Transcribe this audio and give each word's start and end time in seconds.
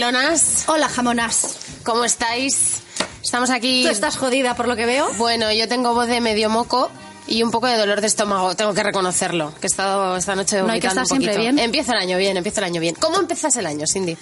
Hola 0.00 0.12
melonas, 0.12 0.64
Hola, 0.66 0.88
jamonas. 0.88 1.58
¿cómo 1.82 2.06
estáis? 2.06 2.78
Estamos 3.22 3.50
aquí. 3.50 3.82
Tú 3.84 3.90
estás 3.90 4.16
jodida 4.16 4.56
por 4.56 4.66
lo 4.66 4.74
que 4.74 4.86
veo. 4.86 5.06
Bueno, 5.18 5.52
yo 5.52 5.68
tengo 5.68 5.92
voz 5.92 6.06
de 6.06 6.22
medio 6.22 6.48
moco 6.48 6.90
y 7.26 7.42
un 7.42 7.50
poco 7.50 7.66
de 7.66 7.76
dolor 7.76 8.00
de 8.00 8.06
estómago, 8.06 8.56
tengo 8.56 8.72
que 8.72 8.82
reconocerlo, 8.82 9.52
que 9.60 9.66
he 9.66 9.68
estado 9.68 10.16
esta 10.16 10.34
noche 10.34 10.62
No 10.62 10.72
hay 10.72 10.80
que 10.80 10.86
estar 10.86 11.02
un 11.02 11.06
siempre 11.06 11.36
bien. 11.36 11.58
Empiezo 11.58 11.92
el 11.92 11.98
año 11.98 12.16
bien, 12.16 12.34
empiezo 12.38 12.60
el 12.60 12.64
año 12.64 12.80
bien. 12.80 12.94
¿Cómo 12.94 13.20
empiezas 13.20 13.54
el 13.56 13.66
año, 13.66 13.84
Cindy? 13.86 14.16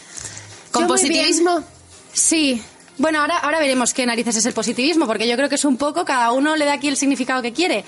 ¿Con 0.72 0.82
Yo 0.82 0.88
positivismo? 0.88 1.62
Sí. 2.12 2.60
Bueno, 2.96 3.20
ahora, 3.20 3.38
ahora 3.38 3.60
veremos 3.60 3.94
qué 3.94 4.04
narices 4.04 4.34
es 4.34 4.46
el 4.46 4.54
positivismo, 4.54 5.06
porque 5.06 5.28
yo 5.28 5.36
creo 5.36 5.48
que 5.48 5.54
es 5.54 5.64
un 5.64 5.76
poco, 5.76 6.04
cada 6.04 6.32
uno 6.32 6.56
le 6.56 6.64
da 6.64 6.72
aquí 6.72 6.88
el 6.88 6.96
significado 6.96 7.40
que 7.40 7.52
quiere. 7.52 7.84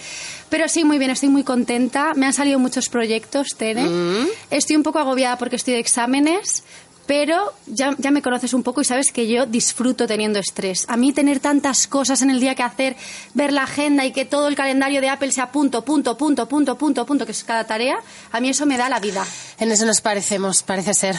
Pero 0.49 0.69
sí, 0.69 0.85
muy 0.85 0.99
bien, 0.99 1.11
estoy 1.11 1.29
muy 1.29 1.43
contenta. 1.43 2.15
Me 2.15 2.27
han 2.27 2.33
salido 2.33 2.61
muchos 2.61 2.89
proyectos, 2.89 3.57
Tere. 3.57 3.83
Mm. 3.83 4.29
Estoy 4.53 4.77
un 4.77 4.85
poco 4.85 5.01
agobiada 5.01 5.37
porque 5.39 5.57
estoy 5.57 5.75
de 5.75 5.81
exámenes, 5.81 6.63
pero 7.11 7.53
ya, 7.67 7.97
ya 7.99 8.13
me 8.13 8.23
conoces 8.23 8.55
un 8.55 8.63
poco 8.63 8.83
y 8.83 8.85
sabes 8.85 9.11
que 9.11 9.27
yo 9.27 9.45
disfruto 9.45 10.07
teniendo 10.07 10.39
estrés. 10.39 10.85
A 10.87 10.97
mí 10.97 11.13
tener 11.13 11.41
tantas 11.41 11.89
cosas 11.89 12.23
en 12.23 12.31
el 12.31 12.39
día 12.39 12.55
que 12.55 12.63
hacer, 12.63 12.95
ver 13.35 13.53
la 13.53 13.65
agenda 13.65 14.05
y 14.05 14.13
que 14.13 14.25
todo 14.25 14.47
el 14.47 14.55
calendario 14.55 15.01
de 15.01 15.09
Apple 15.09 15.33
sea 15.33 15.51
punto, 15.51 15.85
punto, 15.85 16.17
punto, 16.17 16.47
punto, 16.47 16.79
punto, 16.79 17.05
punto, 17.05 17.27
que 17.27 17.33
es 17.33 17.43
cada 17.43 17.65
tarea, 17.65 17.99
a 18.31 18.39
mí 18.39 18.49
eso 18.49 18.65
me 18.65 18.77
da 18.77 18.89
la 18.89 19.01
vida. 19.01 19.27
En 19.59 19.73
eso 19.73 19.87
nos 19.87 20.01
parecemos, 20.01 20.63
parece 20.63 20.95
ser. 20.95 21.17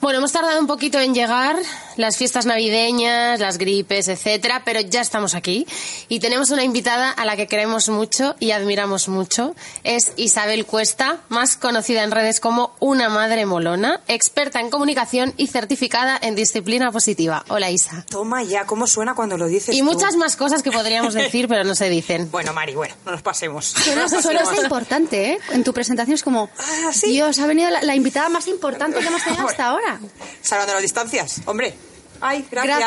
Bueno, 0.00 0.20
hemos 0.20 0.32
tardado 0.32 0.58
un 0.58 0.66
poquito 0.66 0.98
en 1.00 1.12
llegar, 1.12 1.54
las 1.98 2.16
fiestas 2.16 2.46
navideñas, 2.46 3.38
las 3.38 3.58
gripes, 3.58 4.08
etcétera, 4.08 4.62
pero 4.64 4.80
ya 4.80 5.02
estamos 5.02 5.34
aquí 5.34 5.66
y 6.08 6.20
tenemos 6.20 6.48
una 6.48 6.64
invitada 6.64 7.10
a 7.10 7.26
la 7.26 7.36
que 7.36 7.46
queremos 7.46 7.90
mucho 7.90 8.36
y 8.40 8.52
admiramos 8.52 9.08
mucho. 9.08 9.54
Es 9.84 10.14
Isabel 10.16 10.64
Cuesta, 10.64 11.18
más 11.28 11.58
conocida 11.58 12.04
en 12.04 12.10
redes 12.10 12.40
como 12.40 12.74
una 12.80 13.10
madre 13.10 13.44
molona, 13.44 14.00
experta 14.08 14.60
en 14.60 14.70
comunicación 14.70 15.25
y 15.36 15.46
certificada 15.46 16.18
en 16.20 16.34
disciplina 16.34 16.90
positiva. 16.92 17.44
Hola 17.48 17.70
Isa. 17.70 18.04
Toma 18.08 18.42
ya, 18.42 18.64
¿cómo 18.66 18.86
suena 18.86 19.14
cuando 19.14 19.36
lo 19.36 19.46
dices 19.46 19.74
Y 19.74 19.78
tú? 19.80 19.84
muchas 19.84 20.16
más 20.16 20.36
cosas 20.36 20.62
que 20.62 20.70
podríamos 20.72 21.14
decir, 21.14 21.48
pero 21.48 21.64
no 21.64 21.74
se 21.74 21.88
dicen. 21.88 22.30
Bueno, 22.30 22.52
Mari, 22.52 22.74
bueno, 22.74 22.94
no 23.04 23.12
nos 23.12 23.22
pasemos. 23.22 23.74
Pero 23.84 24.00
No 24.00 24.06
eso 24.06 24.14
nos 24.16 24.24
suena 24.24 24.40
pasemos. 24.40 24.64
importante, 24.64 25.32
¿eh? 25.32 25.38
En 25.50 25.64
tu 25.64 25.72
presentación 25.72 26.14
es 26.14 26.22
como, 26.22 26.50
Ah, 26.58 26.90
¿sí? 26.92 27.10
Dios, 27.10 27.38
ha 27.38 27.46
venido 27.46 27.70
la, 27.70 27.82
la 27.82 27.94
invitada 27.94 28.28
más 28.28 28.46
importante 28.48 29.00
que 29.00 29.06
hemos 29.06 29.22
tenido 29.24 29.46
hasta 29.48 29.66
ahora. 29.66 29.98
Salvando 30.42 30.74
las 30.74 30.82
distancias, 30.82 31.40
hombre. 31.46 31.74
Ay, 32.18 32.46
gracias. 32.50 32.78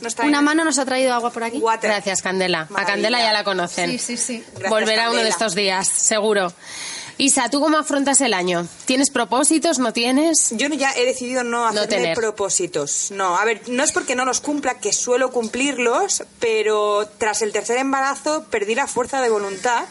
Gracias. 0.00 0.02
Una 0.26 0.42
mano 0.42 0.62
nos 0.62 0.78
ha 0.78 0.84
traído 0.84 1.14
agua 1.14 1.30
por 1.32 1.42
aquí. 1.42 1.56
water. 1.58 1.88
Gracias, 1.90 2.20
Candela. 2.20 2.60
A 2.60 2.66
Maravilla. 2.70 2.86
Candela 2.92 3.18
ya 3.18 3.32
la 3.32 3.42
conocen. 3.42 3.90
Sí, 3.90 3.98
sí, 3.98 4.16
sí. 4.18 4.44
Gracias, 4.52 4.70
Volverá 4.70 5.04
uno 5.04 5.12
de 5.12 5.16
Candela. 5.22 5.28
estos 5.30 5.54
días, 5.54 5.88
seguro. 5.88 6.52
Isa, 7.16 7.48
¿tú 7.48 7.60
cómo 7.60 7.78
afrontas 7.78 8.20
el 8.20 8.34
año? 8.34 8.66
¿Tienes 8.86 9.10
propósitos? 9.10 9.78
¿No 9.78 9.92
tienes? 9.92 10.50
Yo 10.56 10.66
ya 10.68 10.92
he 10.96 11.04
decidido 11.04 11.44
no 11.44 11.64
hacerme 11.66 11.86
tener. 11.86 12.16
propósitos. 12.16 13.10
No, 13.12 13.36
a 13.36 13.44
ver, 13.44 13.62
no 13.68 13.84
es 13.84 13.92
porque 13.92 14.16
no 14.16 14.24
los 14.24 14.40
cumpla, 14.40 14.78
que 14.80 14.92
suelo 14.92 15.30
cumplirlos, 15.30 16.24
pero 16.40 17.08
tras 17.18 17.42
el 17.42 17.52
tercer 17.52 17.78
embarazo 17.78 18.46
perdí 18.50 18.74
la 18.74 18.88
fuerza 18.88 19.22
de 19.22 19.30
voluntad 19.30 19.84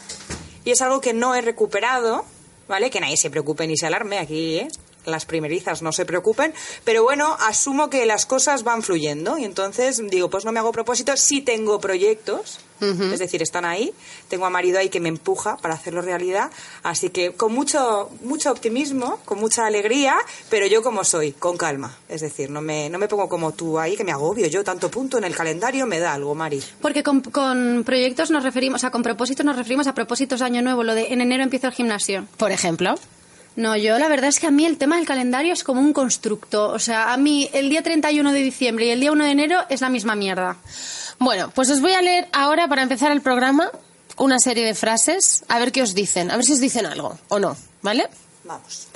y 0.66 0.72
es 0.72 0.82
algo 0.82 1.00
que 1.00 1.14
no 1.14 1.34
he 1.34 1.42
recuperado, 1.42 2.26
¿vale? 2.68 2.90
Que 2.90 3.00
nadie 3.00 3.16
se 3.16 3.30
preocupe 3.30 3.68
ni 3.68 3.78
se 3.78 3.88
alarme 3.88 4.20
aquí, 4.20 4.58
¿eh? 4.58 4.68
Las 5.06 5.26
primerizas 5.26 5.82
no 5.82 5.92
se 5.92 6.06
preocupen, 6.06 6.54
pero 6.86 7.04
bueno, 7.04 7.36
asumo 7.42 7.90
que 7.90 8.06
las 8.06 8.26
cosas 8.26 8.64
van 8.64 8.82
fluyendo 8.84 9.38
y 9.38 9.44
entonces 9.44 10.02
digo, 10.10 10.30
pues 10.30 10.46
no 10.46 10.54
me 10.54 10.60
hago 10.60 10.72
propósitos, 10.72 11.20
sí 11.20 11.42
tengo 11.42 11.82
proyectos, 11.82 12.60
es 13.14 13.20
decir, 13.20 13.42
están 13.42 13.66
ahí, 13.66 13.94
tengo 14.28 14.46
a 14.46 14.50
marido 14.50 14.80
ahí 14.80 14.90
que 14.90 15.00
me 15.00 15.10
empuja 15.10 15.58
para 15.58 15.74
hacerlo 15.74 16.02
realidad, 16.02 16.52
así 16.84 17.10
que 17.10 17.32
con 17.32 17.54
mucho 17.54 18.10
mucho 18.24 18.52
optimismo, 18.52 19.20
con 19.26 19.40
mucha 19.40 19.66
alegría, 19.66 20.16
pero 20.50 20.68
yo 20.68 20.82
como 20.82 21.04
soy, 21.04 21.32
con 21.32 21.58
calma, 21.58 21.98
es 22.10 22.22
decir, 22.22 22.50
no 22.50 22.62
me 22.62 22.90
no 22.90 23.00
me 23.00 23.08
pongo 23.08 23.30
como 23.30 23.54
tú 23.54 23.80
ahí 23.80 23.96
que 23.96 24.04
me 24.04 24.12
agobio, 24.12 24.48
yo 24.48 24.64
tanto 24.64 24.90
punto 24.90 25.18
en 25.18 25.24
el 25.24 25.36
calendario 25.36 25.86
me 25.86 26.00
da 26.00 26.14
algo, 26.14 26.36
Mari. 26.36 26.62
Porque 26.82 27.04
con, 27.04 27.22
con 27.22 27.84
proyectos 27.86 28.32
nos 28.32 28.44
referimos, 28.44 28.80
o 28.80 28.82
sea, 28.82 28.92
con 28.92 29.04
propósitos 29.04 29.46
nos 29.46 29.56
referimos 29.56 29.88
a 29.88 29.94
propósitos 29.94 30.40
de 30.40 30.46
año 30.46 30.62
nuevo, 30.62 30.84
lo 30.84 30.96
de 30.96 31.14
en 31.14 31.22
enero 31.22 31.44
empiezo 31.44 31.68
el 31.68 31.74
gimnasio. 31.74 32.28
Por 32.38 32.52
ejemplo. 32.52 32.96
No, 33.56 33.78
yo 33.78 34.00
la 34.00 34.08
verdad 34.08 34.30
es 34.30 34.40
que 34.40 34.48
a 34.48 34.52
mí 34.52 34.66
el 34.66 34.78
tema 34.78 34.98
del 34.98 35.06
calendario 35.06 35.54
es 35.54 35.64
como 35.64 35.80
un 35.80 35.94
constructo. 35.94 36.70
O 36.70 36.80
sea, 36.80 37.14
a 37.14 37.18
mí 37.18 37.50
el 37.54 37.70
día 37.70 37.84
31 37.84 38.34
de 38.34 38.40
diciembre 38.40 38.88
y 38.88 38.90
el 38.90 39.00
día 39.00 39.12
1 39.12 39.26
de 39.26 39.32
enero 39.32 39.60
es 39.70 39.82
la 39.82 39.90
misma 39.90 40.16
mierda. 40.16 40.58
Bueno, 41.20 41.52
pues 41.52 41.70
os 41.70 41.82
voy 41.82 41.94
a 41.94 42.02
leer 42.02 42.28
ahora, 42.34 42.68
para 42.68 42.84
empezar 42.84 43.12
el 43.12 43.22
programa, 43.22 43.72
una 44.18 44.40
serie 44.40 44.66
de 44.66 44.76
frases, 44.76 45.44
a 45.48 45.60
ver 45.60 45.72
qué 45.72 45.82
os 45.82 45.94
dicen, 45.94 46.32
a 46.32 46.36
ver 46.36 46.46
si 46.46 46.54
os 46.54 46.60
dicen 46.60 46.86
algo 46.86 47.18
o 47.30 47.40
no, 47.40 47.56
¿vale? 47.82 48.10
Vamos. 48.44 48.88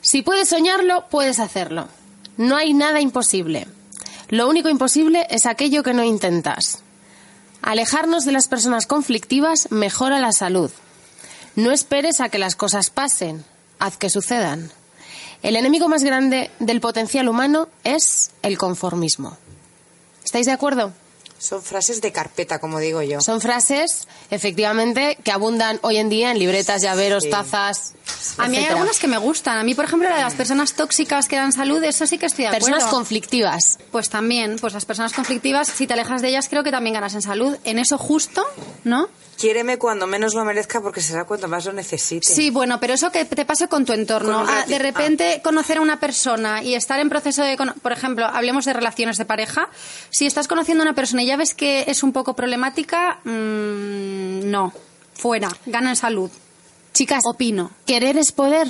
Si 0.00 0.22
puedes 0.22 0.48
soñarlo, 0.48 1.08
puedes 1.08 1.38
hacerlo. 1.40 1.88
No 2.36 2.56
hay 2.56 2.72
nada 2.72 3.00
imposible. 3.00 3.66
Lo 4.28 4.48
único 4.48 4.68
imposible 4.68 5.26
es 5.30 5.46
aquello 5.46 5.82
que 5.82 5.92
no 5.92 6.04
intentas. 6.04 6.82
Alejarnos 7.62 8.24
de 8.24 8.32
las 8.32 8.48
personas 8.48 8.86
conflictivas 8.86 9.70
mejora 9.70 10.20
la 10.20 10.32
salud. 10.32 10.70
No 11.56 11.72
esperes 11.72 12.20
a 12.20 12.28
que 12.28 12.38
las 12.38 12.56
cosas 12.56 12.90
pasen, 12.90 13.44
haz 13.78 13.96
que 13.96 14.08
sucedan. 14.08 14.70
El 15.42 15.56
enemigo 15.56 15.88
más 15.88 16.04
grande 16.04 16.50
del 16.58 16.80
potencial 16.80 17.28
humano 17.28 17.68
es 17.84 18.30
el 18.42 18.56
conformismo. 18.56 19.36
¿Estáis 20.24 20.46
de 20.46 20.52
acuerdo? 20.52 20.92
Son 21.40 21.62
frases 21.62 22.02
de 22.02 22.12
carpeta, 22.12 22.58
como 22.58 22.78
digo 22.80 23.00
yo. 23.00 23.22
Son 23.22 23.40
frases, 23.40 24.06
efectivamente, 24.30 25.16
que 25.24 25.32
abundan 25.32 25.78
hoy 25.82 25.96
en 25.96 26.10
día 26.10 26.30
en 26.30 26.38
libretas, 26.38 26.82
llaveros, 26.82 27.24
Sí. 27.24 27.30
tazas. 27.30 27.94
A 28.36 28.46
mí 28.46 28.58
hay 28.58 28.66
algunas 28.66 28.98
que 28.98 29.08
me 29.08 29.16
gustan. 29.16 29.56
A 29.56 29.64
mí, 29.64 29.74
por 29.74 29.86
ejemplo, 29.86 30.06
la 30.10 30.16
de 30.16 30.22
las 30.22 30.34
personas 30.34 30.74
tóxicas 30.74 31.28
que 31.28 31.36
dan 31.36 31.52
salud, 31.52 31.82
eso 31.82 32.06
sí 32.06 32.18
que 32.18 32.26
estoy 32.26 32.42
de 32.44 32.48
acuerdo. 32.48 32.66
Personas 32.66 32.92
conflictivas. 32.92 33.78
Pues 33.90 34.10
también, 34.10 34.56
pues 34.60 34.74
las 34.74 34.84
personas 34.84 35.14
conflictivas, 35.14 35.66
si 35.68 35.86
te 35.86 35.94
alejas 35.94 36.20
de 36.20 36.28
ellas, 36.28 36.46
creo 36.50 36.62
que 36.62 36.70
también 36.70 36.92
ganas 36.92 37.14
en 37.14 37.22
salud. 37.22 37.56
En 37.64 37.78
eso 37.78 37.96
justo, 37.96 38.44
¿no? 38.84 39.08
Quiéreme 39.40 39.78
cuando 39.78 40.06
menos 40.06 40.34
lo 40.34 40.44
merezca 40.44 40.82
porque 40.82 41.00
será 41.00 41.24
cuando 41.24 41.48
más 41.48 41.64
lo 41.64 41.72
necesite. 41.72 42.28
Sí, 42.28 42.50
bueno, 42.50 42.78
pero 42.78 42.92
eso 42.92 43.10
que 43.10 43.24
te 43.24 43.46
pase 43.46 43.68
con 43.68 43.86
tu 43.86 43.94
entorno. 43.94 44.40
Con 44.40 44.48
Ah, 44.50 44.64
de 44.66 44.78
repente 44.78 45.40
conocer 45.42 45.78
a 45.78 45.80
una 45.80 45.98
persona 45.98 46.62
y 46.62 46.74
estar 46.74 47.00
en 47.00 47.08
proceso 47.08 47.42
de... 47.42 47.56
cono- 47.56 47.74
Por 47.80 47.92
ejemplo, 47.92 48.26
hablemos 48.26 48.66
de 48.66 48.74
relaciones 48.74 49.16
de 49.16 49.24
pareja. 49.24 49.70
Si 50.10 50.26
estás 50.26 50.46
conociendo 50.46 50.82
a 50.82 50.86
una 50.88 50.94
persona 50.94 51.22
y 51.22 51.26
ya 51.26 51.36
ves 51.38 51.54
que 51.54 51.84
es 51.88 52.02
un 52.02 52.12
poco 52.12 52.34
problemática, 52.36 53.20
mm, 53.24 54.50
no. 54.50 54.74
Fuera. 55.14 55.48
Gana 55.66 55.90
en 55.90 55.96
salud. 55.96 56.30
Chicas, 56.92 57.22
Opino. 57.24 57.70
querer 57.86 58.18
es 58.18 58.32
poder, 58.32 58.66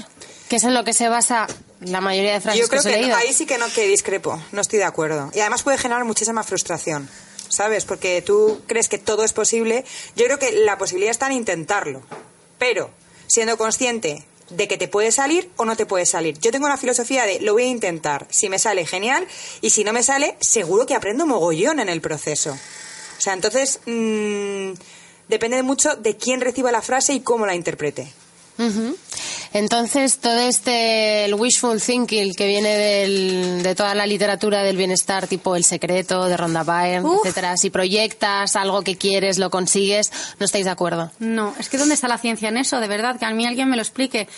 que 0.49 0.57
es 0.57 0.65
en 0.65 0.75
lo 0.75 0.85
que 0.85 0.93
se 0.93 1.09
basa 1.09 1.47
la 1.81 2.01
mayoría 2.01 2.35
de 2.35 2.41
frases 2.41 2.61
Yo 2.61 2.69
creo 2.69 2.83
que 2.83 2.91
que 2.91 3.13
ahí 3.13 3.33
sí 3.33 3.47
que 3.47 3.57
no 3.59 3.67
que 3.75 3.87
discrepo, 3.89 4.41
no 4.53 4.61
estoy 4.61 4.79
de 4.79 4.85
acuerdo. 4.85 5.31
Y 5.35 5.41
además 5.41 5.63
puede 5.63 5.79
generar 5.79 6.05
muchísima 6.05 6.43
frustración, 6.45 7.09
¿sabes? 7.51 7.85
Porque 7.85 8.23
tú 8.23 8.63
crees 8.67 8.89
que 8.89 8.99
todo 8.99 9.23
es 9.25 9.35
posible. 9.35 9.85
Yo 10.17 10.25
creo 10.25 10.39
que 10.39 10.53
la 10.53 10.79
posibilidad 10.79 11.11
está 11.11 11.27
en 11.27 11.33
intentarlo, 11.33 12.03
pero 12.59 12.91
siendo 13.27 13.59
consciente 13.59 14.25
de 14.49 14.67
que 14.67 14.79
te 14.79 14.89
puede 14.89 15.13
salir 15.13 15.51
o 15.57 15.65
no 15.65 15.77
te 15.77 15.87
puede 15.87 16.07
salir. 16.07 16.39
Yo 16.39 16.51
tengo 16.51 16.67
una 16.67 16.77
filosofía 16.77 17.25
de 17.25 17.41
lo 17.41 17.53
voy 17.53 17.65
a 17.65 17.67
intentar. 17.67 18.27
Si 18.31 18.49
me 18.49 18.59
sale, 18.59 18.87
genial. 18.87 19.27
Y 19.61 19.71
si 19.71 19.85
no 19.85 19.93
me 19.93 20.03
sale, 20.03 20.37
seguro 20.41 20.87
que 20.87 20.95
aprendo 20.95 21.27
mogollón 21.27 21.81
en 21.81 21.89
el 21.89 22.01
proceso. 22.01 22.53
O 22.53 23.21
sea, 23.21 23.35
entonces 23.35 23.81
mm, 23.87 24.73
depende 25.29 25.63
mucho 25.63 25.95
de 25.97 26.17
quién 26.17 26.41
reciba 26.41 26.73
la 26.73 26.83
frase 26.83 27.13
y 27.13 27.21
cómo 27.21 27.47
la 27.47 27.55
interprete. 27.55 28.13
Entonces, 29.53 30.19
todo 30.19 30.39
este 30.39 31.25
el 31.25 31.35
wishful 31.35 31.81
thinking 31.81 32.35
que 32.35 32.47
viene 32.47 32.69
del- 32.77 33.63
de 33.63 33.75
toda 33.75 33.95
la 33.95 34.07
literatura 34.07 34.63
del 34.63 34.77
bienestar, 34.77 35.27
tipo 35.27 35.57
El 35.57 35.65
secreto, 35.65 36.27
de 36.27 36.37
Rhonda 36.37 36.63
Byrne, 36.63 37.03
Uf. 37.09 37.21
etcétera, 37.25 37.57
si 37.57 37.71
proyectas 37.71 38.55
algo 38.57 38.83
que 38.83 38.97
quieres, 38.97 39.39
lo 39.39 39.51
consigues, 39.51 40.13
no 40.39 40.47
estáis 40.47 40.67
de 40.67 40.71
acuerdo. 40.71 41.11
No, 41.19 41.55
es 41.59 41.69
que 41.69 41.79
¿dónde 41.79 41.95
está 41.95 42.07
la 42.07 42.19
ciencia 42.19 42.49
en 42.49 42.59
eso? 42.59 42.79
De 42.81 42.87
verdad, 42.89 43.19
que 43.19 43.25
a 43.25 43.31
mí 43.31 43.45
alguien 43.47 43.69
me 43.69 43.77
lo 43.77 43.83
explique. 43.83 44.29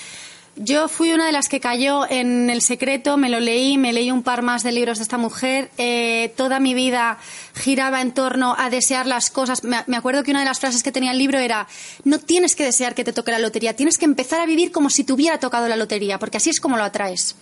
Yo 0.57 0.87
fui 0.89 1.13
una 1.13 1.25
de 1.25 1.33
las 1.33 1.49
que 1.49 1.61
cayó 1.61 2.09
en 2.11 2.51
El 2.51 2.61
Secreto, 2.61 3.17
me 3.17 3.31
lo 3.31 3.41
leí, 3.41 3.79
me 3.79 3.95
leí 3.95 4.11
un 4.11 4.23
par 4.23 4.43
más 4.43 4.63
de 4.63 4.71
libros 4.71 4.99
de 4.99 5.05
esta 5.05 5.17
mujer. 5.17 5.71
eh, 5.79 6.35
toda 6.37 6.61
mi 6.61 6.75
vida 6.75 7.19
giraba 7.55 8.03
en 8.03 8.13
torno 8.13 8.55
a 8.59 8.69
desear 8.69 9.07
las 9.07 9.31
cosas. 9.31 9.65
Me, 9.65 9.97
acuerdo 9.97 10.23
que 10.23 10.31
una 10.31 10.41
de 10.41 10.47
las 10.47 10.61
frases 10.61 10.83
que 10.83 10.93
tenía 10.93 11.13
el 11.13 11.19
libro 11.19 11.39
era, 11.39 11.67
no 12.05 12.19
tienes 12.19 12.55
que 12.55 12.65
desear 12.65 12.95
que 12.95 13.03
te 13.03 13.15
toque 13.15 13.31
la 13.31 13.39
lotería, 13.39 13.75
tienes 13.75 13.97
que 13.97 14.05
empezar 14.05 14.41
a 14.41 14.47
vivir 14.47 14.73
como 14.73 14.91
si 14.91 15.05
te 15.05 15.15
hubiera 15.15 15.39
tocado 15.39 15.69
la 15.69 15.77
lotería, 15.77 16.19
porque 16.19 16.37
así 16.37 16.51
es 16.51 16.61
como 16.61 16.77
lo 16.77 16.85
atraes. 16.85 17.35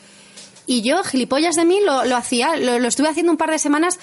Y 0.66 0.82
yo, 0.82 1.02
gilipollas 1.02 1.56
de 1.56 1.64
mí, 1.64 1.80
lo, 1.84 2.04
lo 2.04 2.16
hacía, 2.16 2.54
lo, 2.56 2.78
lo 2.78 2.86
estuve 2.86 3.08
haciendo 3.08 3.32
un 3.32 3.38
par 3.38 3.50
de 3.50 3.58
semanas 3.58 3.98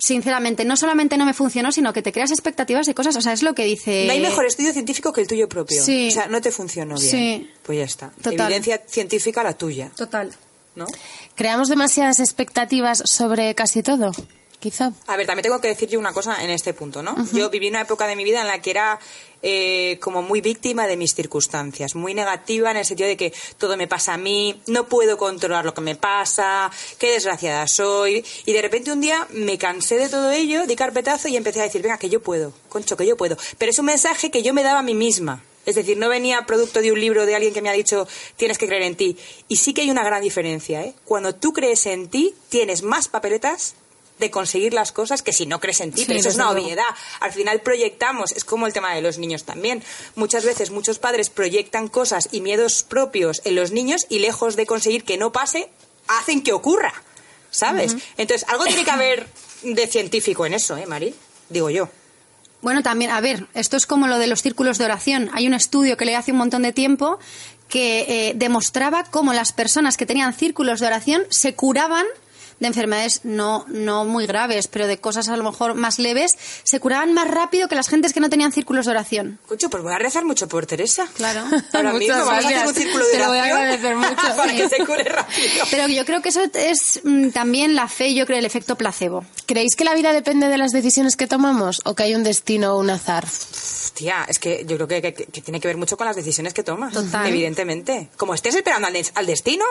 sinceramente, 0.00 0.64
no 0.64 0.76
solamente 0.76 1.16
no 1.16 1.26
me 1.26 1.34
funcionó, 1.34 1.70
sino 1.70 1.92
que 1.92 2.02
te 2.02 2.10
creas 2.10 2.30
expectativas 2.30 2.86
de 2.86 2.94
cosas. 2.94 3.14
O 3.16 3.20
sea, 3.20 3.32
es 3.32 3.42
lo 3.42 3.54
que 3.54 3.64
dice. 3.64 4.06
No 4.06 4.12
hay 4.12 4.20
mejor 4.20 4.46
estudio 4.46 4.72
científico 4.72 5.12
que 5.12 5.20
el 5.20 5.28
tuyo 5.28 5.48
propio. 5.48 5.82
Sí. 5.84 6.08
O 6.08 6.10
sea, 6.10 6.26
no 6.26 6.40
te 6.40 6.50
funcionó 6.50 6.96
bien. 6.96 7.10
Sí. 7.10 7.50
Pues 7.62 7.78
ya 7.78 7.84
está. 7.84 8.10
Total. 8.22 8.46
Evidencia 8.46 8.82
científica 8.86 9.42
la 9.44 9.52
tuya, 9.52 9.90
Total. 9.94 10.32
¿no? 10.74 10.86
Creamos 11.34 11.68
demasiadas 11.68 12.20
expectativas 12.20 13.02
sobre 13.04 13.54
casi 13.54 13.82
todo, 13.82 14.12
quizá. 14.60 14.92
A 15.06 15.16
ver, 15.16 15.26
también 15.26 15.42
tengo 15.42 15.60
que 15.60 15.68
decir 15.68 15.88
yo 15.88 15.98
una 15.98 16.12
cosa 16.12 16.44
en 16.44 16.50
este 16.50 16.74
punto, 16.74 17.02
¿no? 17.02 17.16
Yo 17.32 17.50
viví 17.50 17.68
una 17.68 17.80
época 17.80 18.06
de 18.06 18.14
mi 18.14 18.22
vida 18.22 18.42
en 18.42 18.46
la 18.46 18.60
que 18.60 18.70
era 18.70 19.00
eh, 19.42 19.98
como 20.00 20.22
muy 20.22 20.40
víctima 20.42 20.86
de 20.86 20.96
mis 20.96 21.14
circunstancias, 21.14 21.94
muy 21.94 22.12
negativa 22.14 22.70
en 22.70 22.76
el 22.76 22.84
sentido 22.84 23.08
de 23.08 23.16
que 23.16 23.32
todo 23.58 23.76
me 23.76 23.88
pasa 23.88 24.14
a 24.14 24.18
mí, 24.18 24.60
no 24.66 24.86
puedo 24.86 25.16
controlar 25.16 25.64
lo 25.64 25.72
que 25.72 25.80
me 25.80 25.96
pasa, 25.96 26.70
qué 26.98 27.12
desgraciada 27.12 27.66
soy. 27.66 28.24
Y 28.44 28.52
de 28.52 28.62
repente 28.62 28.92
un 28.92 29.00
día 29.00 29.26
me 29.30 29.58
cansé 29.58 29.96
de 29.96 30.08
todo 30.08 30.30
ello, 30.30 30.66
di 30.66 30.76
carpetazo 30.76 31.28
y 31.28 31.36
empecé 31.36 31.60
a 31.60 31.64
decir, 31.64 31.82
venga, 31.82 31.98
que 31.98 32.10
yo 32.10 32.20
puedo, 32.20 32.52
concho, 32.68 32.96
que 32.96 33.06
yo 33.06 33.16
puedo. 33.16 33.36
Pero 33.58 33.70
es 33.70 33.78
un 33.78 33.86
mensaje 33.86 34.30
que 34.30 34.42
yo 34.42 34.52
me 34.52 34.62
daba 34.62 34.80
a 34.80 34.84
mí 34.84 34.94
misma. 34.94 35.42
Es 35.66 35.74
decir, 35.74 35.98
no 35.98 36.08
venía 36.08 36.46
producto 36.46 36.80
de 36.80 36.90
un 36.90 37.00
libro 37.00 37.26
de 37.26 37.34
alguien 37.34 37.52
que 37.52 37.62
me 37.62 37.68
ha 37.68 37.72
dicho 37.72 38.08
tienes 38.36 38.58
que 38.58 38.66
creer 38.66 38.82
en 38.82 38.96
ti. 38.96 39.16
Y 39.48 39.56
sí 39.56 39.72
que 39.72 39.82
hay 39.82 39.90
una 39.90 40.04
gran 40.04 40.22
diferencia, 40.22 40.82
¿eh? 40.82 40.94
Cuando 41.04 41.34
tú 41.34 41.52
crees 41.52 41.86
en 41.86 42.08
ti, 42.08 42.34
tienes 42.48 42.82
más 42.82 43.08
papeletas 43.08 43.74
de 44.20 44.30
conseguir 44.30 44.72
las 44.72 44.92
cosas 44.92 45.22
que 45.22 45.32
si 45.32 45.46
no 45.46 45.58
crees 45.58 45.80
en 45.80 45.92
ti. 45.92 46.02
Sí, 46.02 46.04
pero 46.06 46.20
eso 46.20 46.28
es 46.28 46.36
una 46.36 46.50
obviedad. 46.50 46.84
Al 47.18 47.32
final 47.32 47.60
proyectamos, 47.60 48.32
es 48.32 48.44
como 48.44 48.66
el 48.66 48.72
tema 48.72 48.94
de 48.94 49.02
los 49.02 49.18
niños 49.18 49.44
también. 49.44 49.82
Muchas 50.14 50.44
veces 50.44 50.70
muchos 50.70 50.98
padres 50.98 51.30
proyectan 51.30 51.88
cosas 51.88 52.28
y 52.30 52.40
miedos 52.40 52.84
propios 52.84 53.42
en 53.44 53.56
los 53.56 53.72
niños 53.72 54.06
y 54.08 54.20
lejos 54.20 54.54
de 54.54 54.66
conseguir 54.66 55.04
que 55.04 55.16
no 55.16 55.32
pase, 55.32 55.68
hacen 56.06 56.42
que 56.42 56.52
ocurra. 56.52 56.92
¿Sabes? 57.50 57.96
Entonces, 58.16 58.48
algo 58.48 58.64
tiene 58.64 58.84
que 58.84 58.90
haber 58.92 59.26
de 59.64 59.88
científico 59.88 60.46
en 60.46 60.54
eso, 60.54 60.76
¿eh, 60.76 60.86
Mari? 60.86 61.12
Digo 61.48 61.68
yo. 61.68 61.88
Bueno, 62.62 62.82
también, 62.82 63.10
a 63.10 63.20
ver, 63.20 63.48
esto 63.54 63.76
es 63.76 63.86
como 63.86 64.06
lo 64.06 64.18
de 64.18 64.28
los 64.28 64.42
círculos 64.42 64.78
de 64.78 64.84
oración. 64.84 65.30
Hay 65.32 65.48
un 65.48 65.54
estudio 65.54 65.96
que 65.96 66.04
leí 66.04 66.14
hace 66.14 66.30
un 66.30 66.38
montón 66.38 66.62
de 66.62 66.72
tiempo 66.72 67.18
que 67.68 68.28
eh, 68.28 68.32
demostraba 68.34 69.04
cómo 69.04 69.32
las 69.32 69.52
personas 69.52 69.96
que 69.96 70.04
tenían 70.04 70.34
círculos 70.34 70.80
de 70.80 70.86
oración 70.88 71.22
se 71.30 71.54
curaban 71.54 72.04
de 72.60 72.66
enfermedades 72.68 73.22
no, 73.24 73.64
no 73.68 74.04
muy 74.04 74.26
graves, 74.26 74.68
pero 74.68 74.86
de 74.86 74.98
cosas 75.00 75.28
a 75.28 75.36
lo 75.36 75.42
mejor 75.44 75.74
más 75.74 75.98
leves, 75.98 76.36
se 76.62 76.78
curaban 76.78 77.12
más 77.12 77.28
rápido 77.28 77.66
que 77.68 77.74
las 77.74 77.88
gentes 77.88 78.12
que 78.12 78.20
no 78.20 78.30
tenían 78.30 78.52
círculos 78.52 78.84
de 78.86 78.92
oración. 78.92 79.38
Concho, 79.48 79.68
pues 79.70 79.82
voy 79.82 79.92
a 79.92 79.98
rezar 79.98 80.24
mucho 80.24 80.46
por 80.46 80.66
Teresa. 80.66 81.08
Claro. 81.14 81.42
Ahora 81.72 81.92
mismo 81.94 82.16
vamos 82.18 82.32
a 82.32 82.38
hacer 82.38 82.66
un 82.66 82.74
círculo 82.74 83.04
de 83.06 83.10
Te 83.12 83.18
lo 83.18 83.28
voy 83.28 83.38
a 83.38 83.42
oración 83.42 83.58
agradecer 83.58 83.96
mucho. 83.96 84.36
para 84.36 84.50
Sí. 84.52 84.56
que 84.56 84.68
se 84.68 84.86
cure 84.86 85.04
rápido. 85.04 85.64
Pero 85.70 85.88
yo 85.88 86.04
creo 86.04 86.22
que 86.22 86.28
eso 86.28 86.42
es 86.54 87.00
mm, 87.02 87.30
también 87.30 87.74
la 87.74 87.88
fe, 87.88 88.14
yo 88.14 88.26
creo, 88.26 88.38
el 88.38 88.44
efecto 88.44 88.76
placebo. 88.76 89.24
¿Creéis 89.46 89.74
que 89.74 89.84
la 89.84 89.94
vida 89.94 90.12
depende 90.12 90.48
de 90.48 90.58
las 90.58 90.70
decisiones 90.72 91.16
que 91.16 91.26
tomamos 91.26 91.80
o 91.84 91.94
que 91.94 92.02
hay 92.04 92.14
un 92.14 92.22
destino 92.24 92.74
o 92.74 92.78
un 92.80 92.90
azar? 92.90 93.26
Tía, 93.94 94.24
es 94.28 94.38
que 94.38 94.64
yo 94.66 94.76
creo 94.76 94.86
que, 94.88 95.02
que- 95.02 95.26
que 95.26 95.40
tiene 95.42 95.60
que 95.60 95.68
ver 95.68 95.76
mucho 95.76 95.96
con 95.96 96.06
las 96.06 96.16
decisiones 96.16 96.54
que 96.54 96.62
tomas. 96.62 96.92
Total. 96.92 97.26
Evidentemente. 97.26 98.08
Como 98.16 98.34
estés 98.34 98.54
esperando 98.54 98.86
al, 98.86 98.92
des- 98.94 99.12
al 99.14 99.26
destino, 99.26 99.64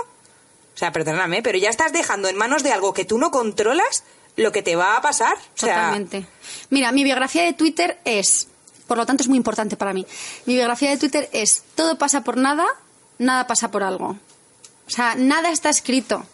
sea, 0.80 0.92
perdóname, 0.92 1.42
pero 1.44 1.58
ya 1.58 1.70
estás 1.70 1.92
dejando 1.94 2.30
en 2.30 2.38
manos 2.38 2.64
de 2.64 2.72
algo 2.72 2.94
que 2.94 3.06
tú 3.06 3.18
no 3.18 3.32
controlas 3.32 4.04
lo 4.36 4.52
que 4.52 4.62
te 4.62 4.76
va 4.76 4.96
a 4.96 5.02
pasar. 5.02 5.34
O 5.36 5.60
sea, 5.60 5.76
Totalmente. 5.76 6.26
Mira, 6.70 6.92
mi 6.92 7.04
biografía 7.04 7.44
de 7.44 7.54
Twitter 7.54 8.00
es, 8.06 8.48
por 8.88 8.98
lo 8.98 9.06
tanto 9.06 9.24
es 9.24 9.28
muy 9.30 9.38
importante 9.38 9.76
para 9.76 9.94
mí, 9.94 10.06
mi 10.46 10.54
biografía 10.56 10.90
de 10.90 10.98
Twitter 10.98 11.30
es, 11.34 11.64
todo 11.76 11.98
pasa 11.98 12.24
por 12.24 12.38
nada, 12.38 12.66
nada 13.18 13.48
pasa 13.48 13.72
por 13.72 13.84
algo. 13.84 14.18
O 14.88 14.90
sea, 14.90 15.16
nada 15.16 15.52
está 15.52 15.70
escrito. 15.70 16.26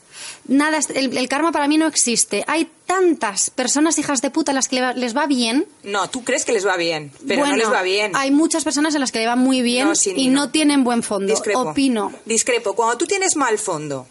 Nada, 0.48 0.80
el, 0.94 1.18
el 1.18 1.28
karma 1.28 1.52
para 1.52 1.68
mí 1.68 1.78
no 1.78 1.88
existe. 1.88 2.44
Hay 2.48 2.70
tantas 2.86 3.50
personas 3.50 3.98
hijas 3.98 4.22
de 4.22 4.30
puta 4.30 4.52
a 4.52 4.56
las 4.56 4.68
que 4.68 4.80
les 4.96 5.16
va 5.16 5.26
bien. 5.28 5.68
No, 5.84 6.10
tú 6.10 6.24
crees 6.24 6.46
que 6.46 6.54
les 6.54 6.66
va 6.66 6.78
bien, 6.78 7.12
pero 7.28 7.42
Bueno, 7.42 7.58
no 7.58 7.64
les 7.64 7.72
va 7.72 7.82
bien. 7.82 8.12
Hay 8.16 8.32
muchas 8.32 8.64
personas 8.64 8.96
a 8.96 9.00
las 9.00 9.12
que 9.12 9.20
le 9.20 9.28
va 9.28 9.36
muy 9.36 9.62
bien 9.62 9.88
No, 9.90 9.94
y 10.16 10.30
no, 10.30 10.46
no. 10.46 10.52
tienen 10.52 10.84
buen 10.84 11.04
fondo. 11.04 11.28
Discrepo. 11.34 11.62
Opino. 11.62 12.14
Discrepo. 12.26 12.76
Cuando 12.76 12.98
tú 12.98 13.06
tienes 13.06 13.36
mal 13.36 13.58
fondo, 13.58 14.08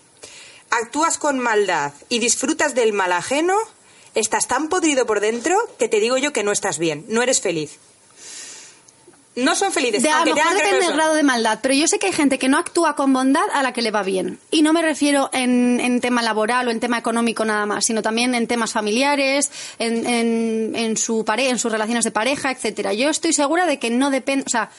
actúas 0.77 1.19
con 1.19 1.39
maldad 1.39 1.93
y 2.09 2.19
disfrutas 2.19 2.75
del 2.75 2.93
mal 2.93 3.13
ajeno, 3.13 3.55
estás 4.15 4.47
tan 4.47 4.69
podrido 4.69 5.07
por 5.07 5.21
dentro 5.21 5.57
que 5.79 5.89
te 5.89 6.01
digo 6.01 6.17
yo 6.17 6.33
que 6.33 6.45
no 6.45 6.53
estás 6.53 6.79
bien, 6.79 7.05
no 7.09 7.23
eres 7.23 7.41
feliz. 7.41 7.79
No 9.37 9.57
son 9.57 9.73
felices. 9.73 10.01
De, 10.01 10.11
a 10.11 10.25
lo 10.25 10.33
mejor 10.33 10.55
depende 10.55 10.87
del 10.87 10.95
grado 10.95 11.15
de 11.15 11.25
maldad, 11.25 11.59
pero 11.61 11.75
yo 11.75 11.89
sé 11.89 11.99
que 11.99 12.07
hay 12.07 12.13
gente 12.13 12.39
que 12.39 12.49
no 12.49 12.57
actúa 12.57 12.95
con 12.95 13.13
bondad 13.13 13.43
a 13.53 13.65
la 13.65 13.73
que 13.73 13.83
le 13.83 13.91
va 13.91 14.05
bien. 14.05 14.39
Y 14.53 14.63
no 14.63 14.73
me 14.73 14.81
refiero 14.81 15.29
en, 15.33 15.81
en 15.81 16.01
tema 16.01 16.23
laboral 16.23 16.69
o 16.69 16.71
en 16.71 16.79
tema 16.79 16.99
económico 16.99 17.45
nada 17.45 17.67
más, 17.67 17.85
sino 17.85 18.01
también 18.01 18.37
en 18.37 18.47
temas 18.47 18.73
familiares, 18.73 19.51
en, 19.81 20.07
en, 20.07 20.77
en 20.77 20.97
su 20.97 21.25
pare 21.25 21.49
en 21.49 21.59
sus 21.59 21.73
relaciones 21.73 22.05
de 22.05 22.13
pareja, 22.13 22.53
etcétera. 22.53 22.93
Yo 22.93 23.11
estoy 23.11 23.33
segura 23.33 23.67
de 23.67 23.81
que 23.81 23.91
no 23.91 24.11
depende, 24.11 24.45
o 24.47 24.51
sea, 24.51 24.71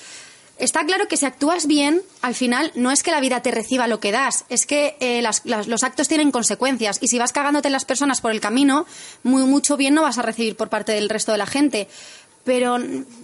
está 0.57 0.85
claro 0.85 1.07
que 1.07 1.17
si 1.17 1.25
actúas 1.25 1.67
bien, 1.67 2.01
al 2.21 2.35
final 2.35 2.71
no 2.75 2.91
es 2.91 3.03
que 3.03 3.11
la 3.11 3.19
vida 3.19 3.41
te 3.41 3.51
reciba 3.51 3.87
lo 3.87 3.99
que 3.99 4.11
das, 4.11 4.45
es 4.49 4.65
que 4.65 4.95
eh, 4.99 5.21
las- 5.21 5.41
las- 5.45 5.67
los 5.67 5.83
actos 5.83 6.07
tienen 6.07 6.31
consecuencias 6.31 6.97
y 7.01 7.07
si 7.07 7.17
vas 7.19 7.33
cagándote 7.33 7.67
en 7.67 7.73
las 7.73 7.85
personas 7.85 8.21
por 8.21 8.31
el 8.31 8.39
camino, 8.41 8.85
muy 9.23 9.43
mucho 9.43 9.77
bien 9.77 9.93
no 9.93 10.01
vas 10.03 10.17
a 10.17 10.21
recibir 10.21 10.55
por 10.55 10.69
parte 10.69 10.91
del 10.93 11.09
resto 11.09 11.31
de 11.31 11.37
la 11.37 11.45
gente. 11.45 11.87
Pero 12.43 12.77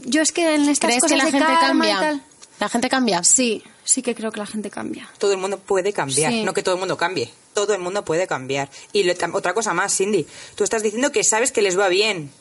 yo 0.05 0.21
es 0.21 0.31
que 0.31 0.55
en 0.55 0.67
estas 0.67 0.89
¿Crees 0.89 1.01
cosas 1.03 1.11
que 1.11 1.17
la 1.17 1.25
de 1.25 1.31
gente 1.31 1.53
y 1.53 1.57
cambia? 1.67 1.99
tal- 1.99 2.23
¿La 2.59 2.69
gente 2.69 2.89
cambia? 2.89 3.23
Sí, 3.23 3.63
sí 3.83 4.01
que 4.03 4.13
creo 4.13 4.31
que 4.31 4.39
la 4.39 4.45
gente 4.45 4.69
cambia. 4.69 5.09
Todo 5.17 5.31
el 5.31 5.37
mundo 5.39 5.57
puede 5.59 5.93
cambiar, 5.93 6.31
Sí. 6.31 6.43
no 6.43 6.53
que 6.53 6.61
todo 6.63 6.75
el 6.75 6.79
mundo 6.79 6.95
cambie. 6.97 7.31
Todo 7.53 7.73
el 7.73 7.81
mundo 7.81 8.05
puede 8.05 8.27
cambiar. 8.27 8.69
Y 8.93 9.03
lo- 9.03 9.13
otra 9.33 9.53
cosa 9.55 9.73
más, 9.73 9.95
Cindy, 9.95 10.27
tú 10.55 10.63
estás 10.63 10.83
diciendo 10.83 11.11
que 11.11 11.23
sabes 11.23 11.51
que 11.51 11.61
les 11.63 11.77
va 11.77 11.87
bien. 11.87 12.31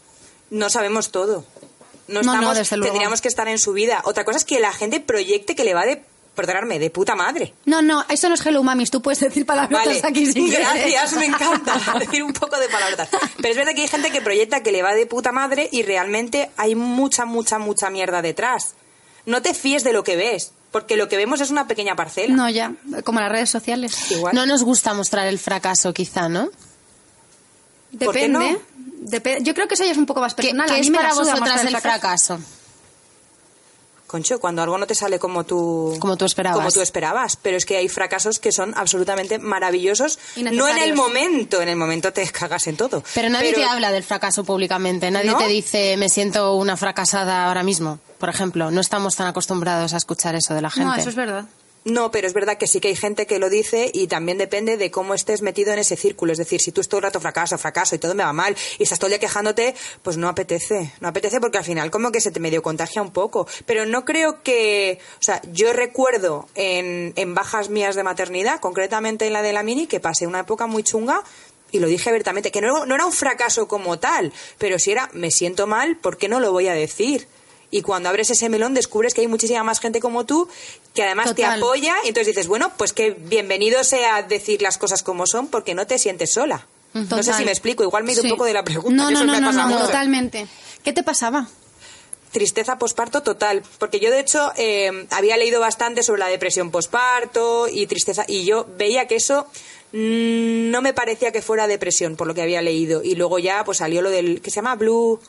No 0.50 0.68
sabemos 0.68 1.10
todo. 1.10 1.44
No, 2.10 2.22
No, 2.22 2.32
no, 2.32 2.34
estamos, 2.34 2.58
desde 2.58 2.76
luego. 2.76 2.92
tendríamos 2.92 3.20
que 3.20 3.28
estar 3.28 3.48
en 3.48 3.58
su 3.58 3.72
vida. 3.72 4.02
Otra 4.04 4.24
cosa 4.24 4.38
es 4.38 4.44
que 4.44 4.60
la 4.60 4.72
gente 4.72 5.00
proyecte 5.00 5.54
que 5.54 5.64
le 5.64 5.74
va 5.74 5.86
de, 5.86 6.02
perdonarme, 6.34 6.78
de 6.78 6.90
puta 6.90 7.14
madre. 7.16 7.54
No, 7.64 7.82
no, 7.82 8.04
eso 8.08 8.28
no 8.28 8.34
es 8.34 8.44
Hello 8.44 8.62
Mamis, 8.62 8.90
tú 8.90 9.02
puedes 9.02 9.20
decir 9.20 9.44
palabras 9.46 9.86
Vale, 9.86 10.00
aquí 10.04 10.26
sin 10.26 10.50
gracias, 10.50 11.12
me 11.14 11.26
encanta 11.26 11.78
decir 11.98 12.22
un 12.22 12.32
poco 12.32 12.58
de 12.58 12.68
palabras. 12.68 13.08
Pero 13.36 13.48
es 13.48 13.56
verdad 13.56 13.74
que 13.74 13.82
hay 13.82 13.88
gente 13.88 14.10
que 14.10 14.20
proyecta 14.20 14.62
que 14.62 14.72
le 14.72 14.82
va 14.82 14.94
de 14.94 15.06
puta 15.06 15.32
madre 15.32 15.68
y 15.70 15.82
realmente 15.82 16.50
hay 16.56 16.74
mucha, 16.74 17.24
mucha, 17.24 17.58
mucha 17.58 17.90
mierda 17.90 18.22
detrás. 18.22 18.74
No 19.26 19.42
te 19.42 19.54
fíes 19.54 19.84
de 19.84 19.92
lo 19.92 20.02
que 20.02 20.16
ves, 20.16 20.52
porque 20.70 20.96
lo 20.96 21.08
que 21.08 21.16
vemos 21.16 21.40
es 21.40 21.50
una 21.50 21.66
pequeña 21.66 21.94
parcela. 21.94 22.34
No, 22.34 22.48
ya, 22.48 22.72
como 23.04 23.20
las 23.20 23.30
redes 23.30 23.50
sociales. 23.50 24.10
Igual. 24.10 24.34
No 24.34 24.46
nos 24.46 24.62
gusta 24.64 24.94
mostrar 24.94 25.26
el 25.26 25.38
fracaso, 25.38 25.92
quizá, 25.92 26.28
¿no? 26.28 26.48
¿Por 27.98 28.14
qué 28.14 28.28
Depende. 28.28 28.52
no? 28.52 28.58
Yo 29.02 29.54
creo 29.54 29.66
que 29.68 29.74
eso 29.74 29.84
ya 29.84 29.92
es 29.92 29.98
un 29.98 30.06
poco 30.06 30.20
más 30.20 30.34
¿Qué, 30.34 30.42
personal. 30.42 30.66
qué 30.66 30.72
A 30.72 30.76
mí 30.76 30.80
es 30.82 30.90
me 30.90 30.98
para 30.98 31.14
vosotras 31.14 31.64
el 31.64 31.76
fracaso? 31.76 32.38
Concho, 34.06 34.40
cuando 34.40 34.60
algo 34.60 34.76
no 34.76 34.88
te 34.88 34.94
sale 34.96 35.20
como 35.20 35.44
tú, 35.44 35.96
Como 36.00 36.16
tú 36.16 36.24
esperabas. 36.24 36.58
como 36.58 36.72
tú 36.72 36.80
esperabas. 36.80 37.36
Pero 37.36 37.56
es 37.56 37.64
que 37.64 37.76
hay 37.76 37.88
fracasos 37.88 38.40
que 38.40 38.50
son 38.50 38.74
absolutamente 38.76 39.38
maravillosos. 39.38 40.18
No 40.52 40.66
en 40.68 40.78
el 40.78 40.94
momento, 40.94 41.62
en 41.62 41.68
el 41.68 41.76
momento 41.76 42.12
te 42.12 42.26
cagas 42.28 42.66
en 42.66 42.76
todo. 42.76 43.04
Pero 43.14 43.28
nadie 43.28 43.52
te 43.52 43.64
habla 43.64 43.92
del 43.92 44.02
fracaso 44.02 44.42
públicamente. 44.42 45.12
Nadie 45.12 45.30
¿No? 45.30 45.38
te 45.38 45.46
dice, 45.46 45.96
me 45.96 46.08
siento 46.08 46.54
una 46.56 46.76
fracasada 46.76 47.46
ahora 47.46 47.62
mismo. 47.62 48.00
Por 48.18 48.28
ejemplo, 48.28 48.72
no 48.72 48.80
estamos 48.80 49.14
tan 49.14 49.28
acostumbrados 49.28 49.94
a 49.94 49.98
escuchar 49.98 50.34
eso 50.34 50.54
de 50.54 50.62
la 50.62 50.70
gente. 50.70 50.86
No, 50.88 50.94
eso 50.96 51.08
es 51.08 51.14
verdad. 51.14 51.44
No, 51.84 52.10
pero 52.10 52.26
es 52.26 52.34
verdad 52.34 52.58
que 52.58 52.66
sí 52.66 52.78
que 52.78 52.88
hay 52.88 52.96
gente 52.96 53.26
que 53.26 53.38
lo 53.38 53.48
dice 53.48 53.90
y 53.94 54.06
también 54.06 54.36
depende 54.36 54.76
de 54.76 54.90
cómo 54.90 55.14
estés 55.14 55.40
metido 55.40 55.72
en 55.72 55.78
ese 55.78 55.96
círculo. 55.96 56.32
Es 56.32 56.38
decir, 56.38 56.60
si 56.60 56.72
tú 56.72 56.82
todo 56.82 56.98
el 56.98 57.04
rato 57.04 57.20
fracaso, 57.20 57.56
fracaso 57.56 57.94
y 57.94 57.98
todo 57.98 58.14
me 58.14 58.22
va 58.22 58.34
mal 58.34 58.54
y 58.78 58.82
estás 58.82 58.98
todo 58.98 59.06
el 59.06 59.12
día 59.12 59.18
quejándote, 59.18 59.74
pues 60.02 60.18
no 60.18 60.28
apetece. 60.28 60.92
No 61.00 61.08
apetece 61.08 61.40
porque 61.40 61.56
al 61.56 61.64
final 61.64 61.90
como 61.90 62.12
que 62.12 62.20
se 62.20 62.30
te 62.30 62.40
medio 62.40 62.60
contagia 62.60 63.00
un 63.00 63.12
poco. 63.12 63.46
Pero 63.64 63.86
no 63.86 64.04
creo 64.04 64.42
que... 64.42 64.98
O 65.20 65.22
sea, 65.22 65.40
yo 65.52 65.72
recuerdo 65.72 66.48
en, 66.54 67.14
en 67.16 67.34
bajas 67.34 67.70
mías 67.70 67.96
de 67.96 68.02
maternidad, 68.02 68.60
concretamente 68.60 69.26
en 69.26 69.32
la 69.32 69.40
de 69.40 69.54
la 69.54 69.62
mini, 69.62 69.86
que 69.86 70.00
pasé 70.00 70.26
una 70.26 70.40
época 70.40 70.66
muy 70.66 70.82
chunga 70.82 71.22
y 71.72 71.78
lo 71.78 71.86
dije 71.86 72.10
abiertamente, 72.10 72.50
que 72.50 72.60
no, 72.60 72.84
no 72.84 72.94
era 72.94 73.06
un 73.06 73.12
fracaso 73.12 73.68
como 73.68 73.98
tal, 73.98 74.32
pero 74.58 74.78
si 74.78 74.90
era, 74.90 75.08
me 75.12 75.30
siento 75.30 75.66
mal, 75.66 75.96
¿por 75.96 76.18
qué 76.18 76.28
no 76.28 76.40
lo 76.40 76.52
voy 76.52 76.68
a 76.68 76.74
decir? 76.74 77.28
Y 77.70 77.82
cuando 77.82 78.08
abres 78.08 78.30
ese 78.30 78.48
melón 78.48 78.74
descubres 78.74 79.14
que 79.14 79.20
hay 79.20 79.28
muchísima 79.28 79.62
más 79.62 79.78
gente 79.80 80.00
como 80.00 80.26
tú 80.26 80.48
que 80.94 81.02
además 81.04 81.34
te 81.34 81.44
apoya 81.44 81.94
y 82.04 82.08
entonces 82.08 82.26
dices, 82.34 82.48
bueno, 82.48 82.72
pues 82.76 82.92
que 82.92 83.10
bienvenido 83.12 83.84
sea 83.84 84.22
decir 84.22 84.60
las 84.60 84.76
cosas 84.76 85.02
como 85.04 85.26
son 85.26 85.46
porque 85.46 85.74
no 85.74 85.86
te 85.86 85.98
sientes 85.98 86.32
sola. 86.32 86.66
No 86.94 87.22
sé 87.22 87.32
si 87.32 87.44
me 87.44 87.52
explico, 87.52 87.84
igual 87.84 88.02
me 88.02 88.10
he 88.10 88.14
ido 88.14 88.22
Sí. 88.22 88.28
un 88.28 88.32
poco 88.32 88.44
de 88.44 88.52
la 88.54 88.64
pregunta. 88.64 88.90
No, 89.04 89.08
que 89.08 89.14
no, 89.14 89.20
eso 89.20 89.26
no, 89.52 89.52
me 89.66 89.72
no, 89.72 89.78
totalmente. 89.78 90.48
¿Qué 90.82 90.92
te 90.92 91.04
pasaba? 91.04 91.46
Tristeza 92.32 92.78
posparto 92.78 93.22
total, 93.22 93.62
porque 93.78 93.98
yo 94.00 94.10
de 94.10 94.20
hecho 94.20 94.52
eh, 94.56 95.06
había 95.10 95.36
leído 95.36 95.60
bastante 95.60 96.02
sobre 96.04 96.20
la 96.20 96.28
depresión 96.28 96.70
posparto 96.72 97.66
y 97.68 97.86
tristeza 97.86 98.24
y 98.28 98.44
yo 98.44 98.66
veía 98.76 99.06
que 99.08 99.16
eso 99.16 99.46
mm, 99.92 100.70
no 100.70 100.80
me 100.82 100.92
parecía 100.92 101.32
que 101.32 101.42
fuera 101.42 101.66
depresión 101.66 102.14
por 102.16 102.26
lo 102.28 102.34
que 102.34 102.42
había 102.42 102.62
leído 102.62 103.02
y 103.02 103.16
luego 103.16 103.38
ya 103.40 103.64
pues 103.64 103.78
salió 103.78 104.00
lo 104.02 104.10
del 104.10 104.40
que 104.42 104.50
se 104.50 104.56
llama 104.56 104.76
blue 104.76 105.20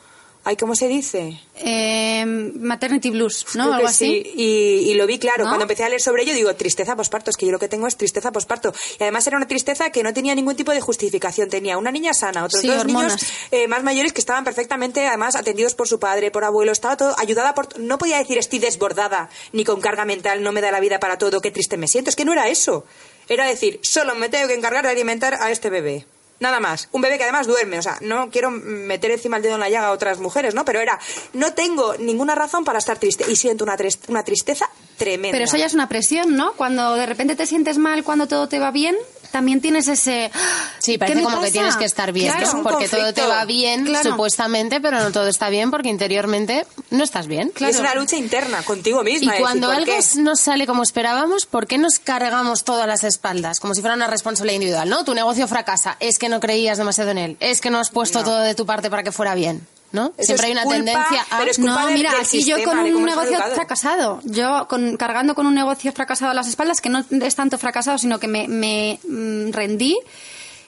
Ay, 0.44 0.56
¿cómo 0.56 0.74
se 0.74 0.88
dice? 0.88 1.40
Eh, 1.56 2.24
maternity 2.26 3.10
blues, 3.10 3.46
¿no? 3.54 3.62
Creo 3.64 3.74
Algo 3.74 3.78
que 3.86 3.90
así. 3.90 4.22
sí. 4.24 4.32
Y, 4.36 4.90
y 4.90 4.94
lo 4.94 5.06
vi 5.06 5.20
claro. 5.20 5.44
¿No? 5.44 5.50
Cuando 5.50 5.62
empecé 5.64 5.84
a 5.84 5.88
leer 5.88 6.00
sobre 6.00 6.24
ello, 6.24 6.34
digo, 6.34 6.52
tristeza 6.56 6.96
posparto. 6.96 7.30
Es 7.30 7.36
que 7.36 7.46
yo 7.46 7.52
lo 7.52 7.60
que 7.60 7.68
tengo 7.68 7.86
es 7.86 7.96
tristeza 7.96 8.32
posparto. 8.32 8.74
Y 8.98 9.02
además 9.04 9.24
era 9.28 9.36
una 9.36 9.46
tristeza 9.46 9.90
que 9.90 10.02
no 10.02 10.12
tenía 10.12 10.34
ningún 10.34 10.56
tipo 10.56 10.72
de 10.72 10.80
justificación. 10.80 11.48
Tenía 11.48 11.78
una 11.78 11.92
niña 11.92 12.12
sana, 12.12 12.42
otros 12.44 12.60
Sí, 12.60 12.66
dos 12.66 12.80
hormonas. 12.80 13.12
niños 13.22 13.32
eh, 13.52 13.68
más 13.68 13.84
mayores 13.84 14.12
que 14.12 14.20
estaban 14.20 14.42
perfectamente, 14.42 15.06
además, 15.06 15.36
atendidos 15.36 15.74
por 15.74 15.86
su 15.86 16.00
padre, 16.00 16.32
por 16.32 16.42
abuelo. 16.42 16.72
Estaba 16.72 16.96
todo 16.96 17.14
ayudada 17.18 17.54
por. 17.54 17.78
No 17.78 17.98
podía 17.98 18.18
decir 18.18 18.36
estoy 18.38 18.58
desbordada, 18.58 19.30
ni 19.52 19.64
con 19.64 19.80
carga 19.80 20.04
mental, 20.04 20.42
no 20.42 20.50
me 20.50 20.60
da 20.60 20.72
la 20.72 20.80
vida 20.80 20.98
para 20.98 21.18
todo, 21.18 21.40
qué 21.40 21.52
triste 21.52 21.76
me 21.76 21.86
siento. 21.86 22.10
Es 22.10 22.16
que 22.16 22.24
no 22.24 22.32
era 22.32 22.48
eso. 22.48 22.84
Era 23.28 23.46
decir, 23.46 23.78
solo 23.84 24.16
me 24.16 24.28
tengo 24.28 24.48
que 24.48 24.54
encargar 24.54 24.82
de 24.84 24.90
alimentar 24.90 25.34
a 25.40 25.52
este 25.52 25.70
bebé. 25.70 26.04
Nada 26.42 26.58
más. 26.58 26.88
Un 26.90 27.02
bebé 27.02 27.18
que 27.18 27.22
además 27.22 27.46
duerme. 27.46 27.78
O 27.78 27.82
sea, 27.82 27.98
no 28.00 28.28
quiero 28.28 28.50
meter 28.50 29.12
encima 29.12 29.36
el 29.36 29.44
dedo 29.44 29.54
en 29.54 29.60
la 29.60 29.70
llaga 29.70 29.86
a 29.86 29.90
otras 29.92 30.18
mujeres, 30.18 30.56
¿no? 30.56 30.64
Pero 30.64 30.80
era, 30.80 30.98
no 31.34 31.54
tengo 31.54 31.94
ninguna 31.98 32.34
razón 32.34 32.64
para 32.64 32.80
estar 32.80 32.98
triste. 32.98 33.24
Y 33.30 33.36
siento 33.36 33.62
una, 33.62 33.76
una 34.08 34.24
tristeza 34.24 34.68
tremenda. 34.96 35.36
Pero 35.36 35.44
eso 35.44 35.56
ya 35.56 35.66
es 35.66 35.74
una 35.74 35.88
presión, 35.88 36.36
¿no? 36.36 36.54
Cuando 36.54 36.96
de 36.96 37.06
repente 37.06 37.36
te 37.36 37.46
sientes 37.46 37.78
mal, 37.78 38.02
cuando 38.02 38.26
todo 38.26 38.48
te 38.48 38.58
va 38.58 38.72
bien, 38.72 38.96
también 39.32 39.60
tienes 39.60 39.88
ese... 39.88 40.30
Sí, 40.78 40.92
¿qué 40.92 40.98
parece 41.00 41.22
como 41.22 41.40
que 41.40 41.50
tienes 41.50 41.76
que 41.76 41.84
estar 41.84 42.12
bien, 42.12 42.32
porque 42.62 42.88
todo 42.88 43.12
te 43.12 43.22
va 43.26 43.44
bien, 43.44 43.84
Claro. 43.86 44.10
supuestamente, 44.10 44.80
pero 44.80 45.00
no 45.00 45.10
todo 45.10 45.26
está 45.26 45.48
bien 45.48 45.70
porque 45.70 45.88
interiormente 45.88 46.66
no 46.90 47.02
estás 47.02 47.26
bien. 47.26 47.50
Y 47.58 47.64
es 47.64 47.78
una 47.80 47.94
lucha 47.94 48.16
interna 48.16 48.62
contigo 48.62 49.00
Y 49.02 49.04
misma. 49.04 49.32
de 49.34 49.40
cuando 49.40 49.68
decir, 49.70 49.84
¿por 49.86 49.94
algo 49.94 50.06
qué? 50.14 50.20
no 50.20 50.36
sale 50.36 50.66
como 50.66 50.82
esperábamos, 50.82 51.46
¿por 51.46 51.66
qué 51.66 51.78
nos 51.78 51.98
cargamos 51.98 52.64
todas 52.64 52.86
las 52.86 53.02
espaldas? 53.04 53.58
Como 53.58 53.74
si 53.74 53.80
fuera 53.80 53.96
una 53.96 54.06
responsabilidad 54.06 54.54
individual, 54.56 54.88
¿no? 54.88 55.04
Tu 55.04 55.14
negocio 55.14 55.48
fracasa, 55.48 55.96
es 56.00 56.18
que 56.18 56.28
no 56.28 56.38
creías 56.38 56.78
demasiado 56.78 57.10
en 57.10 57.18
él, 57.18 57.36
es 57.40 57.60
que 57.60 57.70
no 57.70 57.78
has 57.78 57.90
puesto 57.90 58.18
No. 58.20 58.24
todo 58.26 58.38
de 58.40 58.54
tu 58.54 58.66
parte 58.66 58.90
para 58.90 59.02
que 59.02 59.12
fuera 59.12 59.34
bien, 59.34 59.66
¿no? 59.92 60.12
Eso 60.16 60.28
Siempre 60.28 60.46
hay 60.46 60.52
una 60.52 60.62
culpa, 60.64 60.76
tendencia 60.76 61.26
a... 61.30 61.44
No, 61.58 61.90
mira, 61.90 62.10
del 62.12 62.20
aquí 62.22 62.42
yo 62.44 62.62
con 62.64 62.78
un 62.78 63.04
negocio 63.04 63.38
fracasado, 63.54 64.20
yo 64.24 64.66
con, 64.68 64.96
cargando 64.96 65.34
con 65.34 65.46
un 65.46 65.54
negocio 65.54 65.92
fracasado 65.92 66.30
a 66.30 66.34
las 66.34 66.48
espaldas, 66.48 66.80
que 66.80 66.88
no 66.88 67.04
es 67.10 67.34
tanto 67.34 67.58
fracasado, 67.58 67.98
sino 67.98 68.18
que 68.18 68.28
me, 68.28 68.48
me, 68.48 68.98
mm, 69.06 69.52
rendí 69.52 69.98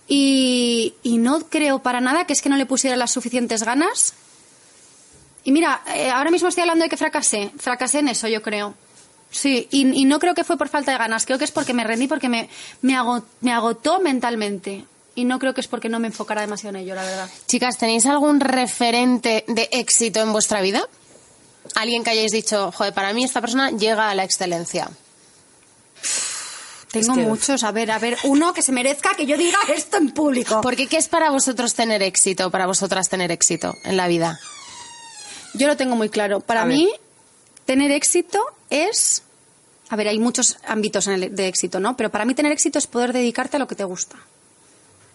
y, 0.07 0.95
y 1.03 1.19
no 1.19 1.41
creo 1.49 1.79
para 1.81 2.01
nada 2.01 2.27
que 2.27 2.35
es 2.35 2.43
que 2.43 2.51
no 2.51 2.57
le 2.57 2.67
pusiera 2.67 2.97
las 2.97 3.11
suficientes 3.11 3.63
ganas. 3.63 4.13
Y 5.45 5.53
mira, 5.53 5.83
eh, 5.95 6.11
ahora 6.11 6.31
mismo 6.31 6.49
estoy 6.49 6.63
hablando 6.63 6.85
de 6.85 6.91
que 6.91 6.97
fracasé, 6.97 7.51
fracasé 7.59 8.01
en 8.01 8.09
eso, 8.09 8.29
yo 8.29 8.43
creo. 8.43 8.75
Sí, 9.31 9.67
y, 9.71 10.01
y 10.01 10.05
no 10.05 10.21
creo 10.21 10.35
que 10.35 10.45
fue 10.45 10.57
por 10.57 10.69
falta 10.69 10.93
de 10.93 10.99
ganas, 10.99 11.27
creo 11.27 11.39
que 11.39 11.45
es 11.45 11.51
porque 11.51 11.75
me 11.75 11.83
rendí, 11.83 12.07
porque 12.07 12.29
me, 12.29 12.49
me, 12.83 12.97
me 13.41 13.53
agotó 13.53 14.01
mentalmente. 14.01 14.85
Y 15.17 15.25
no 15.25 15.39
creo 15.39 15.55
que 15.55 15.61
es 15.61 15.69
porque 15.69 15.89
no 15.89 16.01
me 16.01 16.09
enfocara 16.09 16.41
demasiado 16.41 16.77
en 16.77 16.83
ello, 16.85 16.95
la 16.95 17.05
verdad. 17.05 17.29
Chicas, 17.47 17.79
¿tenéis 17.79 18.05
algún 18.07 18.41
referente 18.41 19.45
de 19.47 19.69
éxito 19.73 20.21
en 20.21 20.33
vuestra 20.33 20.61
vida? 20.61 20.83
Alguien 21.77 22.03
que 22.05 22.11
hayáis 22.11 22.33
dicho, 22.33 22.73
joder, 22.73 22.93
para 22.93 23.13
mí 23.13 23.25
esta 23.25 23.41
persona 23.41 23.71
llega 23.71 24.11
a 24.11 24.15
la 24.15 24.25
excelencia. 24.25 24.89
Tengo 26.91 27.15
que- 27.15 27.23
muchos. 27.23 27.65
A 27.65 27.73
ver, 27.73 27.91
a 27.91 27.99
ver, 27.99 28.17
uno 28.25 28.53
que 28.55 28.63
se 28.63 28.71
merezca 28.73 29.15
que 29.17 29.27
yo 29.27 29.37
diga 29.37 29.59
esto 29.75 29.97
en 29.97 30.11
público. 30.13 30.61
Porque 30.61 30.87
¿qué 30.87 30.97
es 30.97 31.09
para 31.09 31.31
vosotros 31.31 31.75
tener 31.75 32.03
éxito, 32.03 32.51
para 32.51 32.67
vosotras 32.67 33.09
tener 33.09 33.33
éxito 33.33 33.75
en 33.85 33.97
la 33.97 34.07
vida? 34.07 34.39
Yo 35.55 35.67
lo 35.67 35.77
tengo 35.77 35.97
muy 35.97 36.09
claro. 36.09 36.41
Para 36.41 36.63
A 36.63 36.67
mí, 36.67 36.87
ver. 36.87 37.01
tener 37.65 37.91
éxito 37.91 38.41
es. 38.71 39.23
A 39.89 39.97
ver, 39.97 40.09
hay 40.09 40.19
muchos 40.19 40.57
ámbitos 40.67 41.07
en 41.09 41.15
el- 41.23 41.35
de 41.35 41.49
éxito, 41.49 41.81
¿no? 41.81 41.97
Pero 41.97 42.11
para 42.11 42.25
mí 42.25 42.35
tener 42.35 42.53
éxito 42.53 42.79
es 42.79 42.87
poder 42.87 43.13
dedicarte 43.13 43.57
a 43.57 43.61
lo 43.61 43.67
que 43.67 43.75
te 43.75 43.85
gusta. 43.85 44.17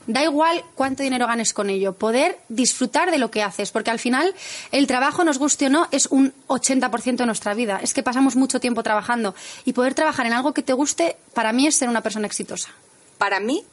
Da 0.09 0.23
igual 0.23 0.65
cuánto 0.73 1.03
dinero 1.03 1.27
ganes 1.27 1.53
con 1.53 1.69
ello, 1.69 1.93
poder 1.93 2.39
disfrutar 2.49 3.11
de 3.11 3.19
lo 3.19 3.29
que 3.29 3.43
haces, 3.43 3.69
porque 3.69 3.91
al 3.91 3.99
final 3.99 4.33
el 4.71 4.87
trabajo, 4.87 5.23
nos 5.23 5.37
guste 5.37 5.67
o 5.67 5.69
no, 5.69 5.87
es 5.91 6.07
un 6.07 6.33
80% 6.47 7.17
de 7.17 7.25
nuestra 7.27 7.53
vida. 7.53 7.79
Es 7.83 7.93
que 7.93 8.01
pasamos 8.01 8.35
mucho 8.35 8.59
tiempo 8.59 8.81
trabajando 8.81 9.35
y 9.65 9.73
poder 9.73 9.93
trabajar 9.93 10.25
en 10.25 10.33
algo 10.33 10.51
que 10.51 10.63
te 10.63 10.73
guste, 10.73 11.15
para 11.35 11.53
mí 11.53 11.67
es 11.67 11.75
ser 11.75 11.89
una 11.89 12.01
persona 12.01 12.25
exitosa. 12.25 12.69
Para 13.19 13.39
mí, 13.39 13.63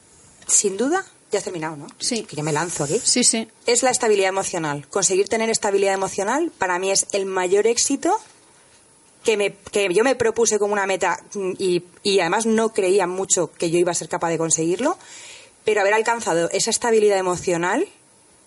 sin 0.46 0.76
duda, 0.76 1.06
ya 1.32 1.38
has 1.38 1.44
terminado, 1.44 1.74
¿no? 1.74 1.86
Sí. 1.98 2.24
Que 2.24 2.36
ya 2.36 2.42
me 2.42 2.52
lanzo 2.52 2.84
aquí. 2.84 3.00
Sí, 3.02 3.24
sí. 3.24 3.48
Es 3.64 3.82
la 3.82 3.88
estabilidad 3.88 4.28
emocional. 4.28 4.86
Conseguir 4.88 5.30
tener 5.30 5.48
estabilidad 5.48 5.94
emocional 5.94 6.52
para 6.58 6.78
mí 6.78 6.90
es 6.90 7.06
el 7.12 7.24
mayor 7.24 7.66
éxito 7.66 8.14
que, 9.24 9.38
me, 9.38 9.56
que 9.72 9.88
yo 9.94 10.04
me 10.04 10.14
propuse 10.16 10.58
como 10.58 10.74
una 10.74 10.86
meta 10.86 11.18
mm, 11.32 11.52
y, 11.58 11.82
y 12.02 12.20
además 12.20 12.44
no 12.44 12.74
creía 12.74 13.06
mucho 13.06 13.50
que 13.52 13.70
yo 13.70 13.78
iba 13.78 13.92
a 13.92 13.94
ser 13.94 14.10
capaz 14.10 14.28
de 14.28 14.36
conseguirlo, 14.36 14.98
pero 15.66 15.80
haber 15.82 15.92
alcanzado 15.92 16.48
esa 16.52 16.70
estabilidad 16.70 17.18
emocional 17.18 17.86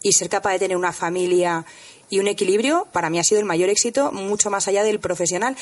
y 0.01 0.13
ser 0.13 0.29
capaz 0.29 0.53
de 0.53 0.59
tener 0.59 0.77
una 0.77 0.93
familia 0.93 1.65
y 2.09 2.19
un 2.19 2.27
equilibrio, 2.27 2.87
para 2.93 3.09
mí 3.09 3.19
ha 3.19 3.23
sido 3.23 3.39
el 3.39 3.45
mayor 3.45 3.69
éxito, 3.69 4.11
mucho 4.13 4.49
más 4.49 4.67
allá 4.67 4.83
del 4.83 4.99
profesional. 4.99 5.55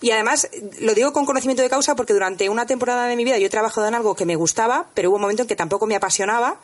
Y 0.00 0.10
además, 0.10 0.48
lo 0.80 0.94
digo 0.94 1.12
con 1.12 1.26
conocimiento 1.26 1.62
de 1.62 1.68
causa 1.68 1.94
porque 1.94 2.14
durante 2.14 2.48
una 2.48 2.66
temporada 2.66 3.06
de 3.06 3.14
mi 3.14 3.24
vida 3.24 3.38
yo 3.38 3.46
he 3.46 3.50
trabajado 3.50 3.86
en 3.86 3.94
algo 3.94 4.16
que 4.16 4.24
me 4.24 4.34
gustaba, 4.34 4.86
pero 4.94 5.10
hubo 5.10 5.16
un 5.16 5.22
momento 5.22 5.42
en 5.42 5.48
que 5.48 5.54
tampoco 5.54 5.86
me 5.86 5.94
apasionaba, 5.94 6.58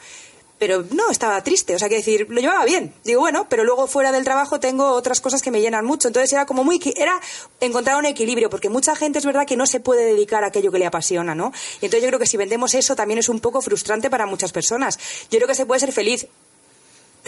pero 0.58 0.84
no, 0.90 1.10
estaba 1.10 1.42
triste, 1.42 1.74
o 1.74 1.78
sea, 1.78 1.88
que 1.88 1.96
decir, 1.96 2.26
lo 2.28 2.40
llevaba 2.40 2.64
bien. 2.64 2.92
Digo, 3.04 3.20
bueno, 3.20 3.46
pero 3.48 3.64
luego 3.64 3.86
fuera 3.86 4.12
del 4.12 4.24
trabajo 4.24 4.60
tengo 4.60 4.90
otras 4.92 5.20
cosas 5.20 5.40
que 5.42 5.50
me 5.50 5.60
llenan 5.60 5.84
mucho. 5.84 6.08
Entonces 6.08 6.32
era 6.32 6.46
como 6.46 6.64
muy, 6.64 6.80
era 6.96 7.20
encontrar 7.60 7.96
un 7.96 8.06
equilibrio, 8.06 8.50
porque 8.50 8.68
mucha 8.68 8.96
gente 8.96 9.18
es 9.18 9.24
verdad 9.24 9.46
que 9.46 9.56
no 9.56 9.66
se 9.66 9.80
puede 9.80 10.04
dedicar 10.04 10.44
a 10.44 10.48
aquello 10.48 10.72
que 10.72 10.78
le 10.78 10.86
apasiona, 10.86 11.34
¿no? 11.34 11.52
Y 11.80 11.86
entonces 11.86 12.02
yo 12.02 12.08
creo 12.08 12.18
que 12.18 12.26
si 12.26 12.36
vendemos 12.36 12.74
eso 12.74 12.96
también 12.96 13.18
es 13.18 13.28
un 13.28 13.40
poco 13.40 13.62
frustrante 13.62 14.10
para 14.10 14.26
muchas 14.26 14.52
personas. 14.52 14.98
Yo 15.30 15.38
creo 15.38 15.48
que 15.48 15.54
se 15.54 15.66
puede 15.66 15.80
ser 15.80 15.92
feliz 15.92 16.26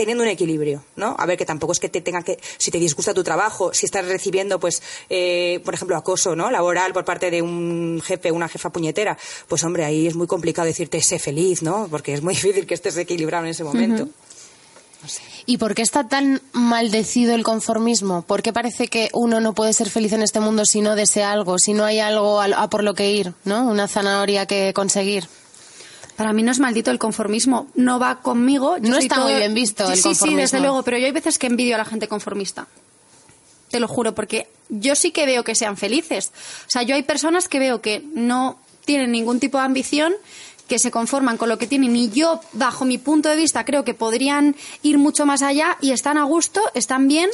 teniendo 0.01 0.25
un 0.25 0.31
equilibrio, 0.31 0.83
¿no? 0.97 1.15
A 1.19 1.27
ver, 1.27 1.37
que 1.37 1.45
tampoco 1.45 1.75
es 1.75 1.79
que 1.79 1.91
te 1.91 2.01
tenga 2.01 2.23
que, 2.23 2.39
si 2.57 2.71
te 2.71 2.79
disgusta 2.79 3.13
tu 3.13 3.23
trabajo, 3.23 3.75
si 3.75 3.85
estás 3.85 4.07
recibiendo, 4.07 4.59
pues, 4.59 4.83
eh, 5.11 5.61
por 5.63 5.75
ejemplo, 5.75 5.95
acoso, 5.95 6.35
¿no? 6.35 6.51
Laboral 6.51 6.95
por 6.95 7.05
parte 7.05 7.31
de 7.31 7.43
un 7.43 8.01
jefe, 8.03 8.33
una 8.33 8.49
jefa 8.49 8.71
puñetera, 8.71 9.19
pues 9.47 9.63
hombre, 9.63 9.85
ahí 9.85 10.07
es 10.07 10.15
muy 10.15 10.27
complicado 10.27 10.65
decirte 10.65 11.03
sé 11.03 11.19
feliz, 11.19 11.61
¿no? 11.61 11.87
Porque 11.91 12.15
es 12.15 12.23
muy 12.23 12.33
difícil 12.41 12.67
que 12.67 12.73
estés 12.73 12.97
equilibrado 12.97 13.45
en 13.45 13.51
ese 13.51 13.63
momento. 13.63 14.09
¿Y 15.45 15.59
por 15.59 15.75
qué 15.75 15.83
está 15.83 16.09
tan 16.09 16.41
maldecido 16.53 17.35
el 17.35 17.45
conformismo? 17.45 18.23
¿Por 18.23 18.41
qué 18.41 18.55
parece 18.55 18.89
que 18.89 19.11
uno 19.13 19.39
no 19.41 19.53
puede 19.53 19.75
ser 19.75 19.91
feliz 19.91 20.15
en 20.15 20.23
este 20.23 20.41
mundo 20.41 20.65
si 20.65 20.81
no 20.81 20.97
desea 20.97 21.31
algo, 21.31 21.59
si 21.59 21.75
no 21.75 21.85
hay 21.85 21.99
algo 21.99 22.41
a, 22.41 22.47
a 22.47 22.71
por 22.71 22.85
lo 22.85 22.95
que 22.95 23.11
ir, 23.11 23.35
¿no? 23.45 23.69
Una 23.69 23.87
zanahoria 23.87 24.47
que 24.47 24.73
conseguir. 24.73 25.29
Para 26.21 26.35
mí 26.35 26.43
no 26.43 26.53
es 26.53 26.59
maldito 26.59 26.91
el 26.91 26.99
conformismo, 26.99 27.69
no 27.77 27.99
va 27.99 28.21
conmigo. 28.21 28.77
Yo 28.77 28.91
No 28.91 28.99
está 28.99 29.21
muy 29.21 29.33
bien 29.33 29.55
visto 29.55 29.85
el 29.89 29.97
sí, 29.97 30.03
Sí, 30.03 30.09
conformismo. 30.11 30.41
desde 30.43 30.61
luego, 30.61 30.83
pero 30.83 30.99
yo 30.99 31.07
hay 31.07 31.13
veces 31.13 31.39
que 31.39 31.47
envidio 31.47 31.77
a 31.77 31.79
la 31.79 31.87
gente 31.87 32.09
conformista. 32.09 32.67
Te 33.71 33.81
lo 33.81 33.89
juro, 33.89 34.15
porque 34.15 34.47
yo 34.69 34.95
sí 34.97 35.13
que 35.13 35.25
veo 35.25 35.45
que 35.45 35.55
sean 35.55 35.79
felices. 35.79 36.31
O 36.67 36.71
sea, 36.71 36.83
yo 36.83 36.95
hay 36.95 37.05
personas 37.05 37.49
que 37.49 37.59
veo 37.59 37.81
que 37.81 38.05
no 38.13 38.59
tienen 38.85 39.13
ningún 39.13 39.41
tipo 39.41 39.57
de 39.57 39.65
ambición, 39.65 40.13
que 40.69 40.79
se 40.79 40.91
conforman 40.91 41.39
con 41.39 41.49
lo 41.49 41.57
que 41.57 41.67
tienen 41.67 41.97
y 41.97 42.11
yo, 42.11 42.43
bajo 42.53 42.85
mi 42.85 42.99
punto 42.99 43.31
de 43.31 43.37
vista, 43.37 43.65
creo 43.65 43.83
que 43.87 43.95
podrían 43.95 44.57
ir 44.83 44.99
mucho 44.99 45.25
más 45.25 45.41
allá 45.41 45.79
y 45.81 45.93
están 45.93 46.19
a 46.19 46.25
gusto, 46.25 46.61
están 46.75 47.09
bien 47.09 47.31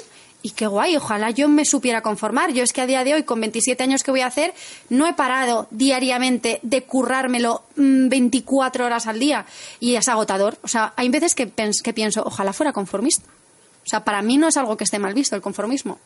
y 0.46 0.50
qué 0.50 0.66
guay, 0.68 0.96
ojalá 0.96 1.30
yo 1.30 1.48
me 1.48 1.64
supiera 1.64 2.02
conformar. 2.02 2.52
Yo 2.52 2.62
es 2.62 2.72
que 2.72 2.80
a 2.80 2.86
día 2.86 3.02
de 3.02 3.14
hoy, 3.14 3.22
con 3.24 3.40
27 3.40 3.82
años 3.82 4.02
que 4.04 4.10
voy 4.12 4.20
a 4.20 4.26
hacer, 4.26 4.54
no 4.88 5.06
he 5.08 5.14
parado 5.14 5.66
diariamente 5.70 6.60
de 6.62 6.82
currármelo 6.84 7.62
mm, 7.76 8.08
24 8.08 8.84
horas 8.86 9.06
al 9.08 9.18
día 9.18 9.44
y 9.80 9.96
es 9.96 10.06
agotador. 10.08 10.56
O 10.62 10.68
sea, 10.68 10.92
hay 10.96 11.08
veces 11.08 11.34
que, 11.34 11.48
pens- 11.52 11.82
que 11.82 11.92
pienso, 11.92 12.22
ojalá 12.24 12.52
fuera 12.52 12.72
conformista. 12.72 13.24
O 13.84 13.88
sea, 13.88 14.04
para 14.04 14.22
mí 14.22 14.36
no 14.36 14.46
es 14.48 14.56
algo 14.56 14.76
que 14.76 14.84
esté 14.84 14.98
mal 14.98 15.14
visto 15.14 15.34
el 15.34 15.42
conformismo. 15.42 15.98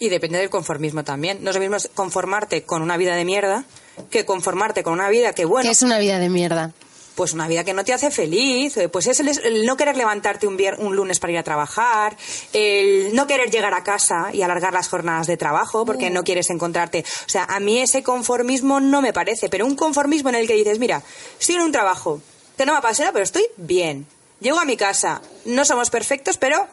Y 0.00 0.08
depende 0.08 0.38
del 0.38 0.50
conformismo 0.50 1.04
también. 1.04 1.38
No 1.42 1.50
es 1.50 1.56
lo 1.56 1.60
mismo 1.62 1.76
conformarte 1.94 2.64
con 2.64 2.82
una 2.82 2.96
vida 2.96 3.14
de 3.14 3.24
mierda 3.24 3.64
que 4.10 4.24
conformarte 4.26 4.82
con 4.82 4.92
una 4.92 5.08
vida 5.08 5.32
que, 5.32 5.44
bueno, 5.44 5.66
Que 5.66 5.72
es 5.72 5.82
una 5.82 5.98
vida 5.98 6.18
de 6.18 6.28
mierda. 6.28 6.72
Pues 7.14 7.32
una 7.32 7.46
vida 7.46 7.62
que 7.64 7.74
no 7.74 7.84
te 7.84 7.92
hace 7.92 8.10
feliz, 8.10 8.76
eh, 8.76 8.88
pues 8.88 9.06
es 9.06 9.20
el, 9.20 9.28
el 9.28 9.66
no 9.66 9.76
querer 9.76 9.96
levantarte 9.96 10.46
un, 10.46 10.58
vier- 10.58 10.78
un 10.78 10.96
lunes 10.96 11.18
para 11.20 11.32
ir 11.32 11.38
a 11.38 11.42
trabajar, 11.42 12.16
el 12.52 13.14
no 13.14 13.26
querer 13.26 13.50
llegar 13.50 13.72
a 13.74 13.84
casa 13.84 14.30
y 14.32 14.42
alargar 14.42 14.72
las 14.72 14.88
jornadas 14.88 15.26
de 15.26 15.36
trabajo 15.36 15.84
porque 15.84 16.10
no 16.10 16.24
quieres 16.24 16.50
encontrarte. 16.50 17.04
O 17.26 17.28
sea, 17.28 17.44
a 17.44 17.60
mí 17.60 17.78
ese 17.80 18.02
conformismo 18.02 18.80
no 18.80 19.00
me 19.00 19.12
parece, 19.12 19.48
pero 19.48 19.64
un 19.66 19.76
conformismo 19.76 20.28
en 20.30 20.34
el 20.36 20.46
que 20.46 20.54
dices, 20.54 20.78
mira, 20.78 21.02
estoy 21.38 21.54
en 21.56 21.62
un 21.62 21.72
trabajo 21.72 22.20
que 22.56 22.66
no 22.66 22.72
me 22.72 22.78
apasiona, 22.78 23.12
pero 23.12 23.24
estoy 23.24 23.44
bien. 23.56 24.06
Llego 24.40 24.58
a 24.58 24.64
mi 24.64 24.76
casa, 24.76 25.22
no 25.44 25.64
somos 25.64 25.90
perfectos, 25.90 26.36
pero 26.36 26.66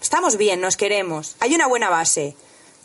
estamos 0.00 0.36
bien, 0.36 0.60
nos 0.60 0.76
queremos, 0.76 1.36
hay 1.40 1.54
una 1.54 1.66
buena 1.66 1.88
base. 1.90 2.36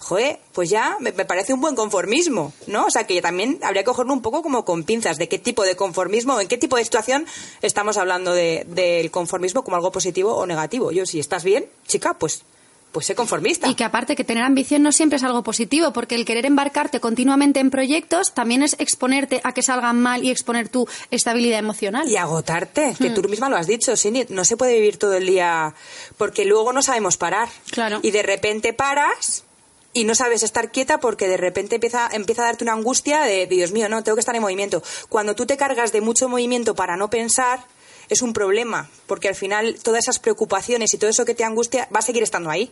Joder, 0.04 0.40
pues 0.54 0.70
ya 0.72 0.98
me, 1.00 1.12
me 1.12 1.26
parece 1.26 1.54
un 1.54 1.62
buen 1.62 1.76
conformismo, 1.76 2.54
¿no? 2.66 2.86
O 2.86 2.90
sea, 2.90 3.06
que 3.06 3.22
también 3.22 3.60
habría 3.62 3.84
que 3.84 3.86
cogerlo 3.86 4.14
un 4.14 4.22
poco 4.24 4.42
como 4.42 4.66
con 4.66 4.84
pinzas 4.84 5.18
de 5.20 5.30
qué 5.30 5.38
tipo 5.38 5.64
de 5.64 5.76
conformismo, 5.76 6.40
en 6.42 6.48
qué 6.48 6.58
tipo 6.58 6.76
de 6.76 6.84
situación 6.84 7.28
estamos 7.62 7.98
hablando 7.98 8.34
de- 8.34 8.66
del 8.68 9.12
conformismo 9.12 9.64
como 9.64 9.76
algo 9.78 9.92
positivo 9.92 10.36
o 10.36 10.46
negativo. 10.48 10.92
Yo, 10.92 11.06
si 11.06 11.20
estás 11.20 11.44
bien, 11.44 11.68
chica, 11.88 12.16
pues 12.16 12.44
pues 12.92 13.06
sé 13.06 13.16
conformista. 13.16 13.70
Y 13.70 13.76
que 13.76 13.86
aparte 13.86 14.18
que 14.18 14.26
tener 14.26 14.44
ambición 14.44 14.84
no 14.84 14.92
siempre 14.92 15.16
es 15.16 15.24
algo 15.24 15.44
positivo, 15.44 15.94
porque 15.94 16.16
el 16.16 16.26
querer 16.26 16.46
embarcarte 16.46 17.00
continuamente 17.00 17.62
en 17.62 17.70
proyectos 17.72 18.34
también 18.34 18.64
es 18.64 18.76
exponerte 18.80 19.40
a 19.46 19.54
que 19.54 19.62
salgan 19.64 20.02
mal 20.02 20.26
y 20.26 20.30
exponer 20.30 20.68
tu 20.68 20.86
estabilidad 21.10 21.60
emocional. 21.60 22.06
Y 22.10 22.18
agotarte, 22.18 22.94
que 23.00 23.12
Hmm. 23.12 23.14
tú 23.14 23.30
misma 23.30 23.48
lo 23.48 23.56
has 23.56 23.68
dicho, 23.68 23.96
Cindy, 23.96 24.26
no 24.28 24.44
se 24.44 24.58
puede 24.58 24.74
vivir 24.74 24.98
todo 24.98 25.14
el 25.14 25.26
día 25.26 25.74
porque 26.18 26.44
luego 26.44 26.74
no 26.74 26.82
sabemos 26.82 27.16
parar. 27.16 27.48
Claro. 27.70 28.00
Y 28.04 28.12
de 28.12 28.24
repente 28.24 28.74
paras 28.74 29.46
y 29.94 30.04
no 30.06 30.16
sabes 30.16 30.44
estar 30.44 30.72
quieta 30.72 31.00
porque 31.00 31.28
de 31.28 31.38
repente 31.38 31.76
empieza, 31.76 32.10
empieza 32.14 32.44
a 32.44 32.46
darte 32.46 32.64
una 32.64 32.74
angustia 32.74 33.22
de, 33.22 33.46
Dios 33.48 33.72
mío, 33.72 33.90
no, 33.90 34.04
tengo 34.04 34.16
que 34.16 34.22
estar 34.22 34.36
en 34.36 34.42
movimiento. 34.42 34.82
Cuando 35.10 35.36
tú 35.36 35.46
te 35.46 35.58
cargas 35.58 35.92
de 35.92 36.02
mucho 36.02 36.30
movimiento 36.30 36.76
para 36.76 36.96
no 36.98 37.10
pensar, 37.10 37.66
es 38.10 38.22
un 38.22 38.34
problema, 38.34 38.90
porque 39.08 39.28
al 39.30 39.36
final 39.36 39.78
todas 39.84 40.04
esas 40.06 40.20
preocupaciones 40.20 40.94
y 40.94 40.98
todo 40.98 41.10
eso 41.10 41.26
que 41.26 41.34
te 41.36 41.44
angustia 41.44 41.88
va 41.94 42.00
a 42.00 42.04
seguir 42.04 42.24
estando 42.24 42.50
ahí. 42.50 42.72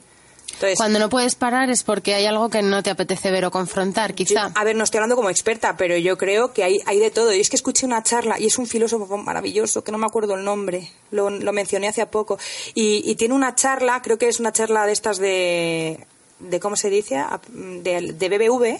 Entonces, 0.53 0.77
Cuando 0.77 0.97
no 0.97 1.09
puedes 1.09 1.35
parar 1.35 1.69
es 1.69 1.83
porque 1.83 2.15
hay 2.15 2.25
algo 2.25 2.49
que 2.49 2.63
no 2.63 2.81
te 2.81 2.89
apetece 2.89 3.29
ver 3.29 3.45
o 3.45 3.51
confrontar, 3.51 4.09
Yo- 4.11 4.15
quizá. 4.15 4.51
a 4.55 4.63
ver, 4.63 4.75
no 4.75 4.83
estoy 4.83 4.97
hablando 4.97 5.15
como 5.15 5.29
experta, 5.29 5.77
pero 5.77 5.95
yo 5.95 6.17
creo 6.17 6.53
que 6.53 6.63
hay, 6.63 6.79
hay 6.87 6.99
de 6.99 7.11
todo. 7.11 7.31
Y 7.33 7.39
es 7.39 7.49
que 7.51 7.55
escuché 7.55 7.85
una 7.85 8.01
charla 8.01 8.39
y 8.39 8.47
es 8.47 8.57
un 8.57 8.65
filósofo 8.65 9.15
maravilloso, 9.17 9.83
que 9.83 9.91
no 9.91 9.99
me 9.99 10.07
acuerdo 10.07 10.33
el 10.33 10.43
nombre, 10.43 10.91
lo, 11.11 11.29
lo 11.29 11.53
mencioné 11.53 11.87
hace 11.87 12.03
poco. 12.07 12.39
Y, 12.73 13.03
y 13.09 13.15
tiene 13.15 13.35
una 13.35 13.53
charla, 13.53 14.01
creo 14.01 14.17
que 14.17 14.27
es 14.27 14.39
una 14.39 14.51
charla 14.51 14.87
de 14.87 14.91
estas 14.91 15.19
de, 15.19 16.07
de 16.39 16.59
¿cómo 16.59 16.75
se 16.75 16.89
dice? 16.89 17.23
De, 17.49 18.13
de 18.13 18.29
BBV, 18.29 18.77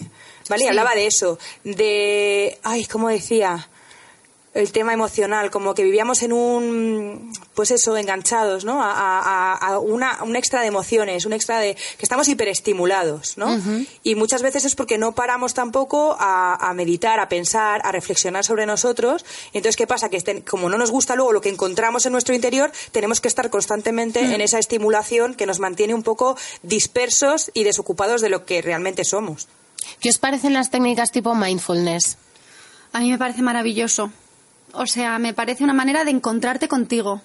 ¿vale? 0.48 0.64
Y 0.64 0.68
hablaba 0.68 0.94
de 0.94 1.06
eso, 1.06 1.38
de, 1.64 2.58
ay, 2.62 2.86
¿cómo 2.86 3.08
decía? 3.08 3.68
El 4.52 4.72
tema 4.72 4.92
emocional, 4.92 5.50
como 5.52 5.74
que 5.74 5.84
vivíamos 5.84 6.22
en 6.24 6.32
un, 6.32 7.32
pues 7.54 7.70
eso, 7.70 7.96
enganchados, 7.96 8.64
¿no? 8.64 8.82
A, 8.82 8.90
a- 8.90 9.54
a 9.54 9.78
una, 9.78 10.18
un 10.24 10.34
extra 10.34 10.60
de 10.62 10.66
emociones, 10.66 11.24
un 11.24 11.32
extra 11.32 11.60
de, 11.60 11.74
que 11.76 12.02
estamos 12.02 12.26
hiperestimulados, 12.26 13.38
¿no? 13.38 13.56
Y 14.02 14.16
muchas 14.16 14.42
veces 14.42 14.64
es 14.64 14.74
porque 14.74 14.98
no 14.98 15.12
paramos 15.12 15.54
tampoco 15.54 16.16
a, 16.18 16.68
a 16.68 16.74
meditar, 16.74 17.20
a 17.20 17.28
pensar, 17.28 17.80
a 17.84 17.92
reflexionar 17.92 18.44
sobre 18.44 18.66
nosotros. 18.66 19.24
Y 19.52 19.58
entonces, 19.58 19.76
¿qué 19.76 19.86
pasa? 19.86 20.08
Que 20.08 20.16
estén- 20.16 20.40
como 20.42 20.68
no 20.68 20.78
nos 20.78 20.90
gusta 20.90 21.14
luego 21.14 21.32
lo 21.32 21.40
que 21.40 21.48
encontramos 21.48 22.04
en 22.06 22.12
nuestro 22.12 22.34
interior, 22.34 22.72
tenemos 22.90 23.20
que 23.20 23.28
estar 23.28 23.50
constantemente 23.50 24.20
en 24.34 24.40
esa 24.40 24.58
estimulación 24.58 25.34
que 25.34 25.46
nos 25.46 25.60
mantiene 25.60 25.94
un 25.94 26.02
poco 26.02 26.36
dispersos 26.62 27.50
y 27.54 27.62
desocupados 27.64 28.20
de 28.20 28.30
lo 28.30 28.44
que 28.46 28.62
realmente 28.62 29.04
somos. 29.04 29.46
¿Qué 30.00 30.08
os 30.08 30.18
parecen 30.18 30.54
las 30.54 30.70
técnicas 30.70 31.12
tipo 31.12 31.34
mindfulness? 31.34 32.18
A 32.92 32.98
mí 33.00 33.10
me 33.12 33.18
parece 33.18 33.42
maravilloso. 33.42 34.10
O 34.72 34.86
sea, 34.86 35.18
me 35.18 35.34
parece 35.34 35.64
una 35.64 35.72
manera 35.72 36.04
de 36.04 36.10
encontrarte 36.10 36.68
contigo. 36.68 37.22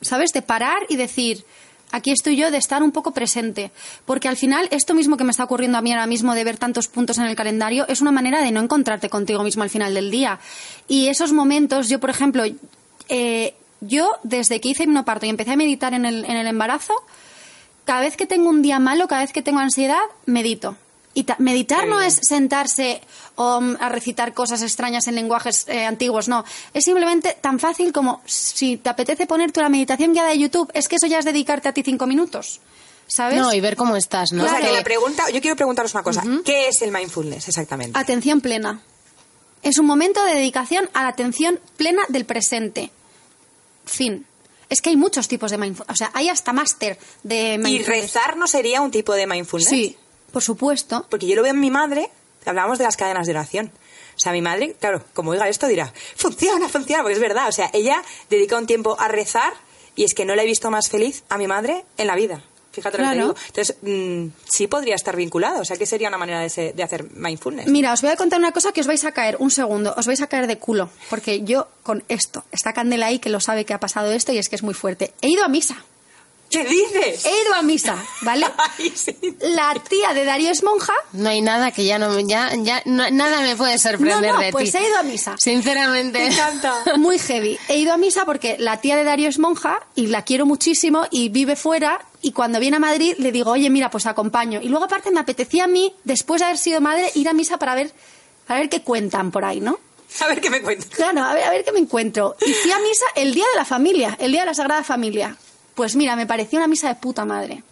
¿Sabes? 0.00 0.32
De 0.32 0.42
parar 0.42 0.78
y 0.88 0.96
decir, 0.96 1.44
aquí 1.90 2.10
estoy 2.10 2.36
yo, 2.36 2.50
de 2.50 2.58
estar 2.58 2.82
un 2.82 2.92
poco 2.92 3.12
presente. 3.12 3.70
Porque 4.04 4.28
al 4.28 4.36
final, 4.36 4.68
esto 4.70 4.94
mismo 4.94 5.16
que 5.16 5.24
me 5.24 5.30
está 5.30 5.44
ocurriendo 5.44 5.78
a 5.78 5.82
mí 5.82 5.92
ahora 5.92 6.06
mismo 6.06 6.34
de 6.34 6.44
ver 6.44 6.58
tantos 6.58 6.88
puntos 6.88 7.18
en 7.18 7.24
el 7.24 7.36
calendario, 7.36 7.86
es 7.88 8.00
una 8.00 8.12
manera 8.12 8.42
de 8.42 8.50
no 8.52 8.60
encontrarte 8.60 9.08
contigo 9.08 9.42
mismo 9.42 9.62
al 9.62 9.70
final 9.70 9.94
del 9.94 10.10
día. 10.10 10.38
Y 10.88 11.08
esos 11.08 11.32
momentos, 11.32 11.88
yo, 11.88 11.98
por 11.98 12.10
ejemplo, 12.10 12.44
eh, 13.08 13.54
yo 13.80 14.10
desde 14.22 14.60
que 14.60 14.70
hice 14.70 14.84
hipnoparto 14.84 15.26
y 15.26 15.30
empecé 15.30 15.52
a 15.52 15.56
meditar 15.56 15.94
en 15.94 16.04
el, 16.04 16.24
en 16.24 16.36
el 16.36 16.46
embarazo, 16.46 16.94
cada 17.84 18.00
vez 18.00 18.16
que 18.16 18.26
tengo 18.26 18.50
un 18.50 18.62
día 18.62 18.78
malo, 18.78 19.06
cada 19.06 19.22
vez 19.22 19.32
que 19.32 19.42
tengo 19.42 19.60
ansiedad, 19.60 20.02
medito. 20.26 20.76
Y 21.16 21.24
ta- 21.24 21.36
meditar 21.38 21.86
no 21.88 21.96
bien. 21.96 22.08
es 22.08 22.20
sentarse 22.22 23.00
um, 23.36 23.74
a 23.80 23.88
recitar 23.88 24.34
cosas 24.34 24.60
extrañas 24.60 25.06
en 25.08 25.14
lenguajes 25.14 25.64
eh, 25.66 25.86
antiguos, 25.86 26.28
no. 26.28 26.44
Es 26.74 26.84
simplemente 26.84 27.36
tan 27.40 27.58
fácil 27.58 27.90
como 27.92 28.20
si 28.26 28.76
te 28.76 28.90
apetece 28.90 29.26
ponerte 29.26 29.58
una 29.60 29.70
meditación 29.70 30.12
guiada 30.12 30.28
de 30.28 30.38
YouTube, 30.38 30.70
es 30.74 30.88
que 30.88 30.96
eso 30.96 31.06
ya 31.06 31.18
es 31.18 31.24
dedicarte 31.24 31.68
a 31.68 31.72
ti 31.72 31.82
cinco 31.82 32.06
minutos. 32.06 32.60
¿Sabes? 33.08 33.38
No, 33.38 33.52
y 33.54 33.60
ver 33.60 33.76
cómo 33.76 33.96
estás, 33.96 34.32
¿no? 34.32 34.44
O 34.44 34.48
sea, 34.48 34.60
que 34.60 34.70
la 34.72 34.82
pregunta, 34.84 35.24
yo 35.32 35.40
quiero 35.40 35.56
preguntaros 35.56 35.94
una 35.94 36.02
cosa. 36.02 36.22
¿Qué 36.44 36.68
es 36.68 36.82
el 36.82 36.90
mindfulness 36.92 37.48
exactamente? 37.48 37.98
Atención 37.98 38.40
plena. 38.40 38.82
Es 39.62 39.78
un 39.78 39.86
momento 39.86 40.22
de 40.24 40.34
dedicación 40.34 40.90
a 40.92 41.02
la 41.04 41.08
atención 41.08 41.58
plena 41.76 42.02
del 42.08 42.26
presente. 42.26 42.90
Fin. 43.84 44.26
Es 44.68 44.82
que 44.82 44.90
hay 44.90 44.96
muchos 44.96 45.28
tipos 45.28 45.50
de 45.52 45.58
mindfulness. 45.58 45.94
O 45.94 45.96
sea, 45.96 46.10
hay 46.14 46.28
hasta 46.28 46.52
máster 46.52 46.98
de 47.22 47.54
¿Y 47.54 47.58
mindfulness. 47.58 47.86
rezar 47.86 48.36
no 48.36 48.46
sería 48.48 48.80
un 48.82 48.90
tipo 48.90 49.14
de 49.14 49.26
mindfulness? 49.26 49.68
Sí, 49.70 49.96
por 50.36 50.42
supuesto. 50.42 51.06
Porque 51.08 51.26
yo 51.26 51.34
lo 51.34 51.42
veo 51.42 51.52
en 51.54 51.60
mi 51.60 51.70
madre, 51.70 52.10
hablábamos 52.44 52.76
de 52.76 52.84
las 52.84 52.98
cadenas 52.98 53.26
de 53.26 53.32
oración. 53.32 53.72
O 54.16 54.18
sea, 54.18 54.32
mi 54.32 54.42
madre, 54.42 54.76
claro, 54.78 55.02
como 55.14 55.30
oiga 55.30 55.48
esto 55.48 55.66
dirá, 55.66 55.90
funciona, 56.14 56.68
funciona, 56.68 57.02
porque 57.02 57.14
es 57.14 57.20
verdad. 57.20 57.48
O 57.48 57.52
sea, 57.52 57.70
ella 57.72 58.02
dedica 58.28 58.58
un 58.58 58.66
tiempo 58.66 58.96
a 59.00 59.08
rezar 59.08 59.54
y 59.94 60.04
es 60.04 60.12
que 60.12 60.26
no 60.26 60.34
la 60.36 60.42
he 60.42 60.46
visto 60.46 60.70
más 60.70 60.90
feliz 60.90 61.24
a 61.30 61.38
mi 61.38 61.46
madre 61.46 61.86
en 61.96 62.06
la 62.06 62.16
vida. 62.16 62.42
Fíjate 62.70 62.98
lo 62.98 63.04
que 63.04 63.08
te 63.08 63.16
digo. 63.22 63.34
Entonces, 63.46 63.76
mm, 63.80 64.26
sí 64.46 64.66
podría 64.66 64.94
estar 64.94 65.16
vinculado. 65.16 65.62
O 65.62 65.64
sea, 65.64 65.78
que 65.78 65.86
sería 65.86 66.08
una 66.08 66.18
manera 66.18 66.40
de, 66.40 66.50
se- 66.50 66.74
de 66.74 66.82
hacer 66.82 67.04
mindfulness. 67.12 67.68
Mira, 67.68 67.94
os 67.94 68.02
voy 68.02 68.10
a 68.10 68.16
contar 68.16 68.38
una 68.38 68.52
cosa 68.52 68.72
que 68.72 68.82
os 68.82 68.86
vais 68.86 69.02
a 69.06 69.12
caer, 69.12 69.36
un 69.38 69.50
segundo, 69.50 69.94
os 69.96 70.06
vais 70.06 70.20
a 70.20 70.26
caer 70.26 70.46
de 70.46 70.58
culo, 70.58 70.90
porque 71.08 71.42
yo 71.44 71.68
con 71.82 72.04
esto, 72.08 72.44
está 72.52 72.74
Candela 72.74 73.06
ahí 73.06 73.18
que 73.18 73.30
lo 73.30 73.40
sabe 73.40 73.64
que 73.64 73.72
ha 73.72 73.80
pasado 73.80 74.12
esto 74.12 74.32
y 74.34 74.36
es 74.38 74.50
que 74.50 74.56
es 74.56 74.62
muy 74.62 74.74
fuerte. 74.74 75.14
He 75.22 75.28
ido 75.30 75.42
a 75.42 75.48
misa, 75.48 75.82
¿Qué 76.62 76.64
dices? 76.68 77.24
he 77.26 77.42
ido 77.42 77.54
a 77.54 77.62
misa, 77.62 77.96
¿vale? 78.22 78.46
Ay, 78.78 78.92
sí. 78.94 79.16
La 79.40 79.74
tía 79.88 80.14
de 80.14 80.24
Darío 80.24 80.50
es 80.50 80.62
monja, 80.62 80.94
No 81.12 81.28
hay 81.28 81.40
nada 81.42 81.70
que 81.72 81.84
ya 81.84 81.98
no 81.98 82.18
ya, 82.20 82.50
ya 82.56 82.82
no- 82.86 83.10
nada 83.10 83.40
me 83.40 83.56
puede 83.56 83.78
sorprender 83.78 84.32
No, 84.32 84.38
no, 84.38 84.40
de 84.40 84.52
pues 84.52 84.72
ti. 84.72 84.78
he 84.78 84.88
ido 84.88 84.96
a 84.98 85.02
misa. 85.02 85.36
Sinceramente. 85.38 86.18
Me 86.18 86.26
encanta. 86.28 86.82
muy 86.96 87.18
heavy. 87.18 87.58
He 87.68 87.78
ido 87.78 87.92
a 87.92 87.96
misa 87.96 88.24
porque 88.24 88.56
la 88.58 88.80
tía 88.80 88.96
de 88.96 89.04
Darío 89.04 89.28
es 89.28 89.38
monja 89.38 89.80
y 89.94 90.06
la 90.08 90.22
quiero 90.22 90.46
muchísimo 90.46 91.06
y 91.10 91.28
vive 91.28 91.56
fuera 91.56 92.00
y 92.22 92.32
cuando 92.32 92.58
viene 92.60 92.76
a 92.76 92.80
Madrid 92.80 93.14
le 93.18 93.32
digo, 93.32 93.50
oye, 93.52 93.70
mira, 93.70 93.90
pues 93.90 94.06
acompaño. 94.06 94.60
Y 94.62 94.68
luego 94.68 94.86
aparte 94.86 95.10
me 95.10 95.20
apetecía 95.20 95.64
a 95.64 95.68
mí, 95.68 95.94
después 96.04 96.40
de 96.40 96.46
haber 96.46 96.58
sido 96.58 96.80
madre, 96.80 97.10
ir 97.14 97.28
a 97.28 97.32
misa 97.32 97.58
para 97.58 97.74
ver, 97.74 97.92
para 98.46 98.60
ver 98.60 98.68
qué 98.68 98.82
cuentan 98.82 99.30
por 99.30 99.44
ahí, 99.44 99.60
¿no? 99.60 99.78
A 100.20 100.28
ver 100.28 100.40
qué 100.40 100.50
me 100.50 100.62
cuentas. 100.62 100.88
Claro, 100.90 101.22
a 101.22 101.34
ver, 101.34 101.44
a 101.44 101.50
ver 101.50 101.64
qué 101.64 101.72
me 101.72 101.78
encuentro. 101.80 102.36
Y 102.46 102.52
fui 102.52 102.70
a 102.72 102.78
misa 102.78 103.04
el 103.16 103.34
día 103.34 103.44
de 103.52 103.56
la 103.58 103.64
familia, 103.64 104.16
el 104.20 104.30
día 104.32 104.40
de 104.40 104.46
la 104.46 104.54
Sagrada 104.54 104.82
Familia. 104.84 105.36
Pues 105.76 105.94
mira, 105.94 106.16
me 106.16 106.26
pareció 106.26 106.58
una 106.58 106.66
misa 106.66 106.88
de 106.88 106.96
puta 106.96 107.24
madre. 107.24 107.62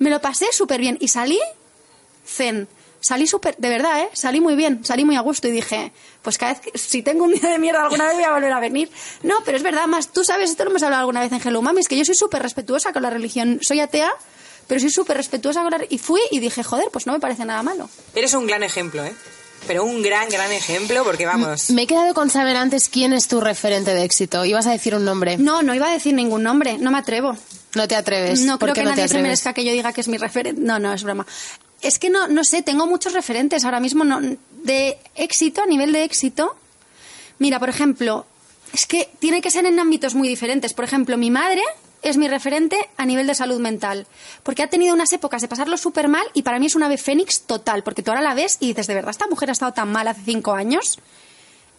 Me 0.00 0.10
lo 0.10 0.20
pasé 0.20 0.46
súper 0.50 0.80
bien 0.80 0.96
y 0.98 1.08
salí 1.08 1.38
zen. 2.26 2.66
Salí 3.02 3.26
súper, 3.26 3.56
de 3.56 3.68
verdad, 3.68 4.00
¿eh? 4.00 4.08
Salí 4.14 4.40
muy 4.40 4.56
bien, 4.56 4.84
salí 4.84 5.04
muy 5.04 5.16
a 5.16 5.20
gusto 5.20 5.46
y 5.46 5.50
dije, 5.50 5.92
pues 6.22 6.36
cada 6.36 6.52
vez 6.52 6.60
que, 6.60 6.76
si 6.78 7.02
tengo 7.02 7.24
un 7.24 7.32
día 7.32 7.48
de 7.50 7.58
mierda 7.58 7.82
alguna 7.82 8.06
vez 8.06 8.14
voy 8.14 8.24
a 8.24 8.32
volver 8.32 8.52
a 8.52 8.60
venir. 8.60 8.90
No, 9.22 9.36
pero 9.44 9.56
es 9.56 9.62
verdad, 9.62 9.86
más, 9.86 10.12
tú 10.12 10.24
sabes, 10.24 10.50
esto 10.50 10.64
lo 10.64 10.70
hemos 10.70 10.82
hablado 10.82 11.00
alguna 11.00 11.20
vez 11.20 11.32
en 11.32 11.40
Hello 11.46 11.62
Mami, 11.62 11.80
es 11.80 11.88
que 11.88 11.96
yo 11.96 12.04
soy 12.04 12.14
súper 12.14 12.42
respetuosa 12.42 12.92
con 12.92 13.02
la 13.02 13.10
religión. 13.10 13.58
Soy 13.62 13.80
atea, 13.80 14.12
pero 14.66 14.80
soy 14.80 14.90
súper 14.90 15.16
respetuosa 15.16 15.62
con 15.62 15.70
la... 15.70 15.80
Y 15.88 15.98
fui 15.98 16.20
y 16.30 16.40
dije, 16.40 16.62
joder, 16.62 16.88
pues 16.90 17.06
no 17.06 17.12
me 17.12 17.20
parece 17.20 17.44
nada 17.44 17.62
malo. 17.62 17.88
Eres 18.14 18.34
un 18.34 18.46
gran 18.46 18.62
ejemplo, 18.62 19.04
¿eh? 19.04 19.14
Pero 19.66 19.84
un 19.84 20.02
gran, 20.02 20.28
gran 20.28 20.50
ejemplo 20.52 21.04
porque 21.04 21.26
vamos... 21.26 21.70
Me 21.70 21.82
he 21.82 21.86
quedado 21.86 22.12
con 22.14 22.28
saber 22.30 22.56
antes 22.56 22.88
quién 22.88 23.12
es 23.12 23.28
tu 23.28 23.40
referente 23.40 23.94
de 23.94 24.04
éxito. 24.04 24.44
Ibas 24.44 24.66
a 24.66 24.72
decir 24.72 24.94
un 24.94 25.04
nombre. 25.04 25.36
No, 25.38 25.62
no 25.62 25.74
iba 25.74 25.88
a 25.88 25.92
decir 25.92 26.14
ningún 26.14 26.42
nombre, 26.42 26.78
no 26.78 26.90
me 26.90 26.98
atrevo. 26.98 27.36
No 27.74 27.86
te 27.86 27.94
atreves. 27.94 28.40
No 28.40 28.58
¿Por 28.58 28.72
creo 28.72 28.74
que 28.74 28.82
no 28.82 28.90
te 28.90 28.96
nadie 28.96 29.02
se 29.02 29.14
atreves? 29.14 29.22
merezca 29.22 29.52
que 29.52 29.64
yo 29.64 29.72
diga 29.72 29.92
que 29.92 30.00
es 30.00 30.08
mi 30.08 30.16
referente. 30.18 30.60
No, 30.60 30.78
no, 30.78 30.92
es 30.92 31.04
broma. 31.04 31.26
Es 31.82 31.98
que 31.98 32.10
no, 32.10 32.26
no 32.26 32.42
sé, 32.42 32.62
tengo 32.62 32.86
muchos 32.86 33.12
referentes 33.12 33.64
ahora 33.64 33.80
mismo 33.80 34.04
no, 34.04 34.20
de 34.64 34.98
éxito, 35.14 35.62
a 35.62 35.66
nivel 35.66 35.92
de 35.92 36.04
éxito. 36.04 36.56
Mira, 37.38 37.60
por 37.60 37.68
ejemplo, 37.68 38.26
es 38.72 38.86
que 38.86 39.08
tiene 39.20 39.40
que 39.40 39.50
ser 39.50 39.66
en 39.66 39.78
ámbitos 39.78 40.14
muy 40.14 40.28
diferentes. 40.28 40.72
Por 40.72 40.84
ejemplo, 40.84 41.16
mi 41.16 41.30
madre 41.30 41.62
es 42.02 42.16
mi 42.16 42.28
referente 42.28 42.78
a 42.96 43.06
nivel 43.06 43.26
de 43.26 43.34
salud 43.34 43.60
mental, 43.60 44.06
porque 44.42 44.62
ha 44.62 44.70
tenido 44.70 44.94
unas 44.94 45.12
épocas 45.12 45.42
de 45.42 45.48
pasarlo 45.48 45.76
súper 45.76 46.08
mal 46.08 46.26
y 46.34 46.42
para 46.42 46.58
mí 46.58 46.66
es 46.66 46.74
una 46.74 46.86
ave 46.86 46.98
fénix 46.98 47.42
total, 47.42 47.82
porque 47.82 48.02
tú 48.02 48.10
ahora 48.10 48.22
la 48.22 48.34
ves 48.34 48.56
y 48.60 48.68
dices, 48.68 48.86
¿de 48.86 48.94
verdad 48.94 49.10
esta 49.10 49.26
mujer 49.26 49.50
ha 49.50 49.52
estado 49.52 49.72
tan 49.72 49.90
mal 49.92 50.08
hace 50.08 50.22
cinco 50.24 50.52
años? 50.52 50.98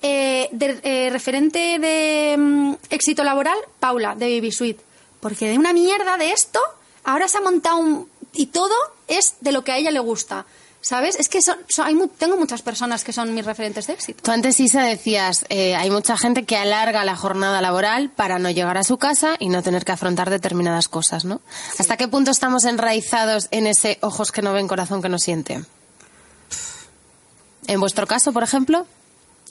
Eh, 0.04 0.50
eh, 0.52 1.10
referente 1.12 1.78
de 1.78 2.36
mm, 2.38 2.74
éxito 2.90 3.24
laboral, 3.24 3.58
Paula, 3.80 4.16
de 4.16 4.36
Baby 4.36 4.52
Sweet. 4.52 4.80
Porque 5.20 5.50
de 5.50 5.60
una 5.60 5.74
mierda 5.74 6.18
de 6.18 6.32
esto, 6.32 6.60
ahora 7.04 7.28
se 7.28 7.38
ha 7.38 7.42
montado 7.42 7.78
un... 7.78 8.10
Y 8.34 8.48
todo 8.48 8.74
es 9.08 9.36
de 9.42 9.52
lo 9.52 9.64
que 9.64 9.72
a 9.72 9.78
ella 9.78 9.92
le 9.92 10.00
gusta. 10.00 10.46
¿Sabes? 10.84 11.15
Es 11.20 11.30
que 11.30 11.44
son, 11.44 11.58
son- 11.70 11.86
hay 11.86 11.94
mu- 11.94 12.08
tengo 12.08 12.38
muchas 12.38 12.63
personas 12.63 13.04
que 13.04 13.13
son 13.13 13.34
mis 13.36 13.46
referentes 13.46 13.86
de 13.86 13.94
éxito. 13.94 14.24
Tú 14.24 14.32
antes, 14.32 14.60
Isa, 14.60 14.82
decías, 14.84 15.46
eh, 15.50 15.76
hay 15.76 15.91
mucha 15.91 16.17
gente 16.17 16.44
que 16.44 16.58
alarga 16.58 17.06
la 17.06 17.15
jornada 17.15 17.62
laboral 17.62 18.10
para 18.10 18.39
no 18.39 18.50
llegar 18.50 18.78
a 18.80 18.84
su 18.84 18.98
casa 18.98 19.36
y 19.38 19.50
no 19.50 19.62
tener 19.62 19.86
que 19.86 19.91
afrontar 19.91 20.32
determinadas 20.32 20.88
cosas, 20.89 21.24
¿no? 21.24 21.39
¿Hasta 21.78 21.98
qué 21.98 22.08
punto 22.08 22.32
estamos 22.32 22.65
enraizados 22.65 23.48
en 23.52 23.67
ese 23.67 24.00
ojos 24.02 24.32
que 24.32 24.41
no 24.41 24.54
ven, 24.54 24.67
corazón 24.67 25.04
que 25.04 25.10
no 25.10 25.20
siente? 25.20 25.63
En 27.67 27.80
vuestro 27.80 28.08
caso, 28.08 28.34
por 28.34 28.41
ejemplo, 28.44 28.88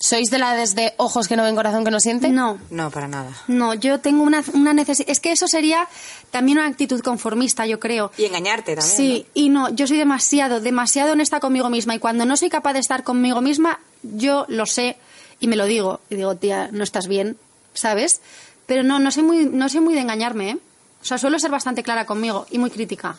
¿sois 0.00 0.30
de 0.30 0.38
la 0.38 0.54
desde 0.54 0.94
ojos 0.96 1.28
que 1.28 1.36
no 1.36 1.42
ven, 1.42 1.54
corazón 1.54 1.84
que 1.84 1.90
no 1.90 2.00
siente? 2.00 2.30
No, 2.30 2.58
No, 2.70 2.90
para 2.90 3.06
nada. 3.08 3.30
no, 3.48 3.74
yo 3.74 4.00
tengo 4.00 4.22
una, 4.22 4.42
una 4.54 4.72
necesidad... 4.72 5.10
Es 5.10 5.20
que 5.20 5.32
eso 5.32 5.46
sería 5.46 5.86
también 6.30 6.58
una 6.58 6.66
actitud 6.66 7.00
conformista, 7.02 7.66
yo 7.66 7.78
creo. 7.78 8.10
Y 8.16 8.24
engañarte 8.24 8.74
también. 8.76 8.96
Sí, 8.96 9.26
y 9.34 9.48
no, 9.50 9.68
yo 9.70 9.86
soy 9.86 9.98
demasiado, 9.98 10.60
demasiado 10.60 11.12
honesta 11.12 11.40
conmigo 11.40 11.68
misma 11.70 11.94
y 11.94 11.98
cuando 11.98 12.24
no 12.24 12.36
soy 12.36 12.48
capaz 12.50 12.72
de 12.72 12.78
estar 12.80 13.04
conmigo 13.04 13.40
misma, 13.40 13.78
yo 14.02 14.46
lo 14.48 14.66
sé 14.66 14.96
y 15.38 15.48
me 15.48 15.56
lo 15.56 15.66
digo. 15.66 16.00
Y 16.08 16.16
digo, 16.16 16.34
tía, 16.36 16.68
no 16.72 16.82
estás 16.84 17.06
bien, 17.06 17.36
¿sabes? 17.74 18.20
Pero 18.66 18.82
no, 18.82 18.98
no 18.98 19.10
soy 19.10 19.22
muy, 19.22 19.46
no 19.46 19.68
soy 19.68 19.80
muy 19.80 19.94
de 19.94 20.00
engañarme, 20.00 20.50
¿eh? 20.50 20.58
O 21.02 21.04
sea, 21.04 21.18
suelo 21.18 21.38
ser 21.38 21.50
bastante 21.50 21.82
clara 21.82 22.04
conmigo 22.06 22.46
y 22.50 22.58
muy 22.58 22.70
crítica. 22.70 23.16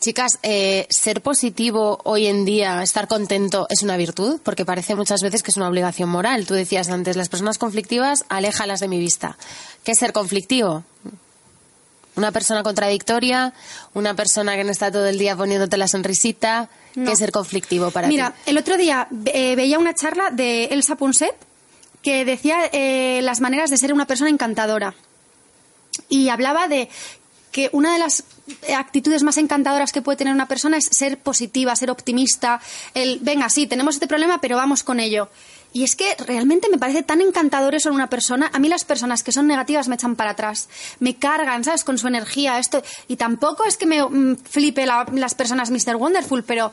Chicas, 0.00 0.38
eh, 0.44 0.86
ser 0.90 1.22
positivo 1.22 1.98
hoy 2.04 2.28
en 2.28 2.44
día, 2.44 2.82
estar 2.84 3.08
contento, 3.08 3.66
es 3.68 3.82
una 3.82 3.96
virtud, 3.96 4.40
porque 4.44 4.64
parece 4.64 4.94
muchas 4.94 5.22
veces 5.22 5.42
que 5.42 5.50
es 5.50 5.56
una 5.56 5.68
obligación 5.68 6.08
moral. 6.08 6.46
Tú 6.46 6.54
decías 6.54 6.88
antes, 6.88 7.16
las 7.16 7.28
personas 7.28 7.58
conflictivas, 7.58 8.24
aléjalas 8.28 8.78
de 8.78 8.86
mi 8.86 9.00
vista. 9.00 9.36
¿Qué 9.82 9.92
es 9.92 9.98
ser 9.98 10.12
conflictivo? 10.12 10.84
Una 12.14 12.30
persona 12.30 12.62
contradictoria, 12.62 13.54
una 13.92 14.14
persona 14.14 14.54
que 14.54 14.62
no 14.62 14.70
está 14.70 14.92
todo 14.92 15.06
el 15.06 15.18
día 15.18 15.36
poniéndote 15.36 15.76
la 15.76 15.88
sonrisita. 15.88 16.68
¿Qué 16.94 17.10
es 17.10 17.18
ser 17.18 17.32
conflictivo 17.32 17.90
para 17.90 18.06
Mira, 18.06 18.30
ti? 18.44 18.50
el 18.50 18.58
otro 18.58 18.76
día 18.76 19.08
eh, 19.26 19.56
veía 19.56 19.78
una 19.78 19.94
charla 19.94 20.30
de 20.30 20.66
Elsa 20.66 20.96
Ponset 20.96 21.34
que 22.02 22.24
decía 22.24 22.70
eh, 22.72 23.20
las 23.22 23.40
maneras 23.40 23.70
de 23.70 23.76
ser 23.76 23.92
una 23.92 24.06
persona 24.06 24.30
encantadora. 24.30 24.94
Y 26.08 26.28
hablaba 26.28 26.68
de 26.68 26.88
que 27.50 27.68
una 27.72 27.92
de 27.92 27.98
las 27.98 28.24
actitudes 28.76 29.22
más 29.22 29.36
encantadoras 29.36 29.92
que 29.92 30.02
puede 30.02 30.16
tener 30.16 30.34
una 30.34 30.48
persona 30.48 30.76
es 30.76 30.86
ser 30.90 31.18
positiva, 31.18 31.74
ser 31.76 31.90
optimista, 31.90 32.60
el, 32.94 33.18
venga, 33.20 33.48
sí, 33.50 33.66
tenemos 33.66 33.94
este 33.96 34.06
problema, 34.06 34.40
pero 34.40 34.56
vamos 34.56 34.82
con 34.82 35.00
ello. 35.00 35.28
Y 35.70 35.84
es 35.84 35.96
que 35.96 36.16
realmente 36.26 36.70
me 36.70 36.78
parece 36.78 37.02
tan 37.02 37.20
encantador 37.20 37.74
eso 37.74 37.90
en 37.90 37.94
una 37.94 38.08
persona. 38.08 38.50
A 38.54 38.58
mí 38.58 38.68
las 38.68 38.84
personas 38.84 39.22
que 39.22 39.32
son 39.32 39.46
negativas 39.46 39.86
me 39.86 39.96
echan 39.96 40.16
para 40.16 40.30
atrás, 40.30 40.68
me 40.98 41.16
cargan, 41.16 41.62
¿sabes? 41.62 41.84
Con 41.84 41.98
su 41.98 42.08
energía, 42.08 42.58
esto. 42.58 42.82
Y 43.06 43.16
tampoco 43.16 43.64
es 43.64 43.76
que 43.76 43.84
me 43.84 44.02
mm, 44.02 44.36
flipe 44.36 44.86
la- 44.86 45.06
las 45.12 45.34
personas 45.34 45.70
Mr. 45.70 45.96
Wonderful, 45.96 46.42
pero, 46.44 46.72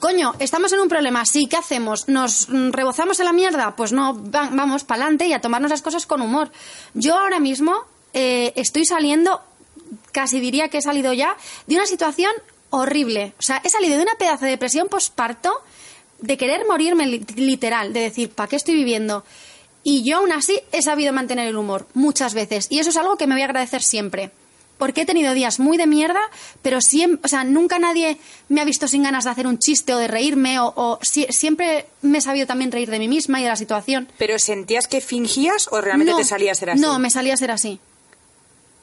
coño, 0.00 0.34
estamos 0.38 0.70
en 0.74 0.80
un 0.80 0.88
problema, 0.88 1.24
sí, 1.24 1.46
¿qué 1.46 1.56
hacemos? 1.56 2.08
¿Nos 2.08 2.50
mm, 2.50 2.72
rebozamos 2.72 3.18
en 3.20 3.24
la 3.24 3.32
mierda? 3.32 3.74
Pues 3.74 3.92
no, 3.92 4.14
va- 4.30 4.50
vamos 4.52 4.84
para 4.84 5.04
adelante 5.04 5.26
y 5.26 5.32
a 5.32 5.40
tomarnos 5.40 5.70
las 5.70 5.80
cosas 5.80 6.04
con 6.04 6.20
humor. 6.20 6.52
Yo 6.92 7.18
ahora 7.18 7.40
mismo 7.40 7.74
eh, 8.12 8.52
estoy 8.56 8.84
saliendo, 8.84 9.40
casi 10.12 10.40
diría 10.40 10.68
que 10.68 10.78
he 10.78 10.82
salido 10.82 11.12
ya, 11.12 11.36
de 11.66 11.76
una 11.76 11.86
situación 11.86 12.32
horrible. 12.70 13.32
O 13.38 13.42
sea, 13.42 13.60
he 13.64 13.68
salido 13.70 13.96
de 13.96 14.02
una 14.02 14.14
pedazo 14.16 14.44
de 14.44 14.50
depresión 14.52 14.88
posparto 14.88 15.52
de 16.20 16.36
querer 16.36 16.66
morirme 16.66 17.06
li- 17.06 17.24
literal, 17.36 17.92
de 17.92 18.00
decir, 18.00 18.30
¿para 18.30 18.48
qué 18.48 18.56
estoy 18.56 18.74
viviendo? 18.74 19.24
Y 19.82 20.02
yo 20.02 20.18
aún 20.18 20.32
así 20.32 20.60
he 20.72 20.82
sabido 20.82 21.12
mantener 21.12 21.46
el 21.48 21.56
humor 21.56 21.86
muchas 21.94 22.34
veces. 22.34 22.66
Y 22.70 22.78
eso 22.80 22.90
es 22.90 22.96
algo 22.96 23.16
que 23.16 23.26
me 23.26 23.34
voy 23.34 23.42
a 23.42 23.46
agradecer 23.46 23.82
siempre. 23.82 24.30
Porque 24.78 25.02
he 25.02 25.06
tenido 25.06 25.32
días 25.32 25.58
muy 25.58 25.78
de 25.78 25.86
mierda, 25.86 26.20
pero 26.60 26.82
siempre, 26.82 27.20
o 27.24 27.28
sea, 27.28 27.44
nunca 27.44 27.78
nadie 27.78 28.18
me 28.50 28.60
ha 28.60 28.64
visto 28.64 28.88
sin 28.88 29.04
ganas 29.04 29.24
de 29.24 29.30
hacer 29.30 29.46
un 29.46 29.58
chiste 29.58 29.94
o 29.94 29.98
de 29.98 30.06
reírme, 30.06 30.58
o, 30.60 30.66
o 30.76 30.98
si- 31.00 31.26
siempre 31.30 31.86
me 32.02 32.18
he 32.18 32.20
sabido 32.20 32.46
también 32.46 32.70
reír 32.72 32.90
de 32.90 32.98
mí 32.98 33.08
misma 33.08 33.40
y 33.40 33.44
de 33.44 33.48
la 33.48 33.56
situación. 33.56 34.08
¿Pero 34.18 34.38
sentías 34.38 34.86
que 34.86 35.00
fingías 35.00 35.68
o 35.70 35.80
realmente 35.80 36.12
No, 36.12 36.18
te 36.18 36.24
salía 36.24 36.52
a 36.52 36.54
ser 36.56 36.70
así? 36.70 36.80
No, 36.80 36.98
me 36.98 37.10
salía 37.10 37.32
a 37.32 37.36
ser 37.38 37.52
así. 37.52 37.78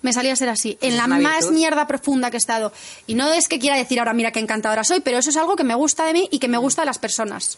Me 0.03 0.13
salía 0.13 0.33
a 0.33 0.35
ser 0.35 0.49
así, 0.49 0.77
en 0.81 0.95
la 0.97 1.07
más 1.07 1.19
virtud. 1.19 1.51
mierda 1.53 1.87
profunda 1.87 2.29
que 2.29 2.37
he 2.37 2.39
estado. 2.39 2.71
Y 3.07 3.15
no 3.15 3.33
es 3.33 3.47
que 3.47 3.57
quiera 3.57 3.75
decir 3.77 3.97
ahora, 3.99 4.13
mira 4.13 4.31
qué 4.31 4.39
encantadora 4.39 4.83
soy, 4.83 4.99
pero 4.99 5.17
eso 5.17 5.31
es 5.31 5.37
algo 5.37 5.55
que 5.55 5.63
me 5.63 5.73
gusta 5.75 6.05
de 6.05 6.13
mí 6.13 6.27
y 6.31 6.37
que 6.39 6.47
me 6.47 6.57
gusta 6.59 6.81
de 6.83 6.85
las 6.87 6.99
personas. 6.99 7.57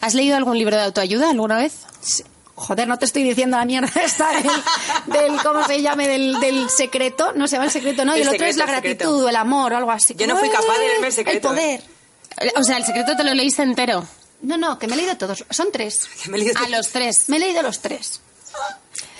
¿Has 0.00 0.14
leído 0.14 0.36
algún 0.36 0.56
libro 0.56 0.76
de 0.76 0.82
autoayuda 0.82 1.30
alguna 1.30 1.58
vez? 1.58 1.74
Joder, 2.54 2.86
no 2.88 2.98
te 2.98 3.06
estoy 3.06 3.22
diciendo 3.22 3.56
la 3.56 3.64
mierda 3.64 3.90
esta 4.04 4.30
del, 4.32 4.50
del 5.06 5.42
¿cómo 5.42 5.66
se 5.66 5.80
llame? 5.82 6.06
Del, 6.06 6.38
del 6.40 6.68
secreto. 6.70 7.32
No 7.34 7.48
se 7.48 7.56
llama 7.56 7.66
el 7.66 7.70
secreto, 7.72 8.04
¿no? 8.04 8.16
Y 8.16 8.20
El 8.20 8.28
el 8.28 8.34
otro 8.34 8.46
es 8.46 8.56
la 8.56 8.66
gratitud 8.66 8.92
secreto. 8.98 9.24
o 9.24 9.28
el 9.28 9.36
amor 9.36 9.72
o 9.72 9.76
algo 9.78 9.90
así. 9.90 10.14
Yo 10.16 10.26
no 10.26 10.36
fui 10.36 10.48
capaz 10.50 10.78
de 10.78 10.86
leerme 10.86 11.06
el 11.08 11.12
secreto, 11.12 11.48
El 11.48 11.54
poder. 11.56 11.82
Eh, 12.38 12.52
O 12.56 12.62
sea, 12.62 12.76
el 12.76 12.84
secreto 12.84 13.16
te 13.16 13.24
lo 13.24 13.34
leíste 13.34 13.62
entero. 13.62 14.06
No, 14.42 14.56
no, 14.56 14.78
que 14.78 14.86
me 14.86 14.94
he 14.94 14.96
leído 14.96 15.16
todos. 15.16 15.44
Son 15.50 15.68
tres. 15.72 16.08
Me 16.28 16.36
he 16.36 16.40
leído 16.40 16.54
A 16.64 16.68
los 16.68 16.88
tres. 16.90 17.28
Me 17.28 17.36
he 17.38 17.40
leído 17.40 17.62
los 17.62 17.80
tres. 17.80 18.20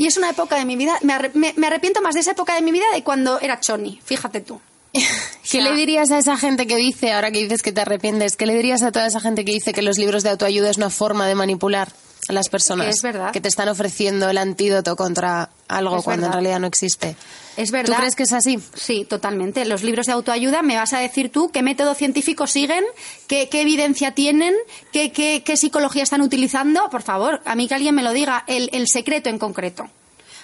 Y 0.00 0.06
es 0.06 0.16
una 0.16 0.30
época 0.30 0.56
de 0.56 0.64
mi 0.64 0.76
vida. 0.76 0.98
Me, 1.02 1.12
arre- 1.12 1.30
me- 1.34 1.52
me 1.56 1.66
arrepiento 1.66 2.00
más 2.00 2.14
de 2.14 2.20
esa 2.20 2.30
época 2.30 2.54
de 2.54 2.62
mi 2.62 2.72
vida 2.72 2.86
de 2.94 3.02
cuando 3.04 3.38
era 3.38 3.60
choni. 3.60 4.00
Fíjate 4.02 4.40
tú. 4.40 4.58
¿Qué 4.92 5.02
sea- 5.42 5.62
le 5.62 5.74
dirías 5.74 6.10
a 6.10 6.18
esa 6.18 6.36
gente 6.38 6.66
que 6.66 6.76
dice, 6.76 7.12
ahora 7.12 7.30
que 7.30 7.40
dices 7.40 7.62
que 7.62 7.70
te 7.70 7.82
arrepientes, 7.82 8.36
qué 8.36 8.46
le 8.46 8.54
dirías 8.54 8.82
a 8.82 8.92
toda 8.92 9.06
esa 9.06 9.20
gente 9.20 9.44
que 9.44 9.52
dice 9.52 9.72
que 9.74 9.82
los 9.82 9.98
libros 9.98 10.22
de 10.22 10.30
autoayuda 10.30 10.70
es 10.70 10.78
una 10.78 10.88
forma 10.90 11.26
de 11.28 11.34
manipular 11.34 11.92
las 12.28 12.48
personas? 12.48 12.86
Que 12.86 12.90
es 12.92 13.02
verdad. 13.02 13.32
Que 13.32 13.40
te 13.40 13.48
están 13.48 13.68
ofreciendo 13.68 14.28
el 14.28 14.38
antídoto 14.38 14.94
contra 14.96 15.50
algo 15.68 15.98
Es 15.98 16.04
cuando 16.04 16.26
en 16.26 16.32
realidad 16.32 16.60
no 16.60 16.66
existe. 16.66 17.16
Es 17.56 17.70
verdad. 17.70 17.94
¿Tú 17.94 17.98
crees 18.00 18.14
que 18.16 18.22
es 18.22 18.32
así? 18.32 18.58
Sí, 18.74 19.04
totalmente. 19.04 19.64
Los 19.64 19.82
libros 19.82 20.06
de 20.06 20.12
autoayuda, 20.12 20.62
me 20.62 20.76
vas 20.76 20.92
a 20.92 20.98
decir 21.00 21.30
tú 21.32 21.50
qué 21.50 21.62
método 21.62 21.94
científico 21.94 22.46
siguen, 22.46 22.84
qué, 23.26 23.48
qué 23.48 23.62
evidencia 23.62 24.12
tienen, 24.14 24.54
qué, 24.92 25.12
qué- 25.12 25.42
qué 25.44 25.56
psicología 25.56 26.02
están 26.02 26.22
utilizando. 26.22 26.88
Por 26.90 27.02
favor, 27.02 27.40
a 27.44 27.54
mí 27.54 27.68
que 27.68 27.74
alguien 27.74 27.94
me 27.94 28.02
lo 28.02 28.12
diga, 28.12 28.44
el, 28.46 28.70
el 28.72 28.86
secreto 28.88 29.28
en 29.28 29.38
concreto. 29.38 29.88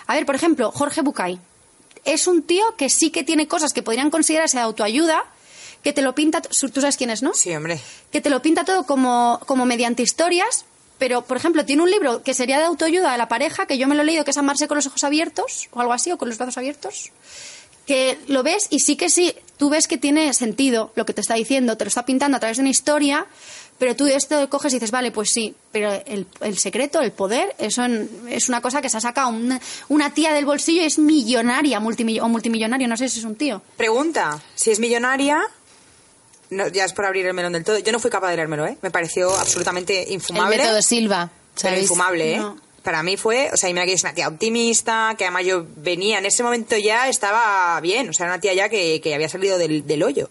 A 0.07 0.15
ver, 0.15 0.27
por 0.27 0.35
ejemplo, 0.35 0.71
Jorge 0.73 1.03
Bucay. 1.03 1.39
Es 2.05 2.27
un 2.29 2.43
tío 2.43 2.65
que 2.77 2.89
sí 2.91 3.11
que 3.11 3.25
tiene 3.25 3.49
cosas 3.49 3.73
que 3.73 3.83
podrían 3.83 4.11
considerarse 4.11 4.59
de 4.59 4.63
autoayuda, 4.63 5.25
que 5.83 5.93
te 5.93 6.03
lo 6.03 6.15
pinta. 6.15 6.41
Tú 6.43 6.81
sabes 6.81 6.97
quién 6.97 7.11
es, 7.11 7.23
¿no? 7.23 7.35
Sí, 7.35 7.55
hombre. 7.55 7.81
que 8.13 8.21
te 8.21 8.31
lo 8.31 8.43
pinta 8.43 8.65
todo 8.65 8.85
como, 8.85 9.41
como 9.47 9.67
mediante 9.67 10.03
historias, 10.05 10.65
pero, 10.99 11.23
por 11.23 11.37
ejemplo, 11.37 11.65
tiene 11.65 11.83
un 11.83 11.91
libro 11.91 12.23
que 12.23 12.35
sería 12.35 12.59
de 12.59 12.65
autoayuda 12.65 13.13
de 13.13 13.19
la 13.19 13.29
pareja, 13.29 13.67
que 13.67 13.79
yo 13.79 13.87
me 13.87 13.95
lo 13.95 14.03
he 14.03 14.05
leído, 14.05 14.25
que 14.25 14.31
es 14.31 14.37
Amarse 14.37 14.69
con 14.69 14.77
los 14.77 14.87
ojos 14.87 15.05
abiertos, 15.05 15.69
o 15.73 15.81
algo 15.81 15.93
así, 15.93 16.13
o 16.13 16.19
con 16.19 16.29
los 16.29 16.39
brazos 16.39 16.59
abiertos, 16.59 17.13
que 17.87 18.19
lo 18.27 18.43
ves 18.43 18.67
y 18.71 18.81
sí 18.81 18.97
que 18.97 19.09
sí, 19.09 19.35
tú 19.59 19.71
ves 19.71 19.87
que 19.87 19.97
tiene 19.97 20.33
sentido 20.35 20.93
lo 20.97 21.07
que 21.07 21.15
te 21.15 21.21
está 21.21 21.35
diciendo, 21.35 21.77
te 21.77 21.85
lo 21.85 21.89
está 21.89 22.05
pintando 22.05 22.37
a 22.37 22.41
través 22.41 22.57
de 22.57 22.63
una 22.63 22.71
historia, 22.71 23.27
pero 23.79 23.95
tú 23.95 24.07
esto 24.07 24.49
coges 24.49 24.73
y 24.73 24.77
dices, 24.77 24.91
vale, 24.91 25.13
pues 25.13 25.31
sí, 25.31 25.55
pero 25.71 25.93
el, 26.07 26.59
secreto, 26.59 27.01
el 27.01 27.13
poder, 27.13 27.55
eso 27.59 27.85
es 28.29 28.49
una 28.49 28.61
cosa 28.61 28.81
que 28.81 28.89
se 28.89 28.97
ha 28.97 29.01
sacado 29.01 29.35
una, 29.89 30.15
tía 30.15 30.33
del 30.33 30.47
bolsillo 30.47 30.83
es 30.83 30.99
millonaria 30.99 31.79
o 31.79 32.29
multimillonario, 32.29 32.89
no 32.89 32.97
sé 32.97 33.09
si 33.09 33.19
es 33.19 33.25
un 33.25 33.37
tío. 33.37 33.63
Pregunta, 33.77 34.43
si 34.55 34.71
es 34.71 34.81
millonaria... 34.81 35.43
No, 36.51 36.69
ya 36.69 36.85
es 36.85 36.93
por 36.93 37.05
abrir 37.05 37.27
el 37.27 37.35
melón 37.35 37.53
del 37.53 37.65
todo. 37.65 37.79
Yo 37.79 37.93
no 37.93 37.99
fui 37.99 38.11
capaz 38.11 38.31
de 38.31 38.37
leérmelo, 38.37 38.67
¿eh? 38.67 38.79
Me 38.83 38.91
pareció 38.91 39.35
absolutamente 39.37 40.05
El 40.05 40.13
infumable. 40.15 40.57
método 40.59 40.81
Silva, 40.83 41.31
Pero 41.55 41.61
¿sabéis? 41.61 41.83
infumable, 41.83 42.35
¿eh? 42.35 42.39
No. 42.39 42.57
Para 42.83 43.03
mí 43.03 43.17
fue, 43.17 43.51
o 43.53 43.57
sea, 43.57 43.69
y 43.69 43.75
mira 43.75 43.85
que 43.85 43.95
es 43.95 44.03
una 44.05 44.15
tía 44.15 44.29
optimista, 44.29 45.15
que 45.19 45.25
además 45.25 45.45
yo 45.45 45.67
venía, 45.77 46.19
en 46.19 46.27
ese 46.27 46.45
momento 46.45 46.77
ya 46.77 47.09
estaba 47.09 47.81
bien, 47.81 48.09
o 48.11 48.13
sea, 48.13 48.27
era 48.27 48.35
una 48.35 48.41
tía 48.41 48.55
ya 48.55 48.69
que, 48.69 49.01
que 49.01 49.13
había 49.13 49.29
salido 49.29 49.59
del, 49.59 49.85
del 49.87 50.03
hoyo. 50.05 50.31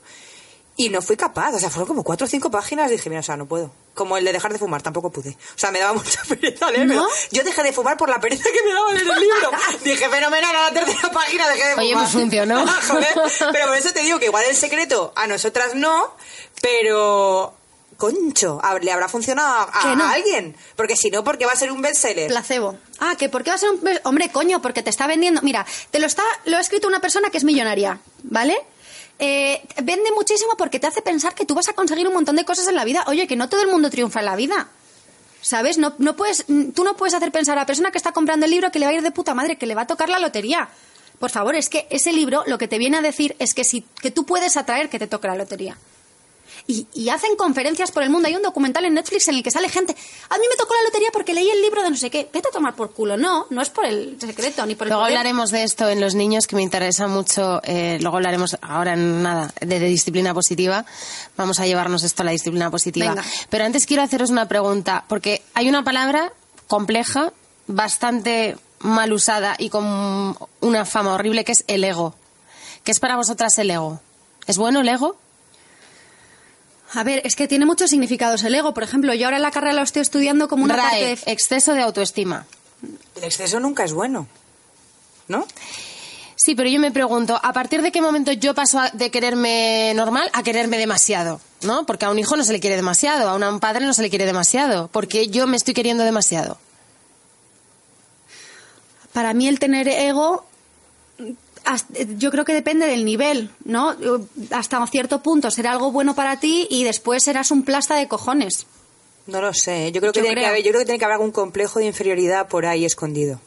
Y 0.78 0.88
no 0.88 1.02
fui 1.02 1.18
capaz, 1.18 1.54
o 1.54 1.60
sea, 1.60 1.70
fueron 1.70 1.88
como 1.88 2.04
cuatro 2.06 2.26
o 2.26 2.30
cinco 2.30 2.50
páginas, 2.50 2.90
dije, 2.90 3.10
mira, 3.10 3.20
o 3.20 3.24
sea, 3.24 3.36
no 3.36 3.46
puedo. 3.46 3.72
Como 3.96 4.18
el 4.18 4.26
de 4.26 4.34
dejar 4.34 4.52
de 4.54 4.60
fumar, 4.60 4.82
tampoco 4.84 5.10
pude. 5.10 5.32
O 5.32 5.58
sea, 5.58 5.72
me 5.72 5.80
daba 5.80 5.94
mucha 6.00 6.22
pereza 6.30 6.70
leérmelo. 6.70 7.02
¿No? 7.04 7.10
Yo 7.32 7.44
dejé 7.44 7.64
de 7.64 7.74
fumar 7.74 7.98
por 7.98 8.10
la 8.10 8.20
pereza 8.20 8.44
que 8.54 8.62
me 8.68 8.74
daba 8.74 8.94
leer 8.94 9.08
el 9.10 9.20
libro. 9.20 9.52
dije, 9.84 10.10
fenomenal, 10.10 10.56
a 10.56 10.70
la 10.70 10.72
tercera 10.72 11.10
página 11.12 11.48
dejé 11.48 11.64
de 11.64 11.72
fumar. 11.72 11.86
Oye, 11.86 11.94
pues 11.96 12.10
funcionó. 12.12 12.68
Joder, 12.88 13.14
pero 13.52 13.68
por 13.68 13.78
eso 13.78 13.92
te 13.94 14.02
digo 14.02 14.20
que 14.20 14.26
igual 14.26 14.44
el 14.48 14.56
secreto 14.56 15.12
a 15.16 15.26
nosotras 15.28 15.74
no, 15.74 16.14
pero... 16.62 17.54
Concho, 17.98 18.60
¿hab- 18.62 18.82
¿le 18.82 18.92
habrá 18.92 19.08
funcionado 19.08 19.70
a, 19.72 19.96
no. 19.96 20.04
a 20.04 20.12
alguien? 20.12 20.54
Porque 20.76 20.98
si 20.98 21.10
no, 21.10 21.24
porque 21.24 21.46
va 21.46 21.54
a 21.54 21.56
ser 21.56 21.72
un 21.72 21.82
bestseller. 21.82 22.28
Placebo. 22.28 22.78
Ah, 23.00 23.16
que 23.18 23.30
por 23.30 23.42
qué 23.46 23.52
va 23.52 23.56
a 23.56 23.60
ser 23.60 23.70
un... 23.70 23.80
Hombre, 24.04 24.30
coño, 24.34 24.62
porque 24.62 24.84
te 24.84 24.90
está 24.90 25.08
vendiendo... 25.08 25.42
Mira, 25.44 25.66
te 25.92 26.00
lo 26.00 26.06
está 26.06 26.22
lo 26.44 26.58
ha 26.58 26.60
escrito 26.60 26.90
una 26.90 27.00
persona 27.00 27.30
que 27.30 27.38
es 27.38 27.46
millonaria, 27.46 28.00
¿vale? 28.24 28.58
Eh, 29.18 29.62
vende 29.84 30.12
muchísimo 30.14 30.54
porque 30.58 30.80
te 30.80 30.88
hace 30.88 31.02
pensar 31.02 31.34
que 31.34 31.46
tú 31.46 31.56
vas 31.56 31.70
a 31.70 31.74
conseguir 31.74 32.08
un 32.08 32.14
montón 32.14 32.36
de 32.36 32.46
cosas 32.46 32.68
en 32.68 32.76
la 32.76 32.86
vida. 32.86 33.04
Oye, 33.08 33.28
que 33.28 33.36
no 33.36 33.50
todo 33.50 33.62
el 33.62 33.68
mundo 33.68 33.90
triunfa 33.90 34.20
en 34.20 34.26
la 34.26 34.36
vida. 34.36 34.68
¿Sabes? 35.42 35.78
No, 35.78 35.94
no 36.00 36.16
puedes, 36.16 36.46
tú 36.74 36.84
no 36.84 36.98
puedes 36.98 37.14
hacer 37.14 37.32
pensar 37.32 37.58
a 37.58 37.62
la 37.62 37.66
persona 37.68 37.92
que 37.92 38.00
está 38.00 38.12
comprando 38.12 38.46
el 38.46 38.52
libro 38.52 38.72
que 38.72 38.80
le 38.80 38.86
va 38.86 38.92
a 38.92 38.96
ir 38.96 39.04
de 39.04 39.12
puta 39.12 39.36
madre, 39.36 39.58
que 39.58 39.68
le 39.68 39.76
va 39.76 39.84
a 39.84 39.88
tocar 39.88 40.10
la 40.10 40.20
lotería. 40.20 40.70
Por 41.20 41.30
favor, 41.30 41.56
es 41.56 41.70
que 41.70 41.88
ese 41.90 42.12
libro 42.12 42.44
lo 42.48 42.58
que 42.58 42.68
te 42.68 42.78
viene 42.78 42.98
a 42.98 43.02
decir 43.02 43.36
es 43.40 43.54
que, 43.54 43.64
si, 43.64 43.82
que 44.02 44.12
tú 44.12 44.26
puedes 44.26 44.58
atraer 44.58 44.90
que 44.90 45.00
te 45.00 45.08
toque 45.08 45.28
la 45.28 45.36
lotería. 45.36 45.78
Y, 46.68 46.88
y 46.96 47.10
hacen 47.10 47.36
conferencias 47.36 47.92
por 47.92 48.02
el 48.02 48.10
mundo. 48.10 48.28
Hay 48.28 48.36
un 48.36 48.42
documental 48.42 48.86
en 48.86 48.96
Netflix 48.96 49.28
en 49.28 49.36
el 49.36 49.44
que 49.44 49.52
sale 49.52 49.70
gente. 49.70 49.96
A 50.30 50.38
mí 50.40 50.44
me 50.50 50.56
tocó 50.56 50.74
la 50.74 50.82
lotería 50.84 51.10
porque 51.14 51.34
leí 51.36 51.48
el 51.48 51.62
libro 51.62 51.84
de 51.84 51.92
no 51.92 51.96
sé 51.96 52.10
qué. 52.10 52.28
Vete 52.34 52.48
a 52.48 52.52
tomar 52.52 52.74
por 52.76 52.92
culo. 52.92 53.18
No, 53.18 53.46
no 53.52 53.62
es 53.62 53.70
por 53.70 53.86
el 53.86 54.18
secreto 54.20 54.66
ni 54.66 54.74
por 54.74 54.88
el 54.88 54.90
Luego 54.90 55.04
poder. 55.04 55.16
hablaremos 55.18 55.52
de 55.52 55.62
esto 55.64 55.88
en 55.90 56.02
los 56.02 56.16
niños, 56.16 56.48
que 56.48 56.56
me 56.56 56.64
interesa 56.64 57.08
mucho. 57.08 57.62
eh, 57.66 58.00
luego 58.02 58.18
hablaremos 58.18 58.58
ahora 58.64 58.94
en 58.94 59.22
nada 59.22 59.54
de, 59.62 59.80
de 59.80 59.86
disciplina 59.86 60.34
positiva. 60.34 60.86
Vamos 61.38 61.60
a 61.60 61.68
llevarnos 61.68 62.02
esto 62.04 62.24
a 62.24 62.26
la 62.26 62.32
disciplina 62.32 62.72
positiva. 62.72 63.10
Venga. 63.10 63.24
Pero 63.52 63.64
antes 63.64 63.86
quiero 63.86 64.02
haceros 64.02 64.32
una 64.32 64.48
pregunta, 64.48 65.06
porque 65.08 65.44
hay 65.54 65.70
una 65.70 65.84
palabra 65.84 66.34
compleja, 66.66 67.32
bastante 67.68 68.58
mal 68.80 69.14
usada 69.14 69.56
y 69.60 69.70
con 69.70 70.36
una 70.62 70.86
fama 70.86 71.14
horrible, 71.14 71.44
que 71.44 71.52
es 71.52 71.64
el 71.68 71.84
ego. 71.84 72.16
¿Qué 72.84 72.92
es 72.92 73.00
para 73.00 73.16
vosotras 73.18 73.58
el 73.60 73.70
ego? 73.70 74.00
¿Es 74.48 74.58
bueno 74.58 74.82
el 74.82 74.90
ego? 74.90 75.16
A 76.94 77.04
ver, 77.04 77.22
es 77.26 77.36
que 77.36 77.48
tiene 77.48 77.66
muchos 77.66 77.90
significados 77.90 78.44
el 78.44 78.56
ego. 78.56 78.74
Por 78.74 78.84
ejemplo, 78.84 79.14
yo 79.14 79.26
ahora 79.28 79.38
en 79.38 79.44
la 79.44 79.52
carrera 79.52 79.74
lo 79.74 79.82
estoy 79.82 80.02
estudiando 80.02 80.48
como 80.48 80.64
una 80.64 80.76
parte 80.78 80.98
de... 80.98 81.20
exceso 81.26 81.74
de 81.74 81.82
autoestima. 81.82 82.46
El 83.16 83.24
exceso 83.24 83.60
nunca 83.60 83.84
es 83.84 83.92
bueno. 83.94 84.28
¿No? 85.28 85.46
Sí, 86.36 86.54
pero 86.54 86.70
yo 86.70 86.80
me 86.80 86.92
pregunto, 86.92 87.40
¿a 87.42 87.54
partir 87.54 87.82
de 87.82 87.92
qué 87.92 88.02
momento 88.02 88.32
yo 88.32 88.54
paso 88.54 88.80
a- 88.80 88.90
de 88.92 89.10
quererme 89.10 89.94
normal 89.96 90.30
a 90.34 90.44
quererme 90.44 90.78
demasiado? 90.78 91.42
¿No? 91.64 91.86
Porque 91.86 92.06
a 92.06 92.12
un 92.12 92.20
hijo 92.20 92.36
no 92.36 92.44
se 92.44 92.54
le 92.54 92.60
quiere 92.60 92.76
demasiado, 92.76 93.28
a 93.30 93.36
un 93.50 93.60
padre 93.60 93.86
no 93.86 93.94
se 93.94 94.04
le 94.04 94.10
quiere 94.10 94.26
demasiado. 94.26 94.88
porque 94.90 95.28
yo 95.30 95.48
me 95.48 95.58
estoy 95.58 95.74
queriendo 95.74 96.04
demasiado? 96.04 96.60
Para 99.14 99.34
mí 99.34 99.48
el 99.48 99.60
tener 99.60 99.88
ego 99.88 100.46
Yo 102.18 102.32
creo 102.32 102.46
que 102.46 102.54
depende 102.54 102.86
del 102.86 103.06
nivel, 103.06 103.50
¿no? 103.64 103.96
Hasta 104.52 104.80
un 104.80 104.88
cierto 104.88 105.22
punto 105.22 105.50
será 105.52 105.72
algo 105.72 105.92
bueno 105.92 106.16
para 106.16 106.40
ti 106.40 106.68
y 106.70 106.84
después 106.84 107.24
serás 107.24 107.52
un 107.52 107.64
plasta 107.64 107.96
de 107.96 108.08
cojones. 108.08 108.68
No 109.28 109.42
lo 109.42 109.54
sé. 109.54 109.92
Yo 109.92 110.02
creo 110.02 110.14
que, 110.14 110.20
Yo 110.20 110.26
tiene, 110.26 110.42
que 110.42 110.48
haber, 110.48 110.64
yo 110.64 110.70
creo 110.70 110.80
que 110.82 110.86
tiene 110.86 111.00
que 111.00 111.06
haber 111.06 111.16
algún 111.16 111.32
complejo 111.32 111.80
de 111.80 111.86
inferioridad 111.86 112.48
por 112.48 112.66
ahí 112.66 112.86
escondido. 112.86 113.40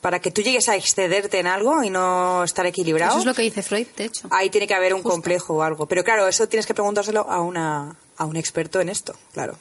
Para 0.00 0.20
que 0.20 0.30
tú 0.30 0.42
llegues 0.42 0.68
a 0.68 0.76
excederte 0.76 1.38
en 1.38 1.46
algo 1.46 1.82
y 1.82 1.90
no 1.90 2.44
estar 2.44 2.66
equilibrado. 2.66 3.12
Eso 3.12 3.20
es 3.20 3.26
lo 3.26 3.34
que 3.34 3.42
dice 3.42 3.62
Freud, 3.62 3.86
de 3.96 4.04
hecho. 4.04 4.28
Ahí 4.30 4.50
tiene 4.50 4.66
que 4.66 4.74
haber 4.74 4.94
un 4.94 5.02
complejo 5.02 5.54
o 5.54 5.62
algo. 5.62 5.86
Pero 5.86 6.04
claro, 6.04 6.28
eso 6.28 6.48
tienes 6.48 6.66
que 6.66 6.74
preguntárselo 6.74 7.28
a, 7.28 7.40
una, 7.40 7.96
a 8.16 8.24
un 8.24 8.36
experto 8.36 8.80
en 8.80 8.88
esto, 8.88 9.14
claro. 9.32 9.58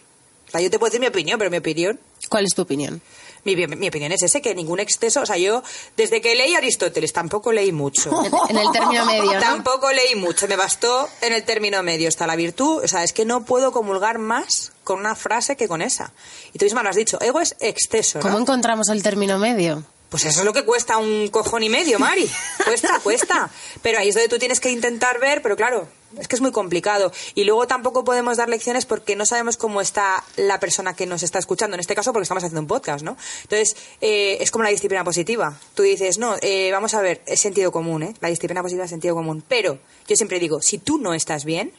O 0.47 0.51
sea, 0.51 0.61
yo 0.61 0.69
te 0.69 0.79
puedo 0.79 0.89
decir 0.89 1.01
mi 1.01 1.07
opinión, 1.07 1.37
pero 1.37 1.51
mi 1.51 1.57
opinión, 1.57 1.99
¿Cuál 2.29 2.45
es 2.45 2.53
tu 2.53 2.61
opinión? 2.61 3.01
Mi, 3.55 3.67
mi 3.67 3.87
opinión 3.87 4.11
es 4.11 4.23
ese, 4.23 4.41
que 4.41 4.53
ningún 4.55 4.79
exceso, 4.79 5.21
o 5.21 5.25
sea, 5.25 5.37
yo 5.37 5.63
desde 5.95 6.21
que 6.21 6.35
leí 6.35 6.55
Aristóteles 6.55 7.13
tampoco 7.13 7.51
leí 7.51 7.71
mucho. 7.71 8.11
En 8.49 8.57
el 8.57 8.71
término 8.71 9.05
medio, 9.05 9.33
¿no? 9.33 9.39
Tampoco 9.39 9.91
leí 9.91 10.15
mucho, 10.15 10.47
me 10.47 10.55
bastó 10.55 11.07
en 11.21 11.33
el 11.33 11.43
término 11.43 11.83
medio. 11.83 12.07
Está 12.09 12.27
la 12.27 12.35
virtud, 12.35 12.83
o 12.83 12.87
sea, 12.87 13.03
es 13.03 13.13
que 13.13 13.25
no 13.25 13.45
puedo 13.45 13.71
comulgar 13.71 14.19
más 14.19 14.73
con 14.83 14.99
una 14.99 15.15
frase 15.15 15.55
que 15.55 15.67
con 15.67 15.81
esa. 15.81 16.13
Y 16.53 16.59
tú 16.59 16.65
misma 16.65 16.83
lo 16.83 16.89
has 16.89 16.95
dicho, 16.95 17.19
ego 17.21 17.41
es 17.41 17.55
exceso, 17.59 18.19
¿no? 18.19 18.23
¿Cómo 18.23 18.39
encontramos 18.39 18.89
el 18.89 19.03
término 19.03 19.37
medio? 19.37 19.83
Pues 20.09 20.23
eso 20.23 20.39
es 20.39 20.45
lo 20.45 20.53
que 20.53 20.63
cuesta 20.63 20.97
un 20.97 21.27
cojón 21.27 21.63
y 21.63 21.69
medio, 21.69 21.99
Mari. 21.99 22.29
Cuesta, 22.63 22.99
cuesta. 23.03 23.49
Pero 23.81 23.99
ahí 23.99 24.09
es 24.09 24.15
donde 24.15 24.29
tú 24.29 24.39
tienes 24.39 24.59
que 24.59 24.71
intentar 24.71 25.19
ver, 25.19 25.41
pero 25.41 25.57
claro, 25.57 25.89
es 26.17 26.29
que 26.29 26.35
es 26.37 26.41
muy 26.41 26.53
complicado. 26.53 27.11
Y 27.35 27.43
luego 27.43 27.67
tampoco 27.67 28.05
podemos 28.05 28.37
dar 28.37 28.47
lecciones 28.47 28.85
porque 28.85 29.17
no 29.17 29.25
sabemos 29.25 29.57
cómo 29.57 29.81
está 29.81 30.23
la 30.37 30.61
persona 30.61 30.95
que 30.95 31.05
nos 31.05 31.23
está 31.23 31.39
escuchando. 31.39 31.75
En 31.75 31.81
este 31.81 31.93
caso, 31.93 32.13
porque 32.13 32.23
estamos 32.23 32.43
haciendo 32.43 32.61
un 32.61 32.67
podcast, 32.67 33.03
¿no? 33.03 33.17
Entonces, 33.43 33.75
eh, 33.99 34.37
es 34.39 34.49
como 34.49 34.63
la 34.63 34.69
disciplina 34.69 35.03
positiva. 35.03 35.59
Tú 35.75 35.83
dices, 35.83 36.17
no, 36.17 36.35
eh, 36.41 36.71
vamos 36.71 36.93
a 36.93 37.01
ver, 37.01 37.21
es 37.25 37.41
sentido 37.41 37.73
común, 37.73 38.03
¿eh? 38.03 38.13
La 38.21 38.29
disciplina 38.29 38.61
positiva 38.61 38.85
es 38.85 38.89
sentido 38.89 39.13
común. 39.13 39.43
Pero 39.45 39.77
yo 40.07 40.15
siempre 40.15 40.39
digo, 40.39 40.61
si 40.61 40.77
tú 40.77 40.99
no 40.99 41.13
estás 41.13 41.43
bien, 41.43 41.73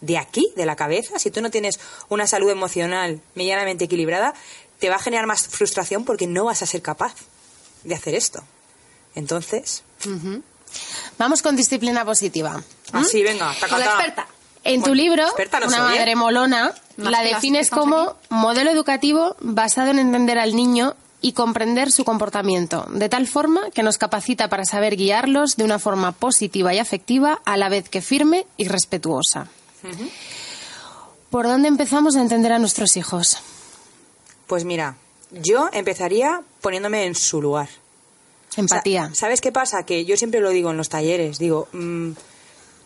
de 0.00 0.18
aquí, 0.18 0.52
de 0.56 0.66
la 0.66 0.76
cabeza, 0.76 1.18
si 1.18 1.30
tú 1.30 1.40
no 1.40 1.50
tienes 1.50 1.78
una 2.08 2.26
salud 2.26 2.50
emocional 2.50 3.20
medianamente 3.34 3.84
equilibrada, 3.84 4.34
te 4.78 4.88
va 4.88 4.96
a 4.96 4.98
generar 5.00 5.26
más 5.26 5.48
frustración 5.48 6.04
porque 6.04 6.26
no 6.26 6.44
vas 6.44 6.62
a 6.62 6.66
ser 6.66 6.82
capaz 6.82 7.14
de 7.86 7.94
hacer 7.94 8.14
esto. 8.14 8.42
Entonces, 9.14 9.82
Vamos 11.18 11.40
con 11.42 11.56
disciplina 11.56 12.04
positiva. 12.04 12.62
así, 12.92 13.22
venga, 13.22 13.54
taca, 13.54 13.68
Con 13.68 13.80
la 13.80 13.86
experta. 13.86 14.26
En 14.64 14.80
tu 14.82 14.88
Bueno, 14.90 14.94
libro, 15.02 15.22
no 15.60 15.66
Una 15.68 15.76
¿eh? 15.76 15.80
madre 15.80 16.16
molona, 16.16 16.74
Más 16.96 17.10
la 17.12 17.22
defines 17.22 17.70
como 17.70 18.16
modelo 18.30 18.70
educativo 18.70 19.36
basado 19.40 19.90
en 19.90 19.98
entender 20.00 20.38
al 20.38 20.54
niño 20.56 20.96
y 21.22 21.32
comprender 21.32 21.90
su 21.92 22.04
comportamiento, 22.04 22.84
de 22.90 23.08
tal 23.08 23.26
forma 23.26 23.70
que 23.70 23.82
nos 23.82 23.96
capacita 23.96 24.48
para 24.48 24.64
saber 24.64 24.96
guiarlos 24.96 25.56
de 25.56 25.64
una 25.64 25.78
forma 25.78 26.12
positiva 26.12 26.74
y 26.74 26.78
afectiva, 26.78 27.40
a 27.44 27.56
la 27.56 27.68
vez 27.68 27.88
que 27.88 28.02
firme 28.02 28.46
y 28.56 28.68
respetuosa. 28.68 29.48
¿Por 31.30 31.46
dónde 31.46 31.68
empezamos 31.68 32.16
a 32.16 32.20
entender 32.20 32.52
a 32.52 32.58
nuestros 32.58 32.96
hijos? 32.96 33.38
Pues 34.46 34.64
mira, 34.64 34.96
yo 35.30 35.68
empezaría 35.72 36.42
poniéndome 36.66 37.04
en 37.06 37.14
su 37.14 37.40
lugar. 37.40 37.68
Empatía. 38.56 39.08
Sa- 39.10 39.14
¿Sabes 39.14 39.40
qué 39.40 39.52
pasa? 39.52 39.84
Que 39.86 40.04
yo 40.04 40.16
siempre 40.16 40.40
lo 40.40 40.50
digo 40.50 40.72
en 40.72 40.76
los 40.76 40.88
talleres, 40.88 41.38
digo, 41.38 41.68
mm, 41.72 42.10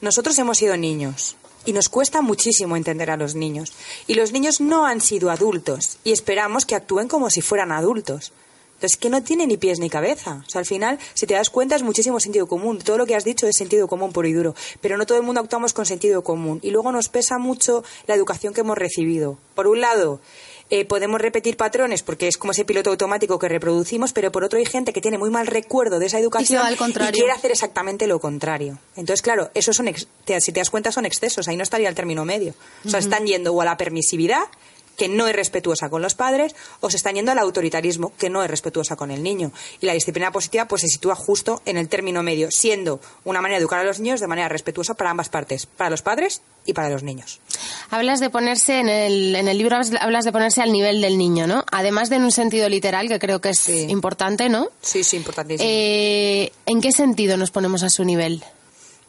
nosotros 0.03 0.39
hemos 0.39 0.59
sido 0.59 0.77
niños 0.77 1.37
y 1.65 1.73
nos 1.73 1.89
cuesta 1.89 2.21
muchísimo 2.21 2.77
entender 2.77 3.11
a 3.11 3.17
los 3.17 3.35
niños. 3.35 3.73
Y 4.07 4.15
los 4.17 4.33
niños 4.33 4.61
no 4.61 4.85
han 4.85 5.01
sido 5.01 5.31
adultos 5.31 5.97
y 6.05 6.13
esperamos 6.13 6.67
que 6.67 6.75
actúen 6.75 7.09
como 7.09 7.31
si 7.31 7.41
fueran 7.41 7.73
adultos. 7.73 8.33
Entonces, 8.75 8.99
que 8.99 9.09
no 9.11 9.23
tiene 9.23 9.47
ni 9.47 9.57
pies 9.57 9.79
ni 9.79 9.89
cabeza. 9.89 10.43
O 10.47 10.51
sea, 10.51 10.59
al 10.59 10.67
final, 10.67 10.99
si 11.15 11.27
te 11.27 11.35
das 11.35 11.49
cuenta, 11.51 11.75
es 11.77 11.83
muchísimo 11.83 12.19
sentido 12.21 12.47
común. 12.47 12.79
Todo 12.79 12.99
lo 12.99 13.07
que 13.07 13.15
has 13.15 13.25
dicho 13.25 13.47
es 13.47 13.57
sentido 13.57 13.89
común 13.89 14.13
puro 14.13 14.27
y 14.29 14.33
duro. 14.35 14.55
Pero 14.83 14.97
no 14.99 15.05
todo 15.07 15.17
el 15.19 15.25
mundo 15.25 15.41
actuamos 15.41 15.73
con 15.73 15.85
sentido 15.87 16.23
común. 16.25 16.61
Y 16.63 16.71
luego 16.71 16.91
nos 16.93 17.09
pesa 17.09 17.39
mucho 17.39 17.83
la 18.07 18.15
educación 18.15 18.53
que 18.55 18.61
hemos 18.63 18.77
recibido. 18.79 19.39
Por 19.55 19.67
un 19.67 19.81
lado, 19.83 20.21
eh, 20.71 20.85
podemos 20.85 21.21
repetir 21.21 21.57
patrones 21.57 22.03
porque 22.03 22.29
es 22.29 22.37
como 22.39 22.53
ese 22.53 22.65
piloto 22.65 22.91
automático 22.91 23.39
que 23.39 23.49
reproducimos, 23.49 24.13
pero 24.13 24.31
por 24.33 24.45
otro 24.45 24.59
hay 24.59 24.67
gente 24.67 24.93
que 24.93 25.01
tiene 25.01 25.19
muy 25.19 25.29
mal 25.31 25.47
recuerdo 25.49 25.99
de 25.99 26.07
esa 26.07 26.19
educación 26.19 26.63
contrario. 26.77 27.13
quiere 27.13 27.33
hacer 27.33 27.51
exactamente 27.51 28.07
lo 28.07 28.21
contrario. 28.21 28.79
Entonces, 28.97 29.21
claro, 29.23 29.51
esos 29.55 29.77
son, 29.77 29.89
ex- 29.89 30.07
te- 30.25 30.41
si 30.41 30.53
te 30.53 30.61
das 30.61 30.71
cuenta, 30.71 30.93
son 30.93 31.07
excesos. 31.07 31.49
Ahí 31.49 31.57
no 31.57 31.63
estaría 31.65 31.89
el 31.89 31.95
término 31.95 32.25
medio. 32.25 32.55
O 32.85 32.89
sea, 32.89 33.01
están 33.01 33.27
yendo 33.27 33.53
o 33.53 33.61
a 33.61 33.65
la 33.65 33.77
permisividad 33.77 34.45
que 35.01 35.09
no 35.09 35.27
es 35.27 35.35
respetuosa 35.35 35.89
con 35.89 36.03
los 36.03 36.15
padres, 36.15 36.55
o 36.81 36.91
se 36.91 36.99
están 36.99 37.15
yendo 37.15 37.33
al 37.33 37.39
autoritarismo, 37.39 38.13
que 38.19 38.29
no 38.29 38.45
es 38.45 38.51
respetuosa 38.51 38.97
con 38.97 39.11
el 39.11 39.23
niño. 39.23 39.51
Y 39.81 39.87
la 39.87 39.95
disciplina 39.95 40.31
positiva 40.31 40.67
pues 40.67 40.83
se 40.83 40.89
sitúa 40.89 41.15
justo 41.15 41.63
en 41.65 41.79
el 41.79 41.89
término 41.89 42.23
medio, 42.23 42.51
siendo 42.51 43.01
una 43.25 43.41
manera 43.41 43.57
de 43.57 43.63
educar 43.63 43.81
a 43.81 43.85
los 43.85 43.99
niños 43.99 44.21
de 44.21 44.27
manera 44.27 44.51
respetuosa 44.51 44.93
para 44.93 45.09
ambas 45.09 45.31
partes, 45.31 45.65
para 45.65 45.89
los 45.89 46.03
padres 46.03 46.43
y 46.67 46.75
para 46.75 46.91
los 46.91 47.03
niños. 47.03 47.41
Hablas 47.89 48.21
de 48.21 48.29
ponerse 48.29 48.79
en 48.79 48.91
el, 48.91 49.35
en 49.37 49.49
el 49.49 49.57
libro 49.57 49.77
hablas- 49.77 50.25
de 50.27 50.33
ponerse 50.33 50.61
al 50.61 50.71
nivel 50.71 51.01
del 51.01 51.17
niño, 51.17 51.47
¿no? 51.47 51.65
Además 51.73 52.11
de 52.11 52.17
en 52.17 52.25
un 52.25 52.33
sentido 52.33 52.69
literal 52.69 53.09
que 53.09 53.19
creo 53.19 53.41
que 53.41 53.49
es 53.49 53.59
Sí. 53.59 53.87
importante, 53.89 54.51
¿no? 54.51 54.69
Sí, 54.83 55.03
sí, 55.03 55.17
importantísimo. 55.17 55.67
Eh, 55.67 56.53
¿En 56.67 56.83
qué 56.83 56.93
sentido 56.93 57.39
nos 57.39 57.51
ponemos 57.51 57.83
a 57.85 57.89
su 57.89 58.05
nivel? 58.05 58.45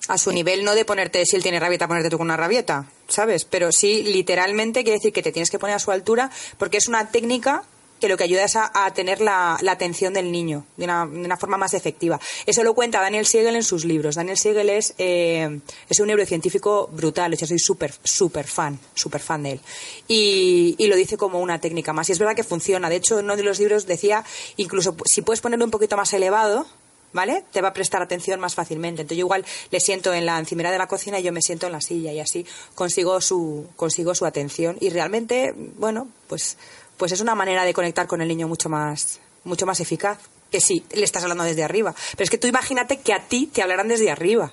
A 0.07 0.17
su 0.17 0.31
nivel 0.31 0.63
no 0.63 0.75
de 0.75 0.85
ponerte, 0.85 1.25
si 1.25 1.35
él 1.35 1.43
tiene 1.43 1.59
rabieta, 1.59 1.87
ponerte 1.87 2.09
tú 2.09 2.17
con 2.17 2.27
una 2.27 2.37
rabieta, 2.37 2.85
¿sabes? 3.07 3.45
Pero 3.45 3.71
sí, 3.71 4.03
literalmente 4.03 4.83
quiere 4.83 4.97
decir 4.97 5.13
que 5.13 5.21
te 5.21 5.31
tienes 5.31 5.49
que 5.49 5.59
poner 5.59 5.75
a 5.75 5.79
su 5.79 5.91
altura 5.91 6.31
porque 6.57 6.77
es 6.77 6.87
una 6.87 7.09
técnica 7.11 7.63
que 8.01 8.09
lo 8.09 8.17
que 8.17 8.23
ayuda 8.23 8.43
es 8.43 8.55
a, 8.55 8.91
tener 8.93 9.21
la, 9.21 9.57
la 9.61 9.73
atención 9.73 10.13
del 10.13 10.31
niño 10.31 10.65
de 10.75 10.85
una, 10.85 11.05
de 11.05 11.19
una 11.19 11.37
forma 11.37 11.57
más 11.57 11.75
efectiva. 11.75 12.19
Eso 12.47 12.63
lo 12.63 12.73
cuenta 12.73 12.99
Daniel 12.99 13.27
Siegel 13.27 13.55
en 13.55 13.63
sus 13.63 13.85
libros. 13.85 14.15
Daniel 14.15 14.37
Siegel 14.37 14.69
es, 14.69 14.95
eh, 14.97 15.59
es 15.87 15.99
un 15.99 16.07
neurocientífico 16.07 16.89
brutal, 16.91 17.37
yo 17.37 17.45
soy 17.45 17.59
súper, 17.59 17.93
súper 18.03 18.47
fan, 18.47 18.79
súper 18.95 19.21
fan 19.21 19.43
de 19.43 19.51
él. 19.51 19.59
Y, 20.07 20.75
y 20.79 20.87
lo 20.87 20.95
dice 20.95 21.15
como 21.15 21.39
una 21.39 21.61
técnica 21.61 21.93
más. 21.93 22.09
Y 22.09 22.13
es 22.13 22.19
verdad 22.19 22.35
que 22.35 22.43
funciona. 22.43 22.89
De 22.89 22.95
hecho, 22.95 23.19
en 23.19 23.25
uno 23.25 23.37
de 23.37 23.43
los 23.43 23.59
libros 23.59 23.85
decía, 23.85 24.25
incluso 24.57 24.95
si 25.05 25.21
puedes 25.21 25.41
ponerlo 25.41 25.63
un 25.63 25.71
poquito 25.71 25.95
más 25.95 26.11
elevado, 26.13 26.65
¿vale? 27.13 27.43
Te 27.51 27.61
va 27.61 27.69
a 27.69 27.73
prestar 27.73 28.01
atención 28.01 28.39
más 28.39 28.55
fácilmente. 28.55 29.01
Entonces 29.01 29.17
yo 29.17 29.25
igual 29.25 29.45
le 29.69 29.79
siento 29.79 30.13
en 30.13 30.25
la 30.25 30.37
encimera 30.39 30.71
de 30.71 30.77
la 30.77 30.87
cocina 30.87 31.19
y 31.19 31.23
yo 31.23 31.31
me 31.31 31.41
siento 31.41 31.65
en 31.67 31.71
la 31.73 31.81
silla 31.81 32.11
y 32.13 32.19
así 32.19 32.45
consigo 32.75 33.19
su, 33.21 33.67
consigo 33.75 34.15
su 34.15 34.25
atención. 34.25 34.77
Y 34.79 34.89
realmente, 34.89 35.53
bueno, 35.77 36.07
pues, 36.27 36.57
pues 36.97 37.11
es 37.11 37.21
una 37.21 37.35
manera 37.35 37.63
de 37.65 37.73
conectar 37.73 38.07
con 38.07 38.21
el 38.21 38.27
niño 38.27 38.47
mucho 38.47 38.69
más, 38.69 39.19
mucho 39.43 39.65
más 39.65 39.79
eficaz 39.79 40.17
que 40.51 40.59
si 40.61 40.83
le 40.91 41.03
estás 41.05 41.23
hablando 41.23 41.43
desde 41.43 41.63
arriba. 41.63 41.95
Pero 42.11 42.23
es 42.23 42.29
que 42.29 42.37
tú 42.37 42.47
imagínate 42.47 42.99
que 42.99 43.13
a 43.13 43.21
ti 43.27 43.47
te 43.47 43.61
hablaran 43.61 43.87
desde 43.87 44.11
arriba. 44.11 44.51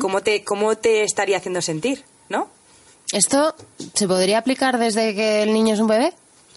¿Cómo, 0.00 0.20
te, 0.20 0.42
¿Cómo 0.42 0.76
te 0.76 1.04
estaría 1.04 1.36
haciendo 1.36 1.62
sentir? 1.62 2.04
¿No? 2.28 2.48
¿Esto 3.12 3.54
se 3.94 4.06
podría 4.08 4.38
aplicar 4.38 4.78
desde 4.78 5.14
que 5.14 5.42
el 5.42 5.52
niño 5.52 5.74
es 5.74 5.80
un 5.80 5.86
bebé? 5.86 6.12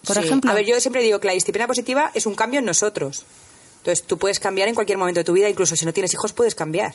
Por 0.05 0.17
Sí. 0.17 0.23
ejemplo. 0.23 0.51
A 0.51 0.53
ver, 0.53 0.65
yo 0.65 0.79
siempre 0.81 1.01
digo 1.01 1.19
que 1.19 1.27
la 1.27 1.33
disciplina 1.33 1.65
positiva 1.67 2.11
es 2.13 2.25
un 2.25 2.35
cambio 2.35 2.59
en 2.59 2.65
nosotros. 2.65 3.23
Entonces, 3.83 4.05
tú 4.05 4.17
puedes 4.17 4.39
cambiar 4.39 4.69
en 4.69 4.75
cualquier 4.75 4.97
momento 4.97 5.19
de 5.19 5.25
tu 5.25 5.33
vida, 5.33 5.49
incluso 5.49 5.75
si 5.75 5.85
no 5.85 5.91
tienes 5.91 6.13
hijos, 6.13 6.31
puedes 6.31 6.55
cambiar. 6.55 6.93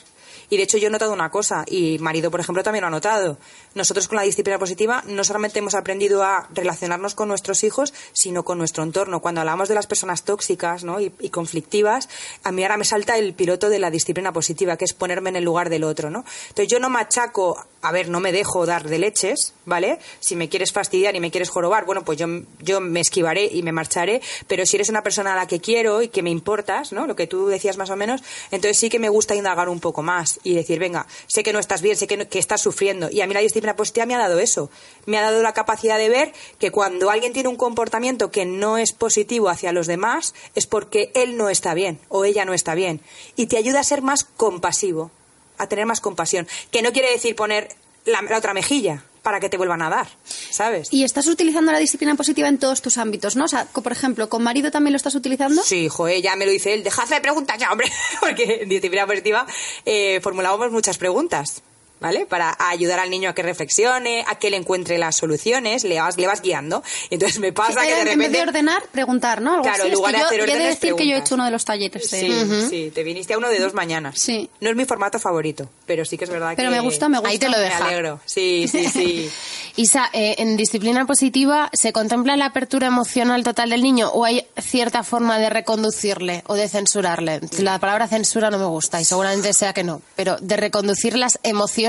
Y 0.51 0.57
de 0.57 0.63
hecho, 0.63 0.79
yo 0.79 0.89
he 0.89 0.91
notado 0.91 1.13
una 1.13 1.31
cosa, 1.31 1.65
y 1.67 1.99
marido, 1.99 2.31
por 2.31 2.41
ejemplo, 2.41 2.63
también 2.63 2.83
lo 2.83 2.89
ha 2.89 2.91
notado. 2.91 3.39
Nosotros 3.75 4.09
con 4.09 4.17
la 4.17 4.23
disciplina 4.23 4.59
positiva 4.59 5.03
no 5.07 5.25
solamente 5.25 5.59
hemos 5.59 5.75
aprendido 5.75 6.23
a 6.23 6.49
relacionarnos 6.55 7.15
con 7.15 7.29
nuestros 7.29 7.65
hijos, 7.65 7.93
sino 8.13 8.45
con 8.45 8.59
nuestro 8.59 8.83
entorno. 8.83 9.21
Cuando 9.21 9.41
hablamos 9.41 9.69
de 9.69 9.75
las 9.75 9.87
personas 9.87 10.25
tóxicas 10.25 10.85
¿no? 10.85 11.01
y, 11.01 11.13
y 11.21 11.31
conflictivas, 11.31 12.09
a 12.45 12.53
mí 12.53 12.63
ahora 12.63 12.77
me 12.77 12.85
salta 12.85 13.19
el 13.19 13.35
piloto 13.35 13.69
de 13.69 13.79
la 13.79 13.91
disciplina 13.91 14.33
positiva, 14.33 14.77
que 14.77 14.85
es 14.85 14.95
ponerme 14.95 15.31
en 15.31 15.37
el 15.37 15.45
lugar 15.45 15.71
del 15.71 15.85
otro. 15.85 16.11
¿no? 16.11 16.25
Entonces, 16.49 16.69
yo 16.69 16.81
no 16.81 16.89
machaco, 16.89 17.65
a 17.83 17.93
ver, 17.93 18.09
no 18.09 18.21
me 18.21 18.33
dejo 18.33 18.67
dar 18.67 18.89
de 18.89 18.99
leches, 18.99 19.55
¿vale? 19.65 19.99
Si 20.21 20.35
me 20.35 20.49
quieres 20.49 20.73
fastidiar 20.73 21.15
y 21.15 21.21
me 21.21 21.31
quieres 21.31 21.51
jorobar, 21.51 21.85
bueno, 21.85 22.05
pues 22.05 22.19
yo, 22.19 22.27
yo 22.61 22.81
me 22.81 23.01
esquivaré 23.01 23.47
y 23.47 23.63
me 23.63 23.73
marcharé, 23.73 24.21
pero 24.47 24.67
si 24.67 24.77
eres 24.77 24.89
una 24.89 25.03
persona 25.03 25.35
a 25.35 25.37
la 25.37 25.47
que 25.47 25.61
quiero 25.61 26.03
y 26.03 26.09
que 26.09 26.23
me 26.23 26.31
importas, 26.31 26.93
¿no? 26.93 27.07
Lo 27.07 27.17
que 27.17 27.27
tú 27.27 27.47
decías 27.47 27.77
más 27.77 27.91
o 27.91 27.97
menos, 27.97 28.23
entonces 28.51 28.79
sí 28.79 28.89
que 28.89 28.99
me 28.99 29.09
gusta 29.09 29.35
indagar 29.35 29.69
un 29.69 29.81
poco 29.81 30.03
más 30.03 30.38
y 30.43 30.55
decir, 30.55 30.79
venga, 30.79 31.07
sé 31.27 31.43
que 31.43 31.53
no 31.53 31.59
estás 31.59 31.83
bien, 31.83 31.97
sé 31.97 32.07
que, 32.07 32.17
no- 32.17 32.29
que 32.29 32.39
estás 32.39 32.61
sufriendo. 32.61 33.09
Y 33.11 33.21
a 33.21 33.27
mí 33.27 33.35
la 33.35 33.41
disciplina 33.41 33.77
positiva 33.77 34.07
me 34.07 34.15
ha 34.15 34.19
dado 34.19 34.39
eso. 34.39 34.71
Me 35.07 35.19
ha 35.19 35.23
dado 35.23 35.43
la 35.43 35.53
capacidad 35.55 35.99
de 35.99 36.09
ver 36.09 36.33
que 36.59 36.71
cuando 36.71 37.11
alguien 37.11 37.33
tiene 37.33 37.49
un 37.49 37.57
comportamiento 37.57 38.31
que 38.31 38.45
no 38.47 38.79
es 38.79 38.93
positivo 38.93 39.49
hacia 39.49 39.73
los 39.73 39.87
demás, 39.87 40.35
es 40.55 40.67
porque 40.67 41.11
él 41.15 41.37
no 41.37 41.49
está 41.49 41.75
bien 41.75 41.99
o 42.09 42.25
ella 42.25 42.45
no 42.45 42.55
está 42.55 42.75
bien. 42.75 43.01
Y 43.37 43.47
te 43.47 43.57
ayuda 43.57 43.81
a 43.81 43.85
ser 43.85 44.03
más 44.03 44.25
compasivo, 44.25 45.11
a 45.59 45.67
tener 45.69 45.87
más 45.87 46.01
compasión. 46.01 46.47
Que 46.71 46.83
no 46.83 46.93
quiere 46.93 47.11
decir 47.11 47.35
poner 47.37 47.69
la 48.05 48.21
otra 48.37 48.55
mejilla 48.55 49.05
para 49.29 49.41
que 49.41 49.51
te 49.51 49.59
vuelvan 49.59 49.83
a 49.83 49.91
dar, 49.91 50.09
¿sabes? 50.25 50.89
Y 50.91 51.05
estás 51.05 51.27
utilizando 51.27 51.71
la 51.71 51.79
disciplina 51.79 52.15
positiva 52.15 52.49
en 52.49 52.57
todos 52.57 52.81
tus 52.81 52.97
ámbitos, 52.97 53.37
¿no? 53.37 53.45
O 53.45 53.49
sea, 53.49 53.67
por 53.67 53.93
ejemplo, 53.93 54.31
¿con 54.31 54.43
marido 54.43 54.71
también 54.71 54.95
lo 54.95 54.97
estás 54.97 55.15
utilizando? 55.15 55.63
Sí, 55.63 55.87
joder, 55.91 56.23
ya 56.23 56.35
me 56.35 56.47
lo 56.47 56.51
dice 56.51 56.73
él. 56.73 56.83
Dejad 56.83 57.07
de 57.09 57.21
preguntas 57.21 57.59
ya, 57.59 57.71
hombre. 57.71 57.93
Porque 58.21 58.61
en 58.63 58.71
disciplina 58.71 59.07
positiva 59.07 59.47
eh, 59.85 60.19
formulábamos 60.23 60.73
muchas 60.73 60.97
preguntas. 60.97 61.63
¿Vale? 62.01 62.27
Para 62.27 62.57
ayudar 62.71 62.99
al 63.01 63.11
niño 63.11 63.31
a 63.31 63.35
que 63.35 63.43
reflexione, 63.43 64.25
a 64.27 64.37
que 64.39 64.49
él 64.49 64.55
encuentre 64.55 64.99
las 64.99 65.17
soluciones, 65.17 65.85
le 65.85 66.01
vas, 66.01 66.17
le 66.17 66.27
vas 66.27 66.43
guiando. 66.43 66.83
Y 67.11 67.15
entonces 67.15 67.39
me 67.39 67.53
pasa 67.53 67.81
que 67.83 67.89
de 67.89 67.95
repente... 68.05 68.13
En 68.13 68.19
vez 68.19 68.33
de 68.33 68.43
ordenar, 68.43 68.83
preguntar, 68.93 69.41
¿no? 69.41 69.51
Algo 69.53 69.63
Claro, 69.63 69.83
así. 69.85 69.89
en 69.89 69.95
lugar 69.95 70.15
es 70.15 70.21
de 70.21 70.29
que 70.29 70.35
hacer 70.35 70.39
yo 70.39 70.45
he 70.45 70.47
de 70.47 70.53
órdenes, 70.53 70.81
decir 70.81 70.95
que 70.95 71.07
yo 71.07 71.17
he 71.17 71.19
hecho 71.19 71.35
uno 71.35 71.45
de 71.45 71.51
los 71.51 71.65
talleres 71.65 72.11
de... 72.11 72.21
Sí, 72.21 72.67
sí, 72.71 72.91
te 72.95 73.03
viniste 73.03 73.35
a 73.35 73.39
uno 73.39 73.49
de 73.49 73.59
dos 73.59 73.75
mañanas. 73.75 74.19
Sí. 74.19 74.49
No 74.61 74.71
es 74.71 74.77
mi 74.77 74.85
formato 74.85 75.19
favorito, 75.19 75.69
pero 75.87 76.05
sí 76.05 76.17
que 76.19 76.25
es 76.25 76.31
verdad 76.31 76.55
Pero 76.57 76.71
que... 76.71 76.77
me 76.77 76.81
gusta, 76.81 77.09
me 77.09 77.19
gusta. 77.19 77.31
Ahí 77.31 77.39
te 77.39 77.49
lo 77.49 77.59
deja. 77.59 77.85
Me 77.85 77.91
alegro. 77.91 78.21
Sí, 78.25 78.67
sí, 78.69 78.89
sí. 78.89 79.31
Isa, 79.77 80.11
eh, 80.13 80.35
en 80.39 80.57
disciplina 80.57 81.07
positiva, 81.07 81.71
¿se 81.73 81.93
contempla 81.93 82.37
la 82.37 82.47
apertura 82.47 82.89
emocional 82.89 83.45
total 83.45 83.71
del 83.71 83.83
niño 83.83 84.09
o 84.09 84.25
hay 84.25 84.45
cierta 84.61 85.05
forma 85.05 85.39
de 85.39 85.51
reconducirle 85.51 86.43
o 86.47 86.55
de 86.55 86.69
censurarle? 86.69 87.41
La 87.59 87.79
palabra 87.79 88.09
censura 88.09 88.51
no 88.51 88.59
me 88.59 88.65
gusta 88.67 89.01
y 89.01 89.05
seguramente 89.05 89.53
sea 89.53 89.73
que 89.73 89.85
no, 89.85 90.03
pero 90.17 90.37
de 90.41 90.57
reconducir 90.57 91.17
las 91.17 91.39
emociones. 91.43 91.88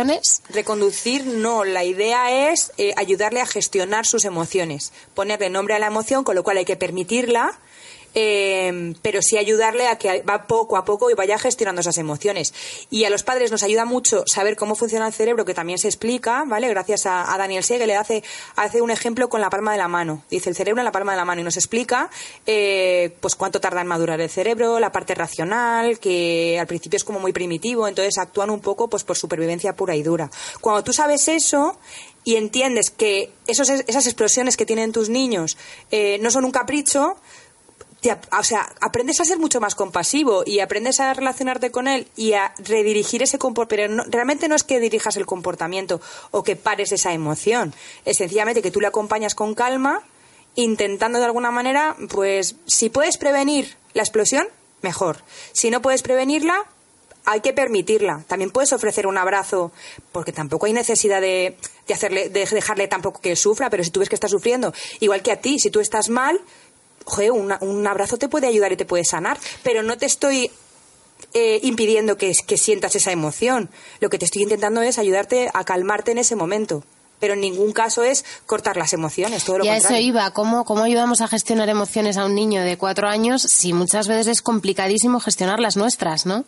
Reconducir 0.49 1.25
no, 1.25 1.63
la 1.63 1.83
idea 1.83 2.51
es 2.51 2.71
eh, 2.77 2.93
ayudarle 2.97 3.41
a 3.41 3.45
gestionar 3.45 4.05
sus 4.05 4.25
emociones, 4.25 4.91
ponerle 5.13 5.49
nombre 5.49 5.75
a 5.75 5.79
la 5.79 5.87
emoción, 5.87 6.23
con 6.23 6.35
lo 6.35 6.43
cual 6.43 6.57
hay 6.57 6.65
que 6.65 6.75
permitirla, 6.75 7.59
eh, 8.13 8.93
pero 9.01 9.21
sí 9.21 9.37
ayudarle 9.37 9.87
a 9.87 9.97
que 9.97 10.21
va 10.21 10.47
poco 10.47 10.77
a 10.77 10.85
poco 10.85 11.09
y 11.09 11.13
vaya 11.13 11.37
gestionando 11.37 11.81
esas 11.81 11.97
emociones. 11.97 12.53
Y 12.89 13.05
a 13.05 13.09
los 13.09 13.23
padres 13.23 13.51
nos 13.51 13.63
ayuda 13.63 13.85
mucho 13.85 14.23
saber 14.25 14.55
cómo 14.55 14.75
funciona 14.75 15.07
el 15.07 15.13
cerebro, 15.13 15.45
que 15.45 15.53
también 15.53 15.79
se 15.79 15.87
explica, 15.87 16.43
¿vale? 16.45 16.67
Gracias 16.69 17.05
a, 17.05 17.33
a 17.33 17.37
Daniel 17.37 17.63
Siegel, 17.63 17.87
le 17.87 17.95
hace, 17.95 18.23
hace 18.55 18.81
un 18.81 18.91
ejemplo 18.91 19.29
con 19.29 19.41
la 19.41 19.49
palma 19.49 19.71
de 19.71 19.77
la 19.77 19.87
mano. 19.87 20.23
Dice 20.29 20.49
el 20.49 20.55
cerebro 20.55 20.81
en 20.81 20.85
la 20.85 20.91
palma 20.91 21.13
de 21.13 21.17
la 21.17 21.25
mano 21.25 21.41
y 21.41 21.43
nos 21.43 21.57
explica 21.57 22.09
eh, 22.45 23.15
pues 23.19 23.35
cuánto 23.35 23.59
tarda 23.59 23.81
en 23.81 23.87
madurar 23.87 24.19
el 24.21 24.29
cerebro, 24.29 24.79
la 24.79 24.91
parte 24.91 25.15
racional, 25.15 25.99
que 25.99 26.57
al 26.59 26.67
principio 26.67 26.97
es 26.97 27.03
como 27.03 27.19
muy 27.19 27.33
primitivo, 27.33 27.87
entonces 27.87 28.17
actúan 28.17 28.49
un 28.49 28.59
poco 28.59 28.89
pues 28.89 29.03
por 29.03 29.17
supervivencia 29.17 29.75
pura 29.75 29.95
y 29.95 30.03
dura. 30.03 30.29
Cuando 30.61 30.83
tú 30.83 30.93
sabes 30.93 31.27
eso, 31.27 31.77
y 32.23 32.35
entiendes 32.35 32.91
que 32.91 33.31
esos, 33.47 33.69
esas 33.69 34.05
explosiones 34.05 34.57
que 34.57 34.65
tienen 34.65 34.91
tus 34.91 35.09
niños 35.09 35.57
eh, 35.89 36.19
no 36.21 36.31
son 36.31 36.45
un 36.45 36.51
capricho, 36.51 37.17
te 38.01 38.11
o 38.11 38.43
sea, 38.43 38.69
aprendes 38.81 39.19
a 39.19 39.25
ser 39.25 39.39
mucho 39.39 39.59
más 39.59 39.75
compasivo 39.75 40.43
y 40.45 40.59
aprendes 40.61 40.99
a 40.99 41.13
relacionarte 41.13 41.69
con 41.71 41.87
él 41.87 42.07
y 42.15 42.33
a 42.33 42.53
redirigir 42.59 43.21
ese 43.23 43.37
comportamiento. 43.37 43.69
Pero 43.69 43.93
no- 43.93 44.03
realmente 44.09 44.47
no 44.47 44.55
es 44.55 44.63
que 44.63 44.79
dirijas 44.79 45.17
el 45.17 45.25
comportamiento 45.25 45.99
o 46.31 46.43
que 46.43 46.55
pares 46.55 46.91
esa 46.91 47.11
emoción. 47.13 47.73
Es 48.05 48.17
sencillamente 48.17 48.61
que 48.61 48.71
tú 48.71 48.79
le 48.81 48.87
acompañas 48.87 49.35
con 49.35 49.53
calma, 49.53 50.01
intentando 50.55 51.19
de 51.19 51.25
alguna 51.25 51.51
manera, 51.51 51.95
pues, 52.09 52.55
si 52.65 52.89
puedes 52.89 53.17
prevenir 53.17 53.75
la 53.93 54.03
explosión, 54.03 54.47
mejor. 54.81 55.17
Si 55.51 55.69
no 55.69 55.81
puedes 55.81 56.01
prevenirla, 56.01 56.63
hay 57.25 57.41
que 57.41 57.53
permitirla. 57.53 58.23
También 58.27 58.49
puedes 58.49 58.73
ofrecer 58.73 59.05
un 59.07 59.17
abrazo, 59.17 59.71
porque 60.11 60.31
tampoco 60.31 60.65
hay 60.65 60.73
necesidad 60.73 61.21
de, 61.21 61.57
de 61.87 61.93
hacerle, 61.93 62.29
de 62.29 62.45
dejarle 62.45 62.87
tampoco 62.87 63.21
que 63.21 63.35
sufra, 63.35 63.69
pero 63.69 63.83
si 63.83 63.91
tú 63.91 63.99
ves 63.99 64.09
que 64.09 64.15
está 64.15 64.27
sufriendo, 64.27 64.73
igual 64.99 65.21
que 65.21 65.31
a 65.31 65.39
ti, 65.39 65.59
si 65.59 65.69
tú 65.69 65.79
estás 65.79 66.09
mal, 66.09 66.39
joder, 67.05 67.31
una- 67.31 67.57
un 67.61 67.85
abrazo 67.87 68.17
te 68.17 68.27
puede 68.29 68.47
ayudar 68.47 68.71
y 68.71 68.77
te 68.77 68.85
puede 68.85 69.03
sanar, 69.05 69.37
pero 69.63 69.83
no 69.83 69.97
te 69.97 70.05
estoy 70.05 70.51
eh, 71.33 71.59
impidiendo 71.63 72.17
que, 72.17 72.33
que 72.47 72.57
sientas 72.57 72.95
esa 72.95 73.11
emoción. 73.11 73.69
Lo 73.99 74.09
que 74.09 74.17
te 74.17 74.25
estoy 74.25 74.43
intentando 74.43 74.81
es 74.81 74.97
ayudarte 74.97 75.49
a 75.53 75.63
calmarte 75.63 76.11
en 76.11 76.17
ese 76.17 76.35
momento. 76.35 76.83
Pero 77.19 77.33
en 77.33 77.41
ningún 77.41 77.73
caso 77.73 78.03
es 78.03 78.23
cortar 78.45 78.77
las 78.77 78.93
emociones, 78.93 79.43
todo 79.43 79.57
lo 79.59 79.65
Y 79.65 79.67
a 79.67 79.73
eso 79.75 79.87
contrario. 79.89 80.07
iba, 80.07 80.31
¿cómo, 80.31 80.63
¿cómo 80.63 80.83
ayudamos 80.83 81.19
a 81.19 81.27
gestionar 81.27 81.67
emociones 81.67 82.15
a 82.15 82.23
un 82.25 82.33
niño 82.33 82.61
de 82.63 82.77
cuatro 82.77 83.09
años 83.09 83.41
si 83.41 83.73
muchas 83.73 84.07
veces 84.07 84.27
es 84.27 84.41
complicadísimo 84.41 85.19
gestionar 85.19 85.59
las 85.59 85.75
nuestras, 85.75 86.25
¿no? 86.25 86.45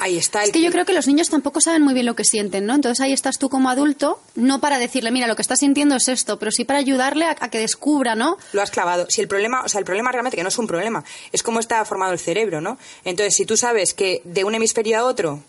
Ahí 0.00 0.16
está. 0.16 0.42
Es 0.42 0.48
el 0.48 0.52
que 0.52 0.62
yo 0.62 0.70
creo 0.70 0.84
que 0.84 0.92
los 0.92 1.06
niños 1.06 1.28
tampoco 1.28 1.60
saben 1.60 1.82
muy 1.82 1.94
bien 1.94 2.06
lo 2.06 2.14
que 2.14 2.24
sienten, 2.24 2.66
¿no? 2.66 2.74
Entonces 2.74 3.00
ahí 3.00 3.12
estás 3.12 3.38
tú 3.38 3.48
como 3.48 3.70
adulto, 3.70 4.20
no 4.34 4.60
para 4.60 4.78
decirle, 4.78 5.10
mira, 5.10 5.26
lo 5.26 5.36
que 5.36 5.42
estás 5.42 5.60
sintiendo 5.60 5.96
es 5.96 6.08
esto, 6.08 6.38
pero 6.38 6.50
sí 6.50 6.64
para 6.64 6.78
ayudarle 6.78 7.24
a, 7.26 7.36
a 7.38 7.50
que 7.50 7.58
descubra, 7.58 8.14
¿no? 8.14 8.36
lo 8.52 8.62
has 8.62 8.70
clavado. 8.70 9.06
Si 9.08 9.20
el 9.20 9.28
problema, 9.28 9.62
o 9.62 9.68
sea, 9.68 9.78
el 9.78 9.84
problema 9.84 10.12
realmente 10.12 10.36
que 10.36 10.42
no 10.42 10.48
es 10.48 10.58
un 10.58 10.66
problema, 10.66 11.04
es 11.32 11.42
cómo 11.42 11.60
está 11.60 11.84
formado 11.84 12.12
el 12.12 12.18
cerebro, 12.18 12.60
¿no? 12.60 12.78
Entonces, 13.04 13.34
si 13.34 13.44
tú 13.44 13.56
sabes 13.56 13.94
que 13.94 14.22
de 14.24 14.44
un 14.44 14.54
hemisferio 14.54 14.98
a 14.98 15.04
otro 15.04 15.42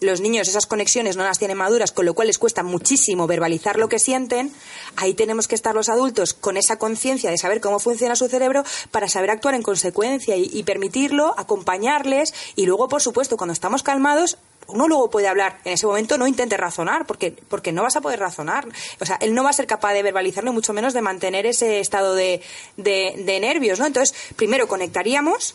los 0.00 0.20
niños 0.20 0.48
esas 0.48 0.66
conexiones 0.66 1.16
no 1.16 1.24
las 1.24 1.38
tienen 1.38 1.58
maduras, 1.58 1.92
con 1.92 2.06
lo 2.06 2.14
cual 2.14 2.28
les 2.28 2.38
cuesta 2.38 2.62
muchísimo 2.62 3.26
verbalizar 3.26 3.78
lo 3.78 3.88
que 3.88 3.98
sienten, 3.98 4.52
ahí 4.96 5.14
tenemos 5.14 5.46
que 5.46 5.54
estar 5.54 5.74
los 5.74 5.88
adultos 5.88 6.34
con 6.34 6.56
esa 6.56 6.78
conciencia 6.78 7.30
de 7.30 7.38
saber 7.38 7.60
cómo 7.60 7.78
funciona 7.78 8.16
su 8.16 8.28
cerebro 8.28 8.64
para 8.90 9.08
saber 9.08 9.30
actuar 9.30 9.54
en 9.54 9.62
consecuencia 9.62 10.36
y, 10.36 10.62
permitirlo, 10.62 11.34
acompañarles 11.38 12.32
y 12.56 12.66
luego, 12.66 12.88
por 12.88 13.02
supuesto, 13.02 13.36
cuando 13.36 13.52
estamos 13.52 13.82
calmados, 13.82 14.38
uno 14.68 14.88
luego 14.88 15.10
puede 15.10 15.28
hablar. 15.28 15.58
En 15.64 15.72
ese 15.72 15.86
momento 15.86 16.16
no 16.16 16.26
intente 16.26 16.56
razonar, 16.56 17.06
porque, 17.06 17.36
porque 17.48 17.72
no 17.72 17.82
vas 17.82 17.96
a 17.96 18.00
poder 18.00 18.20
razonar. 18.20 18.68
O 19.00 19.06
sea, 19.06 19.16
él 19.20 19.34
no 19.34 19.42
va 19.42 19.50
a 19.50 19.54
ser 19.54 19.66
capaz 19.66 19.92
de 19.94 20.02
verbalizarlo, 20.02 20.50
y 20.50 20.54
mucho 20.54 20.72
menos 20.72 20.94
de 20.94 21.02
mantener 21.02 21.46
ese 21.46 21.80
estado 21.80 22.14
de, 22.14 22.40
de, 22.76 23.14
de 23.18 23.40
nervios, 23.40 23.78
¿no? 23.78 23.86
Entonces, 23.86 24.14
primero 24.36 24.68
conectaríamos 24.68 25.54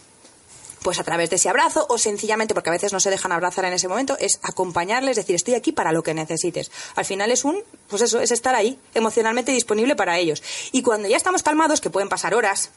pues 0.85 0.99
a 0.99 1.03
través 1.03 1.31
de 1.31 1.37
ese 1.37 1.49
abrazo 1.49 1.83
o 1.89 1.97
sencillamente 1.97 2.53
porque 2.53 2.69
a 2.69 2.73
veces 2.73 2.93
no 2.93 2.99
se 2.99 3.09
dejan 3.09 3.31
abrazar 3.31 3.65
en 3.65 3.73
ese 3.73 3.87
momento 3.87 4.15
es 4.19 4.39
acompañarles 4.43 5.15
decir 5.15 5.35
estoy 5.35 5.55
aquí 5.55 5.71
para 5.71 5.91
lo 5.91 6.03
que 6.03 6.13
necesites 6.13 6.69
al 6.95 7.05
final 7.05 7.31
es 7.31 7.43
un 7.43 7.57
pues 7.87 8.03
eso 8.03 8.19
es 8.19 8.29
estar 8.29 8.53
ahí 8.53 8.77
emocionalmente 8.93 9.51
disponible 9.51 9.95
para 9.95 10.19
ellos 10.19 10.43
y 10.73 10.83
cuando 10.83 11.07
ya 11.07 11.17
estamos 11.17 11.41
calmados 11.41 11.81
que 11.81 11.89
pueden 11.89 12.07
pasar 12.07 12.35
horas 12.35 12.69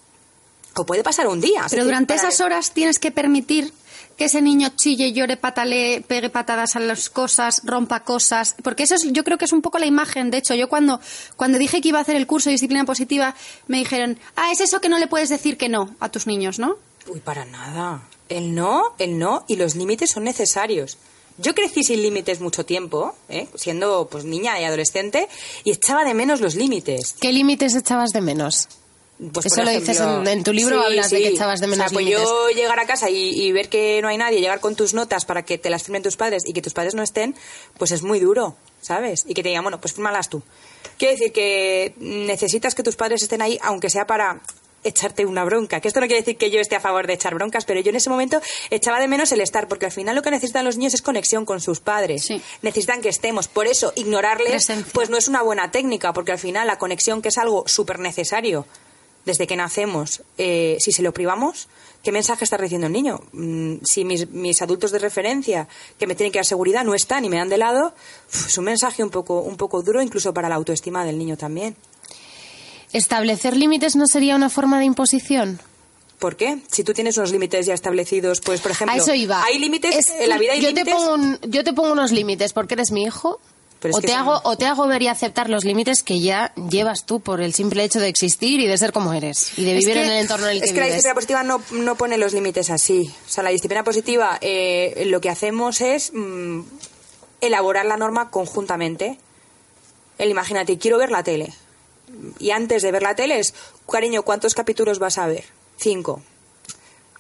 o 0.75 0.87
puede 0.87 1.05
pasar 1.05 1.27
un 1.27 1.43
día 1.43 1.65
es 1.67 1.71
Pero 1.71 1.85
durante 1.85 2.15
esas 2.15 2.41
horas 2.41 2.71
tienes 2.71 2.99
que 2.99 3.11
permitir 3.11 3.75
que 4.17 4.25
ese 4.25 4.41
niño 4.41 4.71
chille, 4.75 5.13
llore, 5.13 5.37
patalee, 5.37 6.01
pegue 6.01 6.31
patadas 6.31 6.77
a 6.77 6.81
las 6.81 7.11
cosas, 7.11 7.61
rompa 7.65 8.05
cosas, 8.05 8.57
porque 8.65 8.85
eso 8.85 8.97
es, 8.97 9.13
yo 9.13 9.23
creo 9.23 9.39
que 9.39 9.45
es 9.45 9.53
un 9.53 9.63
poco 9.63 9.79
la 9.79 9.87
imagen. 9.87 10.33
De 10.33 10.39
hecho, 10.39 10.57
yo 10.57 10.69
cuando, 10.69 11.01
cuando 11.37 11.57
dije 11.57 11.81
que 11.81 11.91
iba 11.91 12.01
a 12.01 12.03
hacer 12.03 12.17
el 12.17 12.27
curso 12.27 12.49
de 12.49 12.55
disciplina 12.55 12.85
positiva, 12.85 13.37
me 13.69 13.79
dijeron, 13.79 14.19
ah, 14.35 14.51
es 14.51 14.61
eso 14.61 14.81
que 14.81 14.89
no 14.89 14.99
le 14.99 15.07
puedes 15.07 15.29
decir 15.29 15.57
que 15.57 15.69
no 15.69 15.95
a 16.01 16.09
tus 16.09 16.27
niños, 16.27 16.59
¿no? 16.59 16.79
Uy, 17.09 17.21
para 17.21 17.45
nada. 17.45 18.03
El 18.29 18.55
no, 18.55 18.95
el 18.99 19.19
no 19.19 19.45
y 19.49 19.57
los 19.57 19.75
límites 19.75 20.11
son 20.11 20.25
necesarios. 20.25 20.99
Yo 21.39 21.55
crecí 21.55 21.85
sin 21.85 22.03
límites 22.03 22.41
mucho 22.41 22.67
tiempo, 22.67 23.15
¿eh? 23.29 23.47
siendo 23.55 24.09
pues 24.11 24.25
niña 24.25 24.61
y 24.61 24.65
adolescente, 24.65 25.29
y 25.65 25.71
echaba 25.71 26.05
de 26.05 26.13
menos 26.15 26.41
los 26.41 26.57
límites. 26.57 27.15
¿Qué 27.21 27.33
límites 27.33 27.75
echabas 27.77 28.11
de 28.11 28.21
menos? 28.21 28.69
Pues, 29.33 29.47
Eso 29.47 29.63
lo 29.65 29.71
dices 29.71 29.99
en- 30.01 30.27
en 30.29 30.45
tu 30.45 30.53
libro, 30.53 30.81
hablas 30.81 31.11
de 31.11 31.21
que 31.23 31.29
echabas 31.29 31.61
de 31.61 31.67
O 31.67 31.71
sea, 31.71 31.77
menos 31.77 31.93
pues 31.93 32.07
yo 32.07 32.49
llegar 32.51 32.79
a 32.79 32.87
casa 32.87 33.09
y, 33.11 33.31
y 33.41 33.51
ver 33.53 33.69
que 33.69 34.01
no 34.03 34.09
hay 34.09 34.17
nadie, 34.19 34.41
llegar 34.41 34.61
con 34.61 34.77
tus 34.77 34.95
notas 34.95 35.25
para 35.25 35.45
que 35.45 35.59
te 35.59 35.71
las 35.71 35.83
firmen 35.85 36.03
tus 36.05 36.17
padres 36.17 36.43
y 36.47 36.53
que 36.53 36.63
tus 36.63 36.73
padres 36.73 36.95
no 36.95 37.03
estén, 37.03 37.35
pues 37.79 37.91
es 37.93 38.03
muy 38.03 38.21
duro, 38.21 38.57
¿sabes? 38.81 39.25
Y 39.27 39.35
que 39.35 39.43
te 39.43 39.49
digan, 39.49 39.65
bueno, 39.65 39.81
pues 39.81 39.95
fírmalas 39.95 40.29
tú. 40.29 40.43
Quiere 40.99 41.15
decir 41.15 41.33
que 41.33 41.95
necesitas 41.99 42.75
que 42.77 42.83
tus 42.85 42.95
padres 42.97 43.23
estén 43.23 43.43
ahí, 43.43 43.59
aunque 43.63 43.91
sea 43.91 44.07
para 44.07 44.41
echarte 44.89 45.27
una 45.27 45.45
bronca. 45.45 45.81
Que 45.81 45.89
esto 45.89 46.01
no 46.01 46.07
quiere 46.07 46.23
decir 46.23 46.37
que 46.37 46.51
yo 46.51 46.61
esté 46.61 46.77
a 46.77 46.81
favor 46.81 47.07
de 47.07 47.15
echar 47.15 47.35
broncas, 47.35 47.65
pero 47.65 47.81
yo 47.81 47.91
en 47.91 47.97
ese 47.97 48.11
momento 48.11 48.41
echaba 48.71 49.01
de 49.01 49.09
menos 49.09 49.33
el 49.33 49.41
estar, 49.41 49.69
porque 49.69 49.87
al 49.87 49.93
final 49.93 50.17
lo 50.17 50.23
que 50.23 50.31
necesitan 50.31 50.65
los 50.65 50.77
niños 50.77 50.95
es 50.95 51.03
conexión 51.03 51.45
con 51.45 51.61
sus 51.61 51.81
padres. 51.81 52.25
Sí. 52.25 52.43
Necesitan 52.63 53.01
que 53.01 53.09
estemos. 53.09 53.49
Por 53.49 53.67
eso, 53.67 53.93
ignorarles, 53.97 54.67
Presencia. 54.67 54.93
pues 54.93 55.11
no 55.11 55.17
es 55.17 55.29
una 55.29 55.43
buena 55.43 55.71
técnica, 55.71 56.13
porque 56.13 56.33
al 56.33 56.39
final 56.39 56.67
la 56.67 56.79
conexión, 56.79 57.23
que 57.23 57.29
es 57.29 57.39
algo 57.39 57.65
súper 57.67 57.99
necesario 57.99 58.67
desde 59.25 59.47
que 59.47 59.57
nacemos, 59.57 60.23
eh, 60.39 60.79
si 60.81 60.91
se 60.91 61.03
lo 61.03 61.13
privamos, 61.13 61.69
¿qué 62.03 62.13
mensaje 62.13 62.45
está 62.45 62.57
recibiendo 62.57 62.87
el 62.87 62.95
niño? 62.95 63.21
Mm, 63.33 63.77
si 63.85 64.05
mis, 64.05 64.31
mis 64.31 64.63
adultos 64.63 64.91
de 64.91 64.99
referencia 64.99 65.69
que 65.99 66.07
me 66.07 66.15
tienen 66.15 66.33
que 66.33 66.39
dar 66.39 66.47
seguridad 66.47 66.83
no 66.83 66.95
están 66.95 67.27
y 67.27 67.29
me 67.29 67.37
dan 67.37 67.51
de 67.51 67.59
lado, 67.59 67.93
es 68.33 68.57
un 68.57 68.65
mensaje 68.65 69.05
un 69.05 69.11
poco, 69.11 69.41
un 69.41 69.59
poco 69.59 69.83
duro 69.83 70.01
incluso 70.01 70.33
para 70.33 70.49
la 70.49 70.55
autoestima 70.55 71.05
del 71.05 71.19
niño 71.19 71.37
también. 71.37 71.77
¿Establecer 72.93 73.57
límites 73.57 73.97
no 73.97 74.07
sería 74.07 74.35
una 74.37 74.49
forma 74.51 74.79
de 74.79 74.85
imposición? 74.87 75.61
¿Por 76.19 76.37
qué? 76.37 76.59
Si 76.71 76.83
tú 76.83 76.95
tienes 76.95 77.17
unos 77.17 77.31
límites 77.31 77.67
ya 77.67 77.75
establecidos, 77.75 78.41
pues 78.41 78.61
por 78.61 78.73
ejemplo, 78.73 78.95
a 78.95 78.99
eso 78.99 79.15
iba. 79.15 79.43
hay 79.45 79.59
límites 79.59 79.95
Es- 79.95 80.11
en 80.11 80.29
la 80.31 80.39
vida 80.39 80.53
hay 80.55 80.61
yo 80.61 80.75
te 80.75 80.85
pongo 80.85 81.15
un- 81.15 81.39
yo 81.43 81.63
te 81.63 81.73
pongo 81.73 81.93
unos 81.93 82.11
límites 82.11 82.53
porque 82.53 82.75
eres 82.75 82.91
mi 82.91 83.05
hijo. 83.05 83.41
Pero 83.81 83.95
o 83.97 84.01
te, 84.01 84.13
hago, 84.13 84.33
no- 84.33 84.41
o 84.43 84.59
te 84.59 84.67
hago 84.67 84.89
ver 84.89 85.03
y 85.03 85.07
aceptar 85.07 85.49
los 85.49 85.65
límites 85.65 86.03
que 86.03 86.19
ya 86.19 86.53
llevas 86.69 87.07
tú 87.07 87.21
por 87.21 87.41
el 87.41 87.55
simple 87.55 87.85
hecho 87.85 88.01
de 88.01 88.09
existir 88.09 88.59
y 88.59 88.67
de 88.67 88.77
ser 88.77 88.91
como 88.93 89.13
eres 89.13 89.57
y 89.57 89.65
de 89.65 89.75
Es 89.75 89.85
vivir 89.85 89.95
que- 89.95 90.03
en 90.03 90.11
el 90.11 90.17
entorno 90.23 90.47
en 90.47 90.53
el 90.55 90.59
que 90.61 90.67
es 90.67 90.73
que 90.73 90.81
la 90.81 90.87
disciplina 90.87 91.15
positiva 91.15 91.43
no, 91.45 91.63
no 91.71 91.95
pone 91.95 92.19
los 92.19 92.33
límites 92.33 92.71
así. 92.71 93.09
O 93.25 93.31
sea, 93.31 93.45
la 93.45 93.51
disciplina 93.51 93.85
positiva 93.85 94.37
eh, 94.41 95.05
lo 95.07 95.21
que 95.21 95.31
hacemos 95.31 95.81
es 95.81 96.11
mm, 96.13 96.63
elaborar 97.41 97.87
la 97.87 97.97
norma 97.97 98.31
conjuntamente. 98.31 99.21
El 100.19 100.31
imagínate, 100.31 100.77
quiero 100.79 100.99
ver 100.99 101.13
la 101.13 101.23
tele. 101.23 101.53
Y 102.39 102.51
antes 102.51 102.83
de 102.83 102.93
ver 102.93 103.03
la 103.03 103.15
tele 103.15 103.39
es, 103.39 103.55
cariño, 103.91 104.23
¿cuántos 104.23 104.55
capítulos 104.55 104.99
vas 104.99 105.19
a 105.19 105.27
ver? 105.27 105.45
Cinco. 105.77 106.23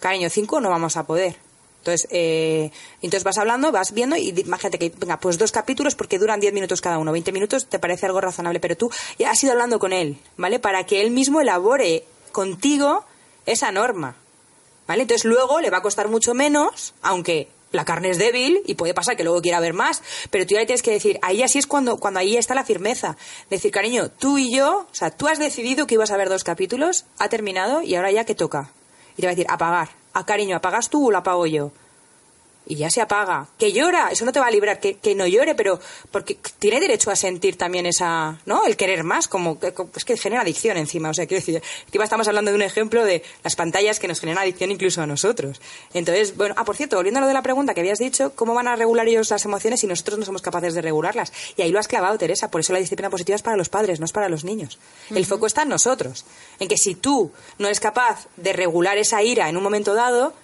Cariño, 0.01 0.31
cinco 0.31 0.61
no 0.61 0.71
vamos 0.71 0.97
a 0.97 1.07
poder. 1.07 1.37
Entonces, 1.79 2.09
eh, 2.11 2.71
entonces 2.97 3.25
vas 3.25 3.39
hablando, 3.39 3.73
vas 3.73 3.93
viendo 3.93 4.17
y 4.17 4.29
imagínate 4.29 4.79
que, 4.79 4.93
venga, 4.99 5.19
pues 5.19 5.39
dos 5.39 5.53
capítulos 5.53 5.95
porque 5.95 6.19
duran 6.19 6.41
10 6.41 6.53
minutos 6.53 6.81
cada 6.81 6.99
uno. 6.99 7.13
20 7.13 7.33
minutos 7.33 7.67
te 7.67 7.79
parece 7.79 8.07
algo 8.07 8.21
razonable, 8.21 8.61
pero 8.61 8.77
tú 8.77 8.91
ya 9.19 9.31
has 9.31 9.43
ido 9.43 9.53
hablando 9.53 9.79
con 9.79 9.93
él, 9.93 10.19
¿vale? 10.37 10.59
Para 10.59 10.85
que 10.85 11.01
él 11.01 11.11
mismo 11.11 11.41
elabore 11.41 12.05
contigo 12.33 13.05
esa 13.47 13.73
norma, 13.73 14.17
¿vale? 14.87 15.03
Entonces 15.03 15.25
luego 15.25 15.61
le 15.61 15.71
va 15.71 15.79
a 15.79 15.83
costar 15.83 16.09
mucho 16.09 16.35
menos, 16.35 16.95
aunque 17.01 17.49
La 17.71 17.85
carne 17.85 18.11
es 18.11 18.19
débil 18.19 18.63
y 18.67 18.75
puede 18.75 18.95
pasar 18.95 19.17
que 19.17 19.25
luego 19.25 19.43
quiera 19.43 19.61
ver 19.61 19.75
más, 19.75 20.03
pero 20.31 20.47
tú 20.47 20.55
ya 20.55 20.61
le 20.61 20.67
tienes 20.67 20.83
que 20.83 20.91
decir, 20.91 21.19
ahí 21.23 21.43
así 21.43 21.59
es 21.59 21.67
cuando, 21.67 21.99
cuando 21.99 22.21
ahí 22.21 22.37
está 22.37 22.55
la 22.55 22.65
firmeza. 22.65 23.17
Decir, 23.51 23.71
cariño, 23.71 24.11
tú 24.11 24.39
y 24.39 24.51
yo, 24.55 24.87
o 24.91 24.95
sea, 24.95 25.11
tú 25.11 25.29
has 25.29 25.39
decidido 25.39 25.87
que 25.87 25.95
ibas 25.95 26.11
a 26.11 26.17
ver 26.17 26.31
dos 26.31 26.45
capítulos, 26.45 27.05
ha 27.19 27.29
terminado 27.29 27.83
y 27.83 27.95
ahora 27.95 28.11
ya 28.11 28.25
que 28.25 28.35
toca. 28.35 28.71
Y 29.17 29.21
te 29.21 29.27
va 29.27 29.33
a 29.33 29.35
decir, 29.35 29.47
apagar. 29.51 29.91
A 30.15 30.25
cariño, 30.25 30.57
¿apagas 30.57 30.89
tú 30.89 31.09
o 31.09 31.11
lo 31.11 31.19
apago 31.19 31.47
yo? 31.47 31.73
Y 32.71 32.77
ya 32.77 32.91
se 32.91 33.01
apaga. 33.01 33.49
Que 33.59 33.73
llora, 33.73 34.11
eso 34.13 34.25
no 34.25 34.33
te 34.33 34.39
va 34.41 34.47
a 34.47 34.51
librar, 34.51 34.79
que, 34.79 34.99
que 34.99 35.15
no 35.15 35.27
llore, 35.27 35.55
pero 35.55 35.81
porque 36.11 36.39
tiene 36.59 36.79
derecho 36.81 37.11
a 37.11 37.17
sentir 37.17 37.57
también 37.57 37.87
esa, 37.87 38.39
¿no? 38.47 38.65
El 38.67 38.77
querer 38.77 39.03
más, 39.05 39.27
como, 39.27 39.59
que- 39.59 39.73
es 39.97 40.05
que 40.05 40.17
genera 40.17 40.43
adicción 40.43 40.77
encima. 40.77 41.09
O 41.11 41.15
sea, 41.15 41.27
quiero 41.27 41.41
decir, 41.41 41.63
encima 41.87 42.05
estamos 42.05 42.29
hablando 42.29 42.51
de 42.51 42.57
un 42.57 42.63
ejemplo 42.63 43.05
de 43.05 43.23
las 43.43 43.57
pantallas 43.57 43.99
que 43.99 44.07
nos 44.07 44.21
generan 44.21 44.43
adicción 44.43 44.71
incluso 44.71 45.01
a 45.03 45.07
nosotros. 45.07 45.61
Entonces, 45.95 46.37
bueno, 46.37 46.55
ah, 46.59 46.65
por 46.65 46.77
cierto, 46.77 46.97
volviendo 46.97 47.19
a 47.19 47.23
lo 47.23 47.27
de 47.27 47.35
la 47.35 47.43
pregunta 47.43 47.73
que 47.75 47.81
habías 47.81 47.99
dicho, 47.99 48.33
¿cómo 48.37 48.53
van 48.55 48.69
a 48.69 48.77
regular 48.77 49.09
ellos 49.09 49.31
las 49.31 49.45
emociones 49.47 49.81
si 49.81 49.87
nosotros 49.87 50.19
no 50.19 50.25
somos 50.27 50.43
capaces 50.43 50.75
de 50.75 50.83
regularlas? 50.83 51.33
Y 51.57 51.63
ahí 51.63 51.71
lo 51.73 51.79
has 51.79 51.89
clavado, 51.89 52.19
Teresa, 52.19 52.51
por 52.51 52.61
eso 52.61 52.73
la 52.75 52.79
disciplina 52.81 53.09
positiva 53.09 53.37
es 53.37 53.43
para 53.43 53.57
los 53.57 53.71
padres, 53.71 53.99
no 53.99 54.05
es 54.05 54.13
para 54.13 54.29
los 54.29 54.45
niños. 54.45 54.79
El 55.11 55.25
foco 55.25 55.47
está 55.47 55.63
en 55.63 55.71
nosotros, 55.71 56.27
en 56.61 56.69
que 56.69 56.77
si 56.77 56.95
tú 56.95 57.33
no 57.59 57.67
eres 57.67 57.81
capaz 57.81 58.27
de 58.37 58.53
regular 58.53 58.99
esa 58.99 59.23
ira 59.23 59.49
en 59.49 59.57
un 59.57 59.63
momento 59.63 59.95
dado, 59.95 60.35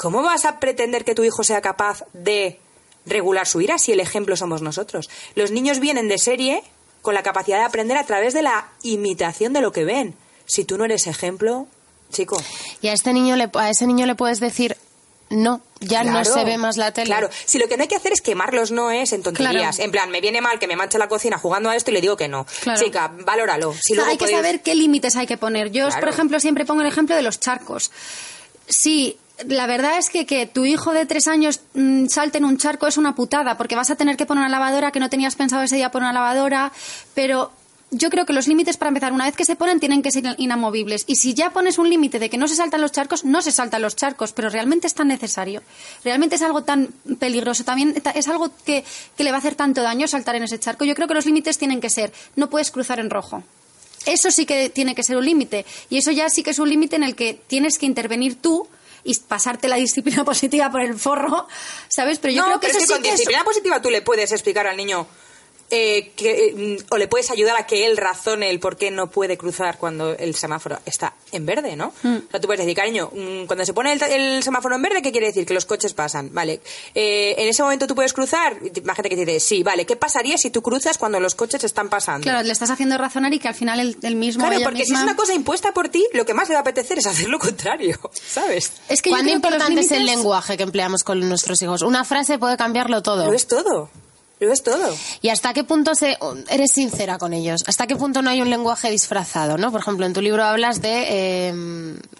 ¿Cómo 0.00 0.22
vas 0.22 0.46
a 0.46 0.58
pretender 0.60 1.04
que 1.04 1.14
tu 1.14 1.24
hijo 1.24 1.44
sea 1.44 1.60
capaz 1.60 2.04
de 2.14 2.58
regular 3.04 3.46
su 3.46 3.60
ira 3.60 3.76
si 3.76 3.92
el 3.92 4.00
ejemplo 4.00 4.34
somos 4.34 4.62
nosotros? 4.62 5.10
Los 5.34 5.50
niños 5.50 5.78
vienen 5.78 6.08
de 6.08 6.16
serie 6.16 6.62
con 7.02 7.12
la 7.14 7.22
capacidad 7.22 7.58
de 7.58 7.64
aprender 7.64 7.98
a 7.98 8.06
través 8.06 8.32
de 8.32 8.40
la 8.40 8.70
imitación 8.82 9.52
de 9.52 9.60
lo 9.60 9.72
que 9.72 9.84
ven. 9.84 10.14
Si 10.46 10.64
tú 10.64 10.78
no 10.78 10.86
eres 10.86 11.06
ejemplo, 11.06 11.66
chico. 12.10 12.42
Y 12.80 12.88
a 12.88 12.94
este 12.94 13.12
niño 13.12 13.36
le, 13.36 13.50
a 13.52 13.68
ese 13.68 13.86
niño 13.86 14.06
le 14.06 14.14
puedes 14.14 14.40
decir, 14.40 14.78
no, 15.28 15.60
ya 15.80 16.02
no 16.02 16.24
se 16.24 16.46
ve 16.46 16.56
más 16.56 16.78
la 16.78 16.92
tele. 16.92 17.04
Claro, 17.06 17.28
si 17.44 17.58
lo 17.58 17.68
que 17.68 17.76
no 17.76 17.82
hay 17.82 17.88
que 17.88 17.96
hacer 17.96 18.12
es 18.14 18.22
quemarlos 18.22 18.70
no 18.70 18.90
es 18.90 19.12
en 19.12 19.22
tonterías. 19.22 19.76
Claro. 19.76 19.84
En 19.84 19.90
plan, 19.90 20.10
me 20.10 20.22
viene 20.22 20.40
mal 20.40 20.58
que 20.58 20.66
me 20.66 20.76
manche 20.76 20.96
la 20.96 21.08
cocina 21.08 21.36
jugando 21.36 21.68
a 21.68 21.76
esto 21.76 21.90
y 21.90 21.94
le 21.94 22.00
digo 22.00 22.16
que 22.16 22.26
no. 22.26 22.46
Claro. 22.62 22.82
Chica, 22.82 23.12
valóralo. 23.26 23.74
Si 23.74 23.78
O 23.78 23.82
sea, 23.82 23.94
luego 23.96 24.10
hay 24.12 24.16
que 24.16 24.24
podéis- 24.24 24.36
saber 24.36 24.62
qué 24.62 24.74
límites 24.74 25.14
hay 25.16 25.26
que 25.26 25.36
poner. 25.36 25.70
Yo, 25.70 25.86
Claro. 25.88 26.00
por 26.00 26.08
ejemplo, 26.08 26.40
siempre 26.40 26.64
pongo 26.64 26.80
el 26.80 26.88
ejemplo 26.88 27.14
de 27.14 27.22
los 27.22 27.38
charcos. 27.38 27.90
Sí, 28.66 29.18
la 29.48 29.66
verdad 29.66 29.98
es 29.98 30.10
que 30.10 30.26
que 30.26 30.46
tu 30.46 30.64
hijo 30.64 30.92
de 30.92 31.06
tres 31.06 31.26
años 31.28 31.60
mm, 31.74 32.06
salte 32.06 32.38
en 32.38 32.44
un 32.44 32.58
charco 32.58 32.86
es 32.86 32.96
una 32.96 33.14
putada, 33.14 33.56
porque 33.56 33.76
vas 33.76 33.90
a 33.90 33.96
tener 33.96 34.16
que 34.16 34.26
poner 34.26 34.42
una 34.42 34.48
lavadora 34.50 34.90
que 34.92 35.00
no 35.00 35.10
tenías 35.10 35.36
pensado 35.36 35.62
ese 35.62 35.76
día 35.76 35.90
poner 35.90 36.06
una 36.10 36.20
lavadora, 36.20 36.72
pero 37.14 37.52
yo 37.92 38.08
creo 38.08 38.24
que 38.24 38.32
los 38.32 38.46
límites 38.46 38.76
para 38.76 38.90
empezar, 38.90 39.12
una 39.12 39.24
vez 39.24 39.34
que 39.34 39.44
se 39.44 39.56
ponen, 39.56 39.80
tienen 39.80 40.00
que 40.00 40.12
ser 40.12 40.22
inamovibles. 40.38 41.02
Y 41.08 41.16
si 41.16 41.34
ya 41.34 41.50
pones 41.50 41.76
un 41.76 41.90
límite 41.90 42.20
de 42.20 42.30
que 42.30 42.38
no 42.38 42.46
se 42.46 42.54
saltan 42.54 42.80
los 42.80 42.92
charcos, 42.92 43.24
no 43.24 43.42
se 43.42 43.50
saltan 43.50 43.82
los 43.82 43.96
charcos, 43.96 44.32
pero 44.32 44.48
realmente 44.48 44.86
es 44.86 44.94
tan 44.94 45.08
necesario. 45.08 45.60
Realmente 46.04 46.36
es 46.36 46.42
algo 46.42 46.62
tan 46.62 46.86
peligroso. 47.18 47.64
También 47.64 47.94
ta- 47.94 48.12
es 48.12 48.28
algo 48.28 48.52
que, 48.64 48.84
que 49.16 49.24
le 49.24 49.32
va 49.32 49.38
a 49.38 49.40
hacer 49.40 49.56
tanto 49.56 49.82
daño 49.82 50.06
saltar 50.06 50.36
en 50.36 50.44
ese 50.44 50.60
charco. 50.60 50.84
Yo 50.84 50.94
creo 50.94 51.08
que 51.08 51.14
los 51.14 51.26
límites 51.26 51.58
tienen 51.58 51.80
que 51.80 51.90
ser, 51.90 52.12
no 52.36 52.48
puedes 52.48 52.70
cruzar 52.70 53.00
en 53.00 53.10
rojo. 53.10 53.42
Eso 54.06 54.30
sí 54.30 54.46
que 54.46 54.70
tiene 54.70 54.94
que 54.94 55.02
ser 55.02 55.16
un 55.16 55.24
límite. 55.24 55.66
Y 55.88 55.98
eso 55.98 56.12
ya 56.12 56.30
sí 56.30 56.44
que 56.44 56.50
es 56.50 56.60
un 56.60 56.68
límite 56.68 56.94
en 56.94 57.02
el 57.02 57.16
que 57.16 57.34
tienes 57.34 57.76
que 57.76 57.86
intervenir 57.86 58.36
tú 58.40 58.68
y 59.04 59.16
pasarte 59.18 59.68
la 59.68 59.76
disciplina 59.76 60.24
positiva 60.26 60.70
por 60.70 60.82
el 60.82 60.98
forro, 60.98 61.46
¿sabes? 61.88 62.18
Pero 62.18 62.34
yo 62.34 62.42
no, 62.42 62.46
creo 62.46 62.60
que 62.60 62.66
pero 62.68 62.78
eso 62.78 62.84
es 62.84 62.86
que 62.86 62.86
sí 62.86 62.92
con 62.94 63.02
que 63.02 63.08
es... 63.08 63.14
disciplina 63.14 63.44
positiva 63.44 63.82
tú 63.82 63.90
le 63.90 64.02
puedes 64.02 64.32
explicar 64.32 64.66
al 64.66 64.76
niño 64.76 65.06
eh, 65.70 66.12
que, 66.16 66.46
eh, 66.46 66.76
mm, 66.80 66.92
o 66.92 66.98
le 66.98 67.06
puedes 67.06 67.30
ayudar 67.30 67.56
a 67.56 67.66
que 67.66 67.86
él 67.86 67.96
razone 67.96 68.50
el 68.50 68.58
por 68.58 68.76
qué 68.76 68.90
no 68.90 69.10
puede 69.10 69.38
cruzar 69.38 69.78
cuando 69.78 70.16
el 70.16 70.34
semáforo 70.34 70.78
está 70.84 71.14
en 71.32 71.46
verde, 71.46 71.76
¿no? 71.76 71.92
Mm. 72.02 72.16
O 72.16 72.30
sea, 72.30 72.40
tú 72.40 72.46
puedes 72.46 72.60
decir, 72.60 72.76
cariño, 72.76 73.10
mm, 73.12 73.44
cuando 73.46 73.64
se 73.64 73.72
pone 73.72 73.92
el, 73.92 74.02
el 74.02 74.42
semáforo 74.42 74.74
en 74.74 74.82
verde, 74.82 75.02
¿qué 75.02 75.12
quiere 75.12 75.28
decir? 75.28 75.46
Que 75.46 75.54
los 75.54 75.66
coches 75.66 75.94
pasan, 75.94 76.30
¿vale? 76.32 76.60
Eh, 76.94 77.36
en 77.38 77.48
ese 77.48 77.62
momento 77.62 77.86
tú 77.86 77.94
puedes 77.94 78.12
cruzar, 78.12 78.56
imagínate 78.62 79.08
que 79.08 79.16
te 79.16 79.24
dice, 79.24 79.40
sí, 79.40 79.62
vale, 79.62 79.86
¿qué 79.86 79.96
pasaría 79.96 80.36
si 80.38 80.50
tú 80.50 80.62
cruzas 80.62 80.98
cuando 80.98 81.20
los 81.20 81.34
coches 81.34 81.62
están 81.62 81.88
pasando? 81.88 82.24
Claro, 82.24 82.42
le 82.42 82.52
estás 82.52 82.70
haciendo 82.70 82.98
razonar 82.98 83.32
y 83.32 83.38
que 83.38 83.48
al 83.48 83.54
final 83.54 83.80
el, 83.80 83.96
el 84.02 84.16
mismo... 84.16 84.46
Claro, 84.46 84.62
porque 84.64 84.84
si 84.84 84.92
es 84.92 85.00
una 85.00 85.16
cosa 85.16 85.34
impuesta 85.34 85.72
por 85.72 85.88
ti, 85.88 86.04
lo 86.12 86.26
que 86.26 86.34
más 86.34 86.48
le 86.48 86.54
va 86.54 86.60
a 86.60 86.62
apetecer 86.62 86.98
es 86.98 87.06
hacer 87.06 87.28
lo 87.28 87.38
contrario, 87.38 87.98
¿sabes? 88.12 88.72
Es 88.88 89.02
que 89.02 89.10
¿Cuán 89.10 89.26
que 89.26 89.32
importante 89.32 89.80
es 89.80 89.92
el 89.92 90.04
lenguaje 90.04 90.56
que 90.56 90.62
empleamos 90.62 91.04
con 91.04 91.20
nuestros 91.28 91.62
hijos? 91.62 91.82
Una 91.82 92.04
frase 92.04 92.38
puede 92.38 92.56
cambiarlo 92.56 93.02
todo. 93.02 93.26
Lo 93.26 93.32
es 93.32 93.46
todo, 93.46 93.88
lo 94.46 94.52
es 94.52 94.62
todo. 94.62 94.96
¿Y 95.22 95.28
hasta 95.28 95.52
qué 95.52 95.64
punto 95.64 95.94
se, 95.94 96.16
eres 96.48 96.72
sincera 96.72 97.18
con 97.18 97.32
ellos? 97.34 97.62
¿Hasta 97.66 97.86
qué 97.86 97.96
punto 97.96 98.22
no 98.22 98.30
hay 98.30 98.40
un 98.40 98.50
lenguaje 98.50 98.90
disfrazado? 98.90 99.58
¿no? 99.58 99.70
Por 99.70 99.80
ejemplo, 99.80 100.06
en 100.06 100.12
tu 100.12 100.20
libro 100.22 100.42
hablas 100.44 100.80
de, 100.80 101.48
eh, 101.48 101.54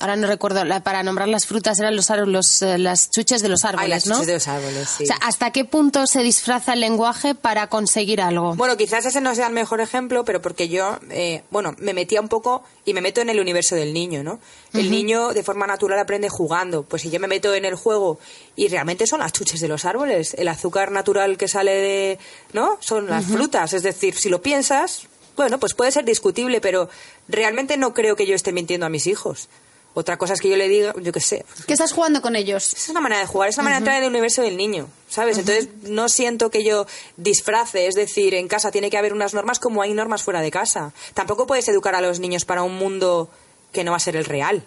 ahora 0.00 0.16
no 0.16 0.26
recuerdo, 0.26 0.64
la- 0.64 0.82
para 0.82 1.02
nombrar 1.02 1.28
las 1.28 1.46
frutas 1.46 1.78
eran 1.80 1.96
los, 1.96 2.08
los, 2.26 2.62
eh, 2.62 2.78
las 2.78 3.10
chuches 3.10 3.42
de 3.42 3.48
los 3.48 3.64
árboles, 3.64 3.84
Ay, 3.84 3.90
las 3.90 4.06
¿no? 4.06 4.14
chuches 4.14 4.26
de 4.26 4.32
los 4.34 4.48
árboles, 4.48 4.88
sí. 4.88 5.04
O 5.04 5.06
sea, 5.06 5.16
¿hasta 5.22 5.50
qué 5.50 5.64
punto 5.64 6.06
se 6.06 6.22
disfraza 6.22 6.74
el 6.74 6.80
lenguaje 6.80 7.34
para 7.34 7.68
conseguir 7.68 8.20
algo? 8.20 8.54
Bueno, 8.54 8.76
quizás 8.76 9.06
ese 9.06 9.20
no 9.20 9.34
sea 9.34 9.46
el 9.46 9.52
mejor 9.54 9.80
ejemplo, 9.80 10.24
pero 10.24 10.42
porque 10.42 10.68
yo, 10.68 10.98
eh, 11.10 11.42
bueno, 11.50 11.74
me 11.78 11.94
metía 11.94 12.20
un 12.20 12.28
poco 12.28 12.62
y 12.84 12.92
me 12.94 13.00
meto 13.00 13.20
en 13.20 13.30
el 13.30 13.40
universo 13.40 13.74
del 13.76 13.92
niño, 13.92 14.22
¿no? 14.22 14.40
El 14.72 14.90
niño 14.90 15.30
de 15.32 15.42
forma 15.42 15.66
natural 15.66 15.98
aprende 15.98 16.28
jugando. 16.28 16.84
Pues 16.84 17.02
si 17.02 17.10
yo 17.10 17.18
me 17.18 17.26
meto 17.26 17.52
en 17.54 17.64
el 17.64 17.74
juego 17.74 18.18
y 18.60 18.68
realmente 18.68 19.06
son 19.06 19.20
las 19.20 19.32
chuches 19.32 19.58
de 19.62 19.68
los 19.68 19.86
árboles, 19.86 20.34
el 20.34 20.46
azúcar 20.46 20.92
natural 20.92 21.38
que 21.38 21.48
sale 21.48 21.70
de, 21.72 22.18
¿no? 22.52 22.76
Son 22.80 23.06
las 23.06 23.24
frutas. 23.24 23.72
Es 23.72 23.82
decir, 23.82 24.14
si 24.14 24.28
lo 24.28 24.42
piensas, 24.42 25.06
bueno, 25.34 25.58
pues 25.58 25.72
puede 25.72 25.90
ser 25.90 26.04
discutible, 26.04 26.60
pero 26.60 26.90
realmente 27.26 27.78
no 27.78 27.94
creo 27.94 28.16
que 28.16 28.26
yo 28.26 28.34
esté 28.34 28.52
mintiendo 28.52 28.84
a 28.84 28.90
mis 28.90 29.06
hijos. 29.06 29.48
Otra 29.94 30.18
cosa 30.18 30.34
es 30.34 30.42
que 30.42 30.50
yo 30.50 30.58
le 30.58 30.68
diga, 30.68 30.92
yo 31.00 31.10
qué 31.10 31.20
sé, 31.20 31.46
que 31.66 31.72
estás 31.72 31.94
jugando 31.94 32.20
con 32.20 32.36
ellos. 32.36 32.74
es 32.74 32.90
una 32.90 33.00
manera 33.00 33.22
de 33.22 33.26
jugar, 33.26 33.48
es 33.48 33.56
una 33.56 33.64
manera 33.64 33.78
de 33.78 33.80
entrar 33.80 33.96
en 33.96 34.02
el 34.02 34.10
universo 34.10 34.42
del 34.42 34.58
niño, 34.58 34.90
¿sabes? 35.08 35.38
Entonces 35.38 35.68
no 35.84 36.10
siento 36.10 36.50
que 36.50 36.62
yo 36.62 36.86
disfrace, 37.16 37.86
es 37.86 37.94
decir, 37.94 38.34
en 38.34 38.46
casa 38.46 38.70
tiene 38.70 38.90
que 38.90 38.98
haber 38.98 39.14
unas 39.14 39.32
normas 39.32 39.58
como 39.58 39.80
hay 39.80 39.94
normas 39.94 40.22
fuera 40.22 40.42
de 40.42 40.50
casa. 40.50 40.92
Tampoco 41.14 41.46
puedes 41.46 41.66
educar 41.68 41.94
a 41.94 42.02
los 42.02 42.20
niños 42.20 42.44
para 42.44 42.62
un 42.62 42.74
mundo 42.74 43.30
que 43.72 43.84
no 43.84 43.92
va 43.92 43.96
a 43.96 44.00
ser 44.00 44.16
el 44.16 44.26
real, 44.26 44.66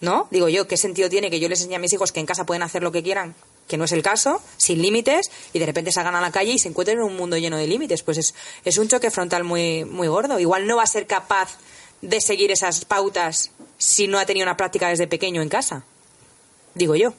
¿no? 0.00 0.28
Digo 0.30 0.48
yo, 0.48 0.66
¿qué 0.66 0.76
sentido 0.76 1.08
tiene 1.08 1.30
que 1.30 1.40
yo 1.40 1.48
les 1.48 1.60
enseñe 1.60 1.76
a 1.76 1.78
mis 1.78 1.92
hijos 1.92 2.12
que 2.12 2.20
en 2.20 2.26
casa 2.26 2.46
pueden 2.46 2.62
hacer 2.62 2.82
lo 2.82 2.92
que 2.92 3.02
quieran? 3.02 3.34
Que 3.66 3.76
no 3.76 3.84
es 3.84 3.92
el 3.92 4.02
caso, 4.02 4.40
sin 4.56 4.80
límites, 4.80 5.30
y 5.52 5.58
de 5.58 5.66
repente 5.66 5.92
salgan 5.92 6.14
a 6.14 6.20
la 6.20 6.30
calle 6.30 6.52
y 6.52 6.58
se 6.58 6.68
encuentren 6.68 6.98
en 6.98 7.04
un 7.04 7.16
mundo 7.16 7.36
lleno 7.36 7.56
de 7.56 7.66
límites. 7.66 8.02
Pues 8.02 8.18
es, 8.18 8.34
es 8.64 8.78
un 8.78 8.88
choque 8.88 9.10
frontal 9.10 9.44
muy, 9.44 9.84
muy 9.84 10.08
gordo. 10.08 10.38
Igual 10.38 10.66
no 10.66 10.76
va 10.76 10.84
a 10.84 10.86
ser 10.86 11.06
capaz 11.06 11.58
de 12.00 12.20
seguir 12.20 12.50
esas 12.50 12.84
pautas 12.84 13.50
si 13.76 14.06
no 14.06 14.18
ha 14.18 14.26
tenido 14.26 14.44
una 14.44 14.56
práctica 14.56 14.88
desde 14.88 15.06
pequeño 15.06 15.42
en 15.42 15.48
casa. 15.48 15.84
Digo 16.74 16.94
yo. 16.94 17.12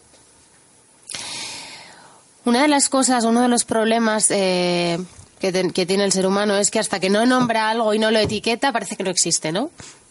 Una 2.46 2.62
de 2.62 2.68
las 2.68 2.90
cosas, 2.90 3.26
uno 3.26 3.42
de 3.42 3.48
los 3.48 3.66
problemas 3.66 4.32
eh, 4.32 4.98
que, 5.40 5.72
que 5.72 5.86
tiene 5.86 6.06
el 6.06 6.12
ser 6.12 6.26
humano 6.26 6.58
es 6.58 6.72
que 6.72 6.80
hasta 6.80 7.00
que 7.00 7.10
no 7.10 7.26
nombra 7.26 7.70
algo 7.70 7.94
y 7.94 8.00
no 8.00 8.10
lo 8.10 8.20
etiqueta, 8.20 8.72
parece 8.72 8.96
que 8.96 9.04
no 9.04 9.10
existe, 9.10 9.52
¿no? 9.52 9.70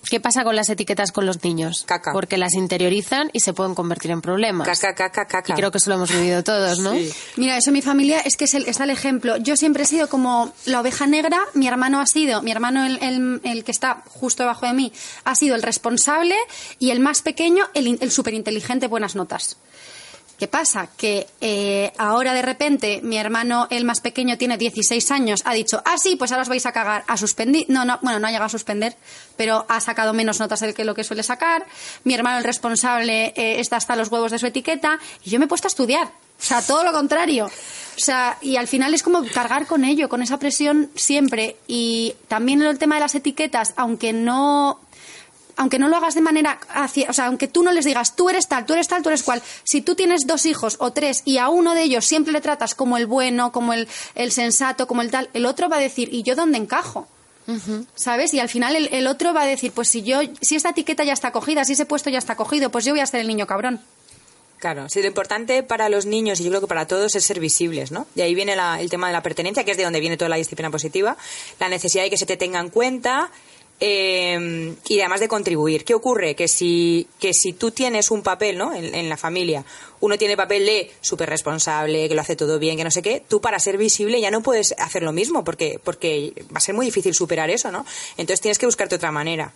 ¿Qué 0.09 0.21
pasa 0.21 0.43
con 0.45 0.57
las 0.57 0.71
etiquetas 0.71 1.13
con 1.13 1.27
los 1.27 1.43
niños? 1.45 1.85
Caca. 1.87 2.13
Porque 2.13 2.39
las 2.39 2.55
interiorizan 2.55 3.29
y 3.33 3.41
se 3.41 3.53
pueden 3.53 3.75
convertir 3.75 4.11
en 4.11 4.23
problemas. 4.23 4.67
Caca, 4.67 4.95
caca, 4.95 5.27
caca. 5.27 5.53
Y 5.53 5.57
creo 5.57 5.71
que 5.71 5.79
eso 5.79 5.91
lo 5.91 5.97
hemos 5.97 6.11
vivido 6.11 6.43
todos, 6.45 6.79
¿no? 6.79 6.93
Sí. 6.95 7.13
Mira, 7.37 7.59
eso 7.59 7.71
en 7.71 7.75
mi 7.75 7.83
familia 7.83 8.21
es 8.21 8.37
que 8.37 8.45
es 8.45 8.55
el, 8.55 8.67
está 8.69 8.85
el 8.85 8.91
ejemplo. 8.91 9.37
Yo 9.37 9.57
siempre 9.57 9.83
he 9.83 9.87
sido 9.87 10.09
como 10.09 10.53
la 10.65 10.81
oveja 10.81 11.07
negra, 11.07 11.39
mi 11.55 11.67
hermano 11.69 12.01
ha 12.01 12.07
sido, 12.07 12.41
mi 12.43 12.53
hermano 12.53 12.87
el, 12.87 12.99
el- 13.03 13.41
el 13.45 13.65
que 13.65 13.73
está 13.73 14.03
justo 14.09 14.45
debajo 14.45 14.65
de 14.67 14.73
mí, 14.73 14.93
ha 15.25 15.35
sido 15.35 15.55
el 15.57 15.63
responsable 15.63 16.37
y 16.79 16.91
el 16.91 17.01
más 17.01 17.21
pequeño, 17.23 17.65
el, 17.75 17.99
el 18.01 18.11
súper 18.11 18.35
inteligente, 18.35 18.87
buenas 18.87 19.15
notas. 19.17 19.57
¿Qué 20.39 20.47
pasa? 20.47 20.89
Que 20.97 21.27
eh, 21.41 21.93
ahora 21.99 22.33
de 22.33 22.43
repente 22.43 23.01
mi 23.03 23.19
hermano, 23.19 23.67
el 23.71 23.85
más 23.85 24.01
pequeño, 24.01 24.39
tiene 24.39 24.57
16 24.57 25.11
años, 25.11 25.43
ha 25.45 25.53
dicho, 25.53 25.83
ah, 25.85 25.99
sí, 25.99 26.15
pues 26.15 26.31
ahora 26.31 26.43
os 26.43 26.49
vais 26.49 26.65
a 26.65 26.71
cagar, 26.71 27.03
a 27.09 27.17
suspender. 27.17 27.65
No, 27.67 27.85
no, 27.85 27.99
bueno, 28.03 28.21
no 28.21 28.29
ha 28.29 28.31
llegado 28.31 28.47
a 28.47 28.49
suspender, 28.49 28.97
pero 29.37 29.67
ha 29.69 29.81
sacado 29.81 30.13
menos 30.13 30.39
notas 30.39 30.61
del 30.61 30.75
que 30.75 30.85
lo 30.85 30.95
que 30.95 31.03
suele 31.03 31.25
sacar. 31.25 31.67
Mi 32.05 32.15
hermano, 32.15 32.39
el 32.39 32.45
responsable, 32.45 33.33
eh, 33.37 33.59
está 33.59 33.79
hasta 33.79 33.97
los 33.97 34.13
huevos 34.13 34.31
de 34.31 34.39
su 34.39 34.47
etiqueta 34.47 35.01
y 35.25 35.31
yo 35.31 35.41
me 35.41 35.47
he 35.47 35.49
puesto 35.49 35.67
a 35.67 35.71
estudiar. 35.71 36.07
O 36.07 36.45
sea, 36.45 36.63
todo 36.63 36.85
lo 36.85 36.93
contrario. 36.93 37.47
O 37.47 38.01
sea, 38.01 38.39
y 38.41 38.55
al 38.57 38.69
final 38.69 38.95
es 38.95 39.03
como 39.03 39.25
cargar 39.25 39.67
con 39.67 39.85
ello, 39.85 40.09
con 40.09 40.23
esa 40.23 40.39
presión 40.39 40.89
siempre. 40.95 41.57
Y 41.67 42.15
también 42.29 42.63
el 42.63 42.79
tema 42.79 42.95
de 42.95 43.01
las 43.01 43.17
etiquetas, 43.17 43.75
aunque 43.77 44.13
no 44.13 44.79
aunque 45.59 45.79
no 45.79 45.89
lo 45.89 45.97
hagas 45.97 46.15
de 46.15 46.23
manera 46.23 46.59
hacia, 46.71 47.11
o 47.11 47.13
sea, 47.13 47.27
aunque 47.27 47.47
tú 47.49 47.63
no 47.63 47.73
les 47.73 47.85
digas 47.85 48.17
tú 48.17 48.31
eres 48.31 48.49
tal, 48.49 48.65
tú 48.65 48.73
eres 48.73 48.89
tal, 48.89 49.03
tú 49.03 49.11
eres 49.11 49.23
cual, 49.23 49.43
si 49.65 49.83
tú 49.83 49.95
tienes 49.95 50.27
dos 50.27 50.47
hijos 50.47 50.77
o 50.79 50.93
tres 50.93 51.21
y 51.27 51.37
a 51.39 51.51
uno 51.51 51.75
de 51.75 51.83
ellos 51.83 52.07
siempre 52.07 52.33
le 52.33 52.41
tratas 52.41 52.75
como 52.75 52.97
el 52.97 53.07
bueno, 53.07 53.53
como 53.53 53.73
el, 53.75 53.87
el 54.15 54.33
sensato, 54.33 54.87
como 54.87 55.03
el 55.03 55.11
tal, 55.11 55.29
el 55.35 55.45
otro 55.45 55.69
va 55.69 55.77
a 55.77 55.81
decir, 55.81 56.09
¿y 56.13 56.23
yo 56.23 56.35
dónde 56.35 56.57
encajo? 56.59 57.07
¿Sabes? 57.95 58.35
Y 58.35 58.41
al 58.41 58.49
final 58.51 58.77
el, 58.77 58.89
el 58.93 59.07
otro 59.07 59.33
va 59.33 59.43
a 59.43 59.47
decir, 59.47 59.73
pues 59.73 59.89
si 59.89 60.03
yo, 60.03 60.21
si 60.41 60.55
esta 60.57 60.71
etiqueta 60.71 61.03
ya 61.05 61.15
está 61.15 61.31
cogida, 61.33 61.65
si 61.65 61.73
ese 61.73 61.87
puesto 61.87 62.11
ya 62.11 62.19
está 62.19 62.37
cogido, 62.37 62.71
pues 62.71 62.85
yo 62.85 62.93
voy 62.93 63.01
a 63.01 63.07
ser 63.07 63.21
el 63.21 63.27
niño 63.29 63.47
cabrón. 63.47 63.81
Claro, 64.59 64.89
sí, 64.89 65.01
lo 65.01 65.07
importante 65.07 65.63
para 65.63 65.89
los 65.89 66.05
niños 66.05 66.41
y 66.41 66.45
yo 66.45 66.51
creo 66.51 66.61
que 66.61 66.67
para 66.67 66.87
todos 66.87 67.15
es 67.15 67.25
ser 67.25 67.39
visibles, 67.39 67.93
¿no? 67.93 68.07
De 68.17 68.25
ahí 68.25 68.35
viene 68.35 68.57
la- 68.57 68.81
el 68.81 68.91
tema 68.91 69.07
de 69.07 69.13
la 69.13 69.23
pertenencia, 69.23 69.63
que 69.65 69.71
es 69.71 69.77
de 69.77 69.85
donde 69.85 70.01
viene 70.01 70.17
toda 70.17 70.29
la 70.29 70.37
disciplina 70.37 70.69
positiva, 70.71 71.17
la 71.61 71.69
necesidad 71.69 72.03
de 72.03 72.11
que 72.11 72.17
se 72.17 72.27
te 72.27 72.37
tenga 72.37 72.59
en 72.59 72.69
cuenta 72.69 73.31
eh, 73.81 74.75
y 74.87 75.01
además 75.01 75.21
de 75.21 75.29
contribuir. 75.29 75.85
¿Qué 75.85 75.95
ocurre? 75.95 76.35
Que 76.35 76.49
si, 76.49 77.07
que 77.21 77.33
si 77.33 77.53
tú 77.53 77.71
tienes 77.71 78.11
un 78.11 78.23
papel 78.23 78.59
¿no? 78.59 78.75
en, 78.75 78.95
en 78.95 79.09
la 79.09 79.17
familia, 79.17 79.65
uno 80.01 80.19
tiene 80.19 80.37
papel 80.37 80.67
de 80.67 80.91
súper 81.01 81.29
responsable, 81.29 82.09
que 82.09 82.15
lo 82.15 82.21
hace 82.21 82.37
todo 82.37 82.59
bien, 82.59 82.77
que 82.77 82.85
no 82.85 82.91
sé 82.91 83.03
qué, 83.03 83.23
tú 83.27 83.41
para 83.41 83.59
ser 83.59 83.79
visible 83.79 84.21
ya 84.21 84.31
no 84.31 84.43
puedes 84.43 84.75
hacer 84.79 85.03
lo 85.03 85.13
mismo 85.13 85.45
porque, 85.45 85.81
porque 85.83 86.33
va 86.53 86.59
a 86.59 86.61
ser 86.61 86.75
muy 86.75 86.87
difícil 86.87 87.15
superar 87.15 87.51
eso, 87.51 87.71
¿no? 87.71 87.85
Entonces 88.17 88.41
tienes 88.41 88.59
que 88.59 88.67
buscarte 88.67 88.97
otra 88.97 89.13
manera. 89.13 89.53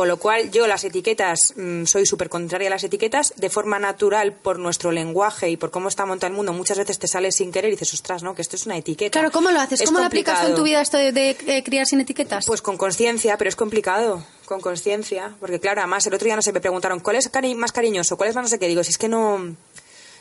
Con 0.00 0.08
lo 0.08 0.16
cual, 0.16 0.50
yo 0.50 0.66
las 0.66 0.82
etiquetas, 0.84 1.52
mm, 1.56 1.84
soy 1.84 2.06
súper 2.06 2.30
contraria 2.30 2.68
a 2.68 2.70
las 2.70 2.84
etiquetas, 2.84 3.34
de 3.36 3.50
forma 3.50 3.78
natural, 3.78 4.32
por 4.32 4.58
nuestro 4.58 4.92
lenguaje 4.92 5.50
y 5.50 5.58
por 5.58 5.70
cómo 5.70 5.88
está 5.90 6.06
montado 6.06 6.30
el 6.30 6.36
mundo, 6.38 6.54
muchas 6.54 6.78
veces 6.78 6.98
te 6.98 7.06
sales 7.06 7.34
sin 7.34 7.52
querer 7.52 7.68
y 7.68 7.72
dices, 7.72 7.92
ostras, 7.92 8.22
¿no? 8.22 8.34
Que 8.34 8.40
esto 8.40 8.56
es 8.56 8.64
una 8.64 8.78
etiqueta. 8.78 9.12
Claro, 9.12 9.30
¿cómo 9.30 9.50
lo 9.50 9.60
haces? 9.60 9.82
Es 9.82 9.88
¿Cómo 9.90 9.98
lo 9.98 10.06
aplicas 10.06 10.40
tú 10.40 10.46
en 10.46 10.52
tu 10.54 10.56
complicado. 10.62 10.64
vida 10.64 10.80
esto 10.80 10.96
de, 10.96 11.34
de, 11.52 11.62
criar 11.62 11.84
sin 11.84 12.00
etiquetas? 12.00 12.46
Pues 12.46 12.62
con 12.62 12.78
conciencia, 12.78 13.36
pero 13.36 13.50
es 13.50 13.56
complicado, 13.56 14.24
con 14.46 14.62
conciencia. 14.62 15.34
Porque 15.38 15.60
claro, 15.60 15.82
además 15.82 16.06
el 16.06 16.14
otro 16.14 16.24
día 16.24 16.34
no 16.36 16.40
sé, 16.40 16.54
me 16.54 16.62
preguntaron, 16.62 17.00
¿cuál 17.00 17.16
es 17.16 17.30
cari- 17.30 17.54
más 17.54 17.70
cariñoso? 17.72 18.16
¿Cuál 18.16 18.30
es 18.30 18.34
más 18.36 18.44
no 18.44 18.48
sé 18.48 18.58
qué? 18.58 18.68
Digo, 18.68 18.82
si 18.82 18.92
es 18.92 18.96
que 18.96 19.08
no... 19.08 19.54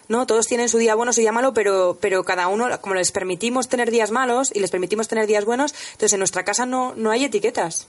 No, 0.10 0.26
todos 0.28 0.46
tienen 0.46 0.68
su 0.68 0.78
día 0.80 0.94
bueno, 0.96 1.14
su 1.14 1.22
día 1.22 1.32
malo, 1.32 1.54
pero, 1.54 1.98
pero 2.02 2.26
cada 2.26 2.50
uno, 2.50 2.68
como 2.82 2.96
les 2.96 3.14
permitimos 3.14 3.70
tener 3.70 3.92
días 3.92 4.12
malos 4.12 4.52
y 4.54 4.60
les 4.60 4.72
permitimos 4.72 5.08
tener 5.08 5.26
días 5.26 5.46
buenos, 5.46 5.74
entonces 5.94 6.12
en 6.12 6.20
nuestra 6.20 6.44
casa 6.44 6.66
no, 6.66 6.96
no 6.98 7.12
hay 7.12 7.24
etiquetas. 7.24 7.88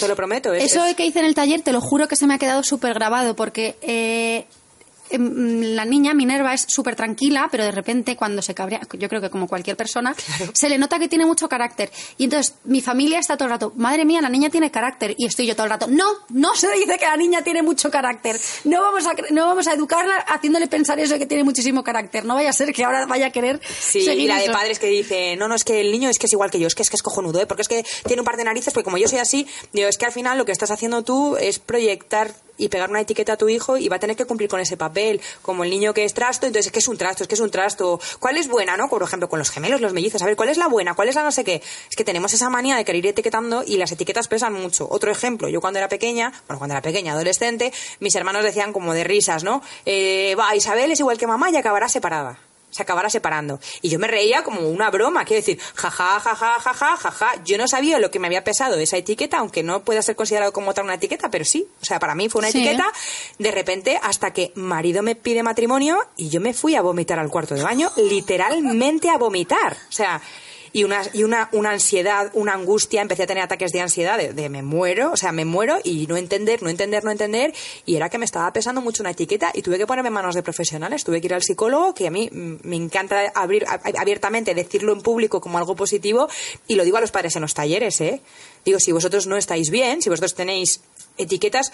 Te 0.00 0.08
lo 0.08 0.16
prometo. 0.16 0.52
es- 0.52 0.64
Eso 0.72 0.84
es- 0.84 0.96
que 0.96 1.06
hice 1.06 1.20
en 1.20 1.26
el 1.26 1.34
taller, 1.34 1.62
te 1.62 1.72
lo 1.72 1.80
juro 1.80 2.08
que 2.08 2.16
se 2.16 2.26
me 2.26 2.34
ha 2.34 2.38
quedado 2.38 2.62
súper 2.62 2.94
grabado, 2.94 3.36
porque 3.36 3.76
eh, 3.82 4.46
la 5.18 5.84
niña 5.84 6.14
Minerva 6.14 6.54
es 6.54 6.66
súper 6.68 6.96
tranquila, 6.96 7.48
pero 7.50 7.64
de 7.64 7.72
repente 7.72 8.16
cuando 8.16 8.42
se 8.42 8.54
cabrea, 8.54 8.80
yo 8.98 9.08
creo 9.08 9.20
que 9.20 9.30
como 9.30 9.48
cualquier 9.48 9.76
persona, 9.76 10.14
se 10.52 10.68
le 10.68 10.78
nota 10.78 10.98
que 10.98 11.08
tiene 11.08 11.26
mucho 11.26 11.48
carácter. 11.48 11.90
Y 12.18 12.24
entonces 12.24 12.54
mi 12.64 12.80
familia 12.80 13.18
está 13.18 13.36
todo 13.36 13.46
el 13.46 13.52
rato, 13.52 13.72
madre 13.76 14.04
mía, 14.04 14.20
la 14.20 14.28
niña 14.28 14.50
tiene 14.50 14.70
carácter. 14.70 15.14
Y 15.18 15.26
estoy 15.26 15.46
yo 15.46 15.54
todo 15.54 15.64
el 15.64 15.70
rato, 15.70 15.86
no, 15.88 16.04
no 16.30 16.54
se 16.54 16.70
dice 16.72 16.98
que 16.98 17.06
la 17.06 17.16
niña 17.16 17.42
tiene 17.42 17.62
mucho 17.62 17.90
carácter. 17.90 18.38
No 18.64 18.80
vamos 18.80 19.06
a, 19.06 19.14
no 19.30 19.46
vamos 19.46 19.66
a 19.66 19.74
educarla 19.74 20.16
haciéndole 20.28 20.66
pensar 20.66 20.98
eso 20.98 21.14
de 21.14 21.18
que 21.18 21.26
tiene 21.26 21.44
muchísimo 21.44 21.82
carácter. 21.82 22.24
No 22.24 22.34
vaya 22.34 22.50
a 22.50 22.52
ser 22.52 22.72
que 22.72 22.84
ahora 22.84 23.06
vaya 23.06 23.26
a 23.26 23.30
querer 23.30 23.60
Sí, 23.78 24.00
y 24.00 24.04
seguir 24.04 24.28
la 24.28 24.38
de 24.38 24.50
padres 24.50 24.78
que 24.78 24.86
dice, 24.86 25.36
no, 25.36 25.48
no, 25.48 25.54
es 25.54 25.64
que 25.64 25.80
el 25.80 25.90
niño 25.90 26.08
es 26.08 26.18
que 26.18 26.26
es 26.26 26.32
igual 26.32 26.50
que 26.50 26.58
yo, 26.58 26.66
es 26.66 26.74
que 26.74 26.82
es 26.82 26.90
que 26.90 26.96
es 26.96 27.02
cojonudo, 27.02 27.40
¿eh? 27.40 27.46
porque 27.46 27.62
es 27.62 27.68
que 27.68 27.84
tiene 28.06 28.20
un 28.22 28.26
par 28.26 28.36
de 28.36 28.44
narices, 28.44 28.72
porque 28.72 28.84
como 28.84 28.98
yo 28.98 29.08
soy 29.08 29.18
así, 29.18 29.46
digo, 29.72 29.88
es 29.88 29.98
que 29.98 30.06
al 30.06 30.12
final 30.12 30.38
lo 30.38 30.44
que 30.44 30.52
estás 30.52 30.70
haciendo 30.70 31.02
tú 31.02 31.36
es 31.36 31.58
proyectar 31.58 32.34
y 32.56 32.68
pegar 32.68 32.90
una 32.90 33.00
etiqueta 33.00 33.32
a 33.32 33.36
tu 33.36 33.48
hijo 33.48 33.76
y 33.76 33.88
va 33.88 33.96
a 33.96 33.98
tener 33.98 34.16
que 34.16 34.26
cumplir 34.26 34.48
con 34.48 34.60
ese 34.60 34.76
papel, 34.76 35.03
como 35.42 35.64
el 35.64 35.70
niño 35.70 35.94
que 35.94 36.04
es 36.04 36.14
trasto, 36.14 36.46
entonces 36.46 36.66
es 36.66 36.72
que 36.72 36.78
es 36.78 36.88
un 36.88 36.96
trasto, 36.96 37.24
es 37.24 37.28
que 37.28 37.34
es 37.34 37.40
un 37.40 37.50
trasto. 37.50 38.00
¿Cuál 38.18 38.36
es 38.36 38.48
buena, 38.48 38.76
no? 38.76 38.88
Por 38.88 39.02
ejemplo, 39.02 39.28
con 39.28 39.38
los 39.38 39.50
gemelos, 39.50 39.80
los 39.80 39.92
mellizos, 39.92 40.22
a 40.22 40.26
ver, 40.26 40.36
¿cuál 40.36 40.48
es 40.48 40.58
la 40.58 40.68
buena? 40.68 40.94
¿Cuál 40.94 41.08
es 41.08 41.14
la 41.14 41.22
no 41.22 41.32
sé 41.32 41.44
qué? 41.44 41.62
Es 41.88 41.96
que 41.96 42.04
tenemos 42.04 42.32
esa 42.32 42.50
manía 42.50 42.76
de 42.76 42.84
querer 42.84 43.04
ir 43.04 43.10
etiquetando 43.10 43.62
y 43.66 43.76
las 43.76 43.92
etiquetas 43.92 44.28
pesan 44.28 44.52
mucho. 44.52 44.86
Otro 44.90 45.10
ejemplo, 45.10 45.48
yo 45.48 45.60
cuando 45.60 45.78
era 45.78 45.88
pequeña, 45.88 46.32
bueno, 46.46 46.58
cuando 46.58 46.74
era 46.74 46.82
pequeña, 46.82 47.12
adolescente, 47.12 47.72
mis 48.00 48.14
hermanos 48.14 48.44
decían 48.44 48.72
como 48.72 48.94
de 48.94 49.04
risas, 49.04 49.44
¿no? 49.44 49.62
Eh, 49.86 50.34
va, 50.38 50.54
Isabel 50.54 50.90
es 50.90 51.00
igual 51.00 51.18
que 51.18 51.26
mamá 51.26 51.50
y 51.50 51.56
acabará 51.56 51.88
separada 51.88 52.38
se 52.74 52.82
acabará 52.82 53.08
separando. 53.08 53.60
Y 53.82 53.88
yo 53.88 54.00
me 54.00 54.08
reía 54.08 54.42
como 54.42 54.68
una 54.68 54.90
broma, 54.90 55.24
quiero 55.24 55.40
decir, 55.40 55.60
jaja, 55.76 56.18
jaja, 56.18 56.58
jaja, 56.58 56.96
jaja. 56.96 57.32
Yo 57.44 57.56
no 57.56 57.68
sabía 57.68 58.00
lo 58.00 58.10
que 58.10 58.18
me 58.18 58.26
había 58.26 58.42
pesado 58.42 58.76
esa 58.78 58.96
etiqueta, 58.96 59.38
aunque 59.38 59.62
no 59.62 59.84
pueda 59.84 60.02
ser 60.02 60.16
considerado 60.16 60.52
como 60.52 60.72
otra 60.72 60.82
una 60.82 60.94
etiqueta, 60.94 61.30
pero 61.30 61.44
sí. 61.44 61.68
O 61.80 61.84
sea, 61.84 62.00
para 62.00 62.16
mí 62.16 62.28
fue 62.28 62.40
una 62.40 62.50
Sí. 62.50 62.58
etiqueta 62.58 62.86
de 63.38 63.50
repente 63.52 64.00
hasta 64.02 64.32
que 64.32 64.50
marido 64.56 65.04
me 65.04 65.14
pide 65.14 65.44
matrimonio 65.44 65.98
y 66.16 66.30
yo 66.30 66.40
me 66.40 66.52
fui 66.52 66.74
a 66.74 66.82
vomitar 66.82 67.20
al 67.20 67.28
cuarto 67.30 67.54
de 67.54 67.62
baño, 67.62 67.92
literalmente 67.96 69.08
a 69.08 69.18
vomitar. 69.18 69.76
O 69.88 69.92
sea, 69.92 70.20
y 70.74 70.82
una, 70.82 71.02
y 71.12 71.22
una, 71.22 71.48
una 71.52 71.70
ansiedad, 71.70 72.32
una 72.34 72.52
angustia, 72.52 73.00
empecé 73.00 73.22
a 73.22 73.26
tener 73.28 73.44
ataques 73.44 73.70
de 73.70 73.80
ansiedad, 73.80 74.18
de, 74.18 74.48
me 74.48 74.60
muero, 74.60 75.12
o 75.12 75.16
sea, 75.16 75.30
me 75.30 75.44
muero 75.44 75.78
y 75.84 76.08
no 76.08 76.16
entender, 76.16 76.64
no 76.64 76.68
entender, 76.68 77.04
no 77.04 77.12
entender, 77.12 77.54
y 77.86 77.94
era 77.94 78.10
que 78.10 78.18
me 78.18 78.24
estaba 78.24 78.52
pesando 78.52 78.80
mucho 78.80 79.04
una 79.04 79.12
etiqueta 79.12 79.52
y 79.54 79.62
tuve 79.62 79.78
que 79.78 79.86
ponerme 79.86 80.08
en 80.08 80.14
manos 80.14 80.34
de 80.34 80.42
profesionales, 80.42 81.04
tuve 81.04 81.20
que 81.20 81.28
ir 81.28 81.34
al 81.34 81.44
psicólogo, 81.44 81.94
que 81.94 82.08
a 82.08 82.10
mí 82.10 82.28
me 82.32 82.74
encanta 82.74 83.30
abrir 83.36 83.64
abiertamente, 83.68 84.52
decirlo 84.52 84.92
en 84.92 85.00
público 85.00 85.40
como 85.40 85.58
algo 85.58 85.76
positivo, 85.76 86.28
y 86.66 86.74
lo 86.74 86.82
digo 86.82 86.96
a 86.96 87.00
los 87.00 87.12
padres 87.12 87.36
en 87.36 87.42
los 87.42 87.54
talleres, 87.54 88.00
¿eh? 88.00 88.20
Digo, 88.64 88.80
si 88.80 88.90
vosotros 88.90 89.28
no 89.28 89.36
estáis 89.36 89.70
bien, 89.70 90.02
si 90.02 90.10
vosotros 90.10 90.34
tenéis 90.34 90.80
etiquetas 91.16 91.70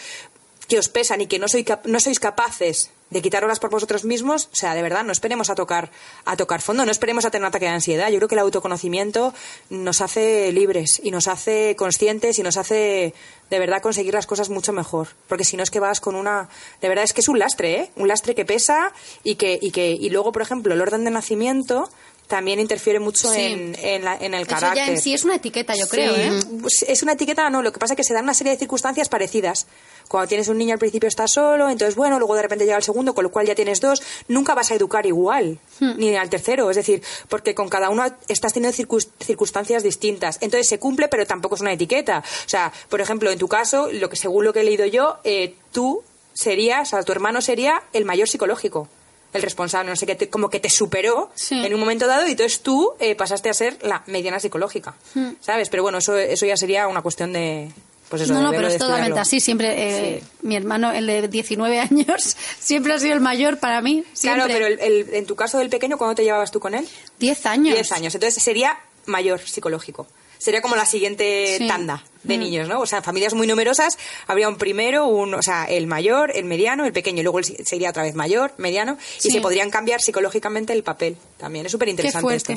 que 0.69 0.79
os 0.79 0.91
pesan 0.91 1.23
y 1.23 1.27
que 1.27 1.39
no, 1.39 1.49
soy 1.49 1.65
no 1.85 2.01
sois 2.01 2.21
capaces 2.21 2.91
de 3.11 3.23
quitaroslas 3.23 3.59
por 3.59 3.71
vosotros 3.71 4.05
mismos, 4.05 4.49
o 4.53 4.57
sea, 4.57 4.75
de 4.75 4.83
verdad, 4.83 5.05
no 5.05 5.13
esperemos 5.13 5.51
a 5.51 5.55
tocar, 5.55 5.91
a 6.25 6.37
tocar 6.37 6.63
fondo, 6.63 6.85
no 6.85 6.91
esperemos 6.91 7.25
a 7.25 7.31
tener 7.31 7.43
un 7.43 7.49
ataque 7.49 7.67
de 7.67 7.73
ansiedad. 7.73 8.09
Yo 8.11 8.17
creo 8.17 8.29
que 8.29 8.35
el 8.37 8.41
autoconocimiento 8.41 9.35
nos 9.69 10.01
hace 10.01 10.53
libres 10.53 11.01
y 11.03 11.11
nos 11.11 11.29
hace 11.29 11.75
conscientes 11.77 12.39
y 12.39 12.43
nos 12.43 12.57
hace 12.57 13.15
de 13.51 13.59
verdad 13.59 13.83
conseguir 13.83 14.15
las 14.15 14.27
cosas 14.27 14.49
mucho 14.49 14.73
mejor. 14.73 15.09
Porque 15.29 15.45
si 15.45 15.57
no 15.57 15.63
es 15.63 15.71
que 15.71 15.81
vas 15.81 16.01
con 16.01 16.15
una. 16.15 16.49
De 16.81 16.89
verdad 16.89 17.05
es 17.05 17.13
que 17.13 17.21
es 17.21 17.29
un 17.29 17.39
lastre, 17.39 17.75
¿eh? 17.75 17.91
Un 17.97 18.09
lastre 18.09 18.35
que 18.35 18.45
pesa 18.45 18.93
y 19.25 19.35
que. 19.35 19.59
Y, 19.61 19.73
que, 19.73 19.91
y 19.91 20.09
luego, 20.11 20.33
por 20.33 20.43
ejemplo, 20.43 20.73
el 20.73 20.81
orden 20.81 21.05
de 21.05 21.11
nacimiento 21.11 21.91
también 22.31 22.61
interfiere 22.61 22.99
mucho 23.01 23.29
Sí. 23.31 23.41
en, 23.43 23.77
en, 23.79 24.05
la- 24.05 24.17
en 24.17 24.33
el 24.33 24.43
Eso 24.43 24.51
carácter. 24.51 24.87
ya 24.87 24.93
en 24.93 24.99
sí 25.01 25.13
es 25.13 25.25
una 25.25 25.35
etiqueta, 25.35 25.75
yo 25.75 25.87
creo, 25.89 26.15
Sí, 26.15 26.21
¿eh? 26.23 26.41
pues 26.63 26.85
es 26.89 27.03
una 27.03 27.13
etiqueta, 27.13 27.51
no, 27.51 27.61
lo 27.61 27.73
que 27.73 27.79
pasa 27.79 27.93
es 27.95 27.97
que 27.99 28.05
se 28.05 28.15
dan 28.15 28.25
una 28.25 28.33
serie 28.35 28.53
de 28.53 28.59
circunstancias 28.59 29.09
parecidas. 29.11 29.67
Cuando 30.09 30.29
tienes 30.29 30.49
un 30.49 30.57
niño 30.59 30.73
al 30.73 30.79
principio 30.79 31.09
está 31.09 31.29
solo, 31.29 31.69
entonces 31.69 31.95
bueno, 31.97 32.19
luego 32.19 32.35
de 32.37 32.43
repente 32.43 32.65
llega 32.65 32.77
el 32.79 32.83
segundo, 32.83 33.15
con 33.15 33.25
lo 33.25 33.31
cual 33.31 33.47
ya 33.47 33.55
tienes 33.55 33.81
dos, 33.81 34.03
nunca 34.29 34.55
vas 34.55 34.71
a 34.71 34.75
educar 34.75 35.05
igual, 35.07 35.59
Hmm. 35.81 35.93
ni 35.99 36.17
al 36.17 36.31
tercero, 36.31 36.71
es 36.71 36.77
decir, 36.77 37.03
porque 37.29 37.55
con 37.55 37.69
cada 37.69 37.91
uno 37.91 38.05
estás 38.29 38.53
teniendo 38.53 38.77
circunstancias 39.21 39.83
distintas. 39.83 40.39
Entonces 40.41 40.69
se 40.69 40.79
cumple, 40.79 41.09
pero 41.09 41.27
tampoco 41.27 41.57
es 41.57 41.61
una 41.61 41.73
etiqueta. 41.73 42.19
O 42.47 42.49
sea, 42.49 42.73
por 42.89 43.01
ejemplo, 43.01 43.31
en 43.31 43.39
tu 43.39 43.49
caso, 43.49 43.89
lo 43.93 44.09
que 44.09 44.17
según 44.17 44.45
lo 44.45 44.53
que 44.53 44.61
he 44.61 44.65
leído 44.65 44.87
yo, 44.87 45.19
eh, 45.25 45.55
tú 45.73 46.03
serías, 46.33 46.89
o 46.89 46.97
sea, 46.97 47.03
tu 47.03 47.13
hermano 47.13 47.41
sería 47.41 47.83
el 47.93 48.05
mayor 48.05 48.29
psicológico. 48.29 48.89
El 49.33 49.43
responsable, 49.43 49.91
no 49.91 49.97
sé 49.97 50.07
qué, 50.07 50.15
te- 50.17 50.29
como 50.29 50.51
que 50.51 50.59
te 50.61 50.69
superó 50.71 51.31
Sí. 51.35 51.65
en 51.65 51.73
un 51.75 51.81
momento 51.81 52.07
dado 52.07 52.27
y 52.27 52.33
entonces 52.33 52.61
tú 52.61 52.95
eh, 52.99 53.15
pasaste 53.15 53.49
a 53.49 53.55
ser 53.55 53.79
la 53.83 54.03
mediana 54.07 54.41
psicológica, 54.41 54.95
¿sabes? 55.41 55.69
Pero 55.69 55.83
bueno, 55.85 55.99
eso, 55.99 56.17
eso 56.17 56.47
ya 56.47 56.57
sería 56.57 56.89
una 56.89 57.01
cuestión 57.03 57.33
de, 57.33 57.71
pues 58.09 58.23
eso, 58.23 58.35
no, 58.35 58.43
no, 58.43 58.51
pero 58.51 58.67
es 58.67 58.77
totalmente 58.79 59.21
así. 59.21 59.39
Siempre, 59.39 60.17
eh, 60.17 60.23
mi 60.43 60.57
hermano, 60.57 60.91
el 60.91 61.07
de 61.07 61.29
19 61.29 61.79
años, 61.79 62.37
siempre 62.59 62.93
ha 62.93 62.99
sido 62.99 63.15
el 63.15 63.21
mayor 63.21 63.59
para 63.61 63.81
mí. 63.81 64.03
Claro, 64.21 64.45
pero 64.49 64.67
el- 64.67 64.81
el- 64.81 65.15
en 65.15 65.27
tu 65.27 65.37
caso 65.37 65.59
del 65.59 65.69
pequeño, 65.71 65.97
¿cuándo 65.97 66.17
te 66.17 66.25
llevabas 66.25 66.51
tú 66.51 66.59
con 66.59 66.75
él? 66.75 66.89
10 67.21 67.47
años. 67.47 67.75
10 67.75 67.93
años. 67.93 68.15
Entonces 68.15 68.43
sería 68.43 68.81
mayor 69.07 69.41
psicológico. 69.41 70.09
Sería 70.39 70.61
como 70.63 70.75
la 70.75 70.87
siguiente 70.87 71.57
Sí. 71.59 71.69
tanda 71.69 72.03
de 72.23 72.37
Mm. 72.37 72.41
niños, 72.41 72.69
¿no? 72.69 72.81
O 72.81 72.87
sea, 72.87 73.03
familias 73.03 73.35
muy 73.35 73.47
numerosas 73.47 73.97
habría 74.27 74.49
un 74.49 74.57
primero, 74.57 75.07
un, 75.07 75.35
o 75.35 75.43
sea, 75.43 75.65
el 75.65 75.87
mayor, 75.87 76.33
el 76.35 76.45
mediano, 76.45 76.85
el 76.85 76.93
pequeño, 76.93 77.21
y 77.21 77.23
luego 77.23 77.41
sería 77.43 77.91
otra 77.91 78.03
vez 78.03 78.15
mayor, 78.15 78.53
mediano, 78.59 78.99
y 79.23 79.31
se 79.31 79.41
podrían 79.41 79.71
cambiar 79.71 80.01
psicológicamente 80.03 80.73
el 80.73 80.83
papel 80.83 81.17
también. 81.39 81.67
Es 81.67 81.73
súper 81.73 81.89
interesante 81.89 82.35
esto. 82.35 82.53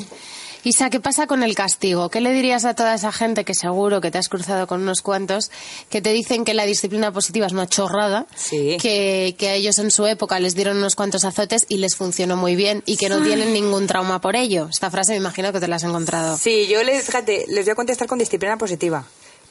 Isa, 0.66 0.88
¿qué 0.88 0.98
pasa 0.98 1.26
con 1.26 1.42
el 1.42 1.54
castigo? 1.54 2.08
¿Qué 2.08 2.22
le 2.22 2.32
dirías 2.32 2.64
a 2.64 2.74
toda 2.74 2.94
esa 2.94 3.12
gente 3.12 3.44
que 3.44 3.52
seguro 3.54 4.00
que 4.00 4.10
te 4.10 4.16
has 4.16 4.30
cruzado 4.30 4.66
con 4.66 4.80
unos 4.80 5.02
cuantos 5.02 5.50
que 5.90 6.00
te 6.00 6.10
dicen 6.14 6.44
que 6.46 6.54
la 6.54 6.64
disciplina 6.64 7.12
positiva 7.12 7.46
es 7.46 7.52
una 7.52 7.66
chorrada, 7.66 8.26
Sí. 8.34 8.78
que, 8.80 9.34
que 9.38 9.48
a 9.50 9.54
ellos 9.56 9.78
en 9.78 9.90
su 9.90 10.06
época 10.06 10.40
les 10.40 10.54
dieron 10.54 10.78
unos 10.78 10.94
cuantos 10.96 11.24
azotes 11.26 11.66
y 11.68 11.76
les 11.76 11.96
funcionó 11.96 12.36
muy 12.38 12.56
bien 12.56 12.82
y 12.86 12.96
que 12.96 13.10
no 13.10 13.22
tienen 13.22 13.52
ningún 13.52 13.86
trauma 13.86 14.22
por 14.22 14.36
ello? 14.36 14.68
Esta 14.70 14.90
frase 14.90 15.12
me 15.12 15.18
imagino 15.18 15.52
que 15.52 15.60
te 15.60 15.68
la 15.68 15.76
has 15.76 15.84
encontrado. 15.84 16.38
Sí, 16.38 16.66
yo 16.66 16.82
les, 16.82 17.04
fíjate, 17.04 17.44
les 17.48 17.66
voy 17.66 17.72
a 17.72 17.74
contestar 17.74 18.08
con 18.08 18.18
disciplina 18.18 18.56
positiva. 18.56 19.04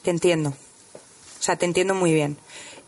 Te 0.04 0.10
entiendo. 0.10 0.50
O 0.50 1.42
sea, 1.42 1.56
te 1.56 1.64
entiendo 1.64 1.94
muy 1.94 2.12
bien. 2.12 2.36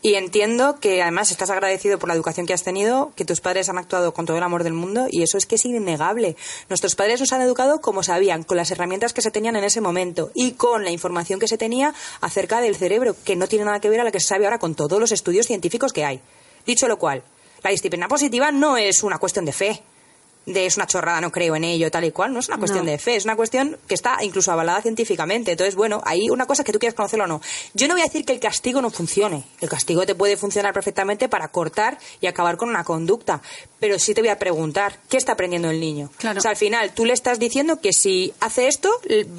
Y 0.03 0.13
entiendo 0.13 0.79
que 0.79 1.01
además 1.01 1.31
estás 1.31 1.49
agradecido 1.49 1.97
por 1.97 2.07
la 2.07 2.13
educación 2.13 2.45
que 2.45 2.53
has 2.53 2.63
tenido, 2.63 3.11
que 3.15 3.25
tus 3.25 3.41
padres 3.41 3.69
han 3.69 3.79
actuado 3.79 4.13
con 4.13 4.27
todo 4.27 4.37
el 4.37 4.43
amor 4.43 4.63
del 4.63 4.73
mundo 4.73 5.07
y 5.09 5.23
eso 5.23 5.39
es 5.39 5.47
que 5.47 5.55
es 5.55 5.65
innegable. 5.65 6.35
Nuestros 6.69 6.95
padres 6.95 7.19
nos 7.19 7.33
han 7.33 7.41
educado 7.41 7.81
como 7.81 8.03
sabían, 8.03 8.43
con 8.43 8.55
las 8.55 8.69
herramientas 8.69 9.13
que 9.13 9.23
se 9.23 9.31
tenían 9.31 9.55
en 9.55 9.63
ese 9.63 9.81
momento 9.81 10.29
y 10.35 10.51
con 10.51 10.83
la 10.83 10.91
información 10.91 11.39
que 11.39 11.47
se 11.47 11.57
tenía 11.57 11.95
acerca 12.21 12.61
del 12.61 12.75
cerebro, 12.75 13.15
que 13.25 13.35
no 13.35 13.47
tiene 13.47 13.65
nada 13.65 13.79
que 13.79 13.89
ver 13.89 14.01
a 14.01 14.03
la 14.03 14.11
que 14.11 14.19
se 14.19 14.27
sabe 14.27 14.45
ahora 14.45 14.59
con 14.59 14.75
todos 14.75 14.99
los 14.99 15.11
estudios 15.11 15.47
científicos 15.47 15.91
que 15.91 16.05
hay. 16.05 16.21
Dicho 16.67 16.87
lo 16.87 16.99
cual, 16.99 17.23
la 17.63 17.71
disciplina 17.71 18.07
positiva 18.07 18.51
no 18.51 18.77
es 18.77 19.01
una 19.01 19.17
cuestión 19.17 19.45
de 19.45 19.53
fe 19.53 19.83
de 20.47 20.65
es 20.65 20.77
una 20.77 20.87
chorrada, 20.87 21.21
no 21.21 21.31
creo 21.31 21.55
en 21.55 21.63
ello, 21.65 21.91
tal 21.91 22.05
y 22.05 22.11
cual. 22.11 22.33
No 22.33 22.39
es 22.39 22.47
una 22.47 22.57
cuestión 22.57 22.85
No. 22.85 22.91
de 22.91 22.97
fe, 22.97 23.15
es 23.17 23.25
una 23.25 23.35
cuestión 23.35 23.77
que 23.87 23.93
está 23.93 24.17
incluso 24.21 24.51
avalada 24.51 24.81
científicamente. 24.81 25.51
Entonces, 25.51 25.75
bueno, 25.75 26.01
hay 26.05 26.29
una 26.29 26.45
cosa 26.47 26.63
que 26.63 26.71
tú 26.71 26.79
quieres 26.79 26.95
conocerlo 26.95 27.25
o 27.25 27.27
no. 27.27 27.41
Yo 27.73 27.87
no 27.87 27.93
voy 27.93 28.01
a 28.01 28.05
decir 28.05 28.25
que 28.25 28.33
el 28.33 28.39
castigo 28.39 28.81
no 28.81 28.89
funcione. 28.89 29.43
El 29.61 29.69
castigo 29.69 30.05
te 30.05 30.15
puede 30.15 30.37
funcionar 30.37 30.73
perfectamente 30.73 31.29
para 31.29 31.49
cortar 31.49 31.97
y 32.21 32.27
acabar 32.27 32.57
con 32.57 32.69
una 32.69 32.83
conducta. 32.83 33.41
Pero 33.79 33.99
sí 33.99 34.13
te 34.13 34.21
voy 34.21 34.29
a 34.29 34.39
preguntar, 34.39 34.99
¿qué 35.09 35.17
está 35.17 35.33
aprendiendo 35.33 35.69
el 35.69 35.79
niño? 35.79 36.09
Claro. 36.17 36.39
O 36.39 36.41
sea, 36.41 36.51
al 36.51 36.57
final, 36.57 36.91
tú 36.93 37.05
le 37.05 37.13
estás 37.13 37.37
diciendo 37.39 37.79
que 37.81 37.91
si 37.93 38.33
hace 38.39 38.67
esto, 38.69 38.89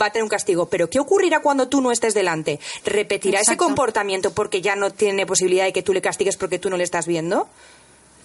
va 0.00 0.06
a 0.06 0.10
tener 0.12 0.22
un 0.24 0.28
castigo. 0.28 0.66
Pero 0.66 0.90
¿qué 0.90 1.00
ocurrirá 1.00 1.40
cuando 1.40 1.68
tú 1.68 1.80
no 1.80 1.90
estés 1.90 2.12
delante? 2.14 2.60
¿Repetirá 2.84 3.40
ese 3.40 3.56
comportamiento 3.56 4.32
porque 4.34 4.60
ya 4.60 4.76
no 4.76 4.90
tiene 4.92 5.24
posibilidad 5.26 5.64
de 5.64 5.72
que 5.72 5.82
tú 5.82 5.94
le 5.94 6.02
castigues 6.02 6.36
porque 6.36 6.58
tú 6.58 6.68
no 6.68 6.76
le 6.76 6.84
estás 6.84 7.06
viendo? 7.06 7.48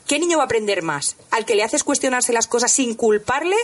¿Qué 0.07 0.19
niño 0.19 0.37
va 0.37 0.43
a 0.43 0.45
aprender 0.45 0.81
más? 0.81 1.15
¿Al 1.31 1.45
que 1.45 1.55
le 1.55 1.63
haces 1.63 1.83
cuestionarse 1.83 2.33
las 2.33 2.47
cosas 2.47 2.71
sin 2.71 2.95
culparle 2.95 3.55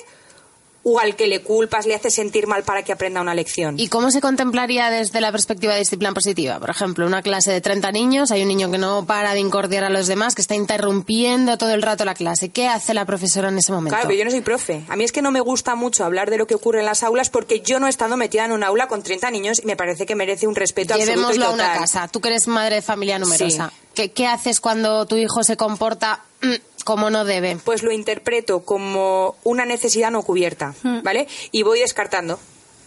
o 0.83 0.99
al 0.99 1.15
que 1.15 1.27
le 1.27 1.41
culpas 1.41 1.85
le 1.85 1.95
hace 1.95 2.09
sentir 2.09 2.47
mal 2.47 2.63
para 2.63 2.83
que 2.83 2.91
aprenda 2.93 3.21
una 3.21 3.33
lección. 3.33 3.79
¿Y 3.79 3.89
cómo 3.89 4.11
se 4.11 4.21
contemplaría 4.21 4.89
desde 4.89 5.19
la 5.21 5.31
perspectiva 5.31 5.73
de 5.73 5.79
disciplina 5.79 6.13
positiva? 6.13 6.59
Por 6.59 6.69
ejemplo, 6.69 7.05
una 7.05 7.21
clase 7.21 7.51
de 7.51 7.61
30 7.61 7.91
niños, 7.91 8.31
hay 8.31 8.41
un 8.43 8.47
niño 8.47 8.71
que 8.71 8.77
no 8.77 9.05
para 9.05 9.33
de 9.33 9.39
incordiar 9.39 9.83
a 9.83 9.89
los 9.89 10.07
demás, 10.07 10.35
que 10.35 10.41
está 10.41 10.55
interrumpiendo 10.55 11.57
todo 11.57 11.71
el 11.73 11.81
rato 11.81 12.05
la 12.05 12.13
clase. 12.13 12.49
¿Qué 12.49 12.67
hace 12.67 12.93
la 12.93 13.05
profesora 13.05 13.49
en 13.49 13.57
ese 13.57 13.71
momento? 13.71 13.95
Claro, 13.95 14.07
pero 14.07 14.19
yo 14.19 14.25
no 14.25 14.31
soy 14.31 14.41
profe. 14.41 14.83
A 14.89 14.95
mí 14.95 15.03
es 15.03 15.11
que 15.11 15.21
no 15.21 15.31
me 15.31 15.41
gusta 15.41 15.75
mucho 15.75 16.05
hablar 16.05 16.29
de 16.29 16.37
lo 16.37 16.47
que 16.47 16.55
ocurre 16.55 16.79
en 16.79 16.85
las 16.85 17.03
aulas 17.03 17.29
porque 17.29 17.61
yo 17.61 17.79
no 17.79 17.87
he 17.87 17.89
estado 17.89 18.17
metida 18.17 18.45
en 18.45 18.51
un 18.51 18.63
aula 18.63 18.87
con 18.87 19.03
30 19.03 19.31
niños 19.31 19.59
y 19.61 19.65
me 19.65 19.75
parece 19.75 20.05
que 20.05 20.15
merece 20.15 20.47
un 20.47 20.55
respeto 20.55 20.93
absoluto 20.93 21.11
y 21.11 21.15
Llevémoslo 21.15 21.45
a 21.45 21.51
total. 21.51 21.69
una 21.71 21.79
casa. 21.79 22.07
Tú 22.07 22.21
que 22.21 22.29
eres 22.29 22.47
madre 22.47 22.75
de 22.75 22.81
familia 22.81 23.19
numerosa. 23.19 23.71
¿Qué, 23.93 24.11
qué 24.11 24.27
haces 24.27 24.59
cuando 24.59 25.05
tu 25.05 25.17
hijo 25.17 25.43
se 25.43 25.57
comporta 25.57 26.21
mm, 26.41 26.53
como 26.89 27.11
no 27.11 27.23
debe? 27.23 27.55
pues 27.63 27.83
lo 27.83 27.91
interpreto 27.91 28.61
como 28.61 29.35
una 29.43 29.63
necesidad 29.63 30.09
no 30.09 30.23
cubierta, 30.23 30.73
¿vale? 31.03 31.27
Y 31.51 31.61
voy 31.61 31.81
descartando. 31.81 32.39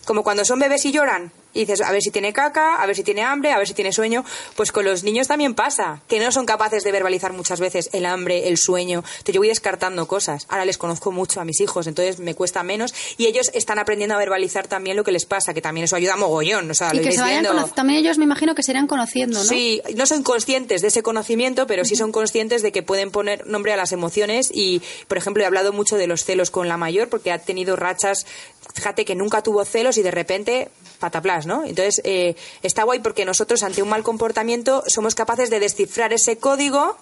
Como 0.05 0.24
cuando 0.24 0.44
son 0.44 0.59
bebés 0.59 0.84
y 0.86 0.90
lloran. 0.90 1.30
Y 1.55 1.61
dices, 1.61 1.80
a 1.82 1.92
ver 1.92 2.03
si 2.03 2.11
tiene 2.11 2.32
caca, 2.32 2.76
a 2.76 2.86
ver 2.86 2.96
si 2.96 3.03
tiene 3.03 3.22
hambre, 3.22 3.53
a 3.53 3.59
ver 3.59 3.66
si 3.66 3.74
tiene 3.74 3.92
sueño. 3.92 4.24
Pues 4.57 4.72
con 4.72 4.84
los 4.84 5.05
niños 5.05 5.28
también 5.28 5.55
pasa, 5.55 6.00
que 6.09 6.18
no 6.18 6.32
son 6.32 6.46
capaces 6.46 6.82
de 6.84 6.92
verbalizar 6.92 7.32
muchas 7.32 7.61
veces 7.61 7.90
el 7.92 8.07
hambre, 8.07 8.48
el 8.48 8.57
sueño. 8.57 8.98
Entonces 9.05 9.34
yo 9.34 9.40
voy 9.40 9.48
descartando 9.48 10.07
cosas. 10.07 10.46
Ahora 10.48 10.64
les 10.64 10.78
conozco 10.78 11.12
mucho 11.12 11.40
a 11.40 11.44
mis 11.44 11.61
hijos, 11.61 11.86
entonces 11.86 12.18
me 12.18 12.34
cuesta 12.34 12.62
menos. 12.62 12.94
Y 13.18 13.26
ellos 13.26 13.50
están 13.55 13.78
aprendiendo 13.78 14.14
a 14.14 14.18
verbalizar 14.18 14.66
también 14.66 14.96
lo 14.96 15.05
que 15.05 15.12
les 15.12 15.26
pasa, 15.26 15.55
que 15.55 15.61
también 15.61 15.84
eso 15.84 15.96
ayuda 15.96 16.16
mogollón. 16.16 16.70
O 16.70 16.74
sea, 16.74 16.90
Y 16.92 16.98
lo 16.98 17.03
que 17.03 17.12
se 17.12 17.20
vayan 17.20 17.46
también 17.74 18.00
ellos 18.00 18.18
me 18.18 18.24
imagino 18.24 18.55
que 18.55 18.62
se 18.62 18.72
irán 18.72 18.86
conociendo, 18.86 19.38
¿no? 19.38 19.44
Sí, 19.44 19.82
no 19.96 20.07
son 20.07 20.22
conscientes 20.22 20.82
de 20.82 20.88
ese 20.88 21.03
conocimiento, 21.03 21.66
pero 21.66 21.84
sí 21.84 21.96
son 21.96 22.12
conscientes 22.12 22.62
de 22.62 22.72
que 22.72 22.82
pueden 22.82 23.11
poner 23.11 23.46
nombre 23.46 23.72
a 23.72 23.76
las 23.76 23.92
emociones 23.92 24.50
y, 24.53 24.82
por 25.09 25.18
ejemplo, 25.18 25.42
he 25.42 25.46
hablado 25.46 25.72
mucho 25.72 25.96
de 25.96 26.07
los 26.07 26.24
celos 26.24 26.50
con 26.50 26.68
la 26.68 26.76
mayor 26.76 27.09
porque 27.09 27.32
ha 27.32 27.38
tenido 27.38 27.76
rachas, 27.76 28.26
fíjate 28.74 29.04
que 29.04 29.14
nunca 29.14 29.42
tuvo 29.42 29.64
celos 29.64 29.98
y 29.98 30.02
de 30.02 30.10
repente 30.10 30.70
pataplas, 30.98 31.46
¿no? 31.46 31.64
Entonces, 31.64 32.00
eh, 32.04 32.36
está 32.62 32.84
guay 32.84 33.00
porque 33.00 33.24
nosotros 33.24 33.62
ante 33.62 33.82
un 33.82 33.88
mal 33.88 34.02
comportamiento 34.02 34.84
somos 34.86 35.14
capaces 35.14 35.50
de 35.50 35.60
descifrar 35.60 36.12
ese 36.12 36.38
código 36.38 36.96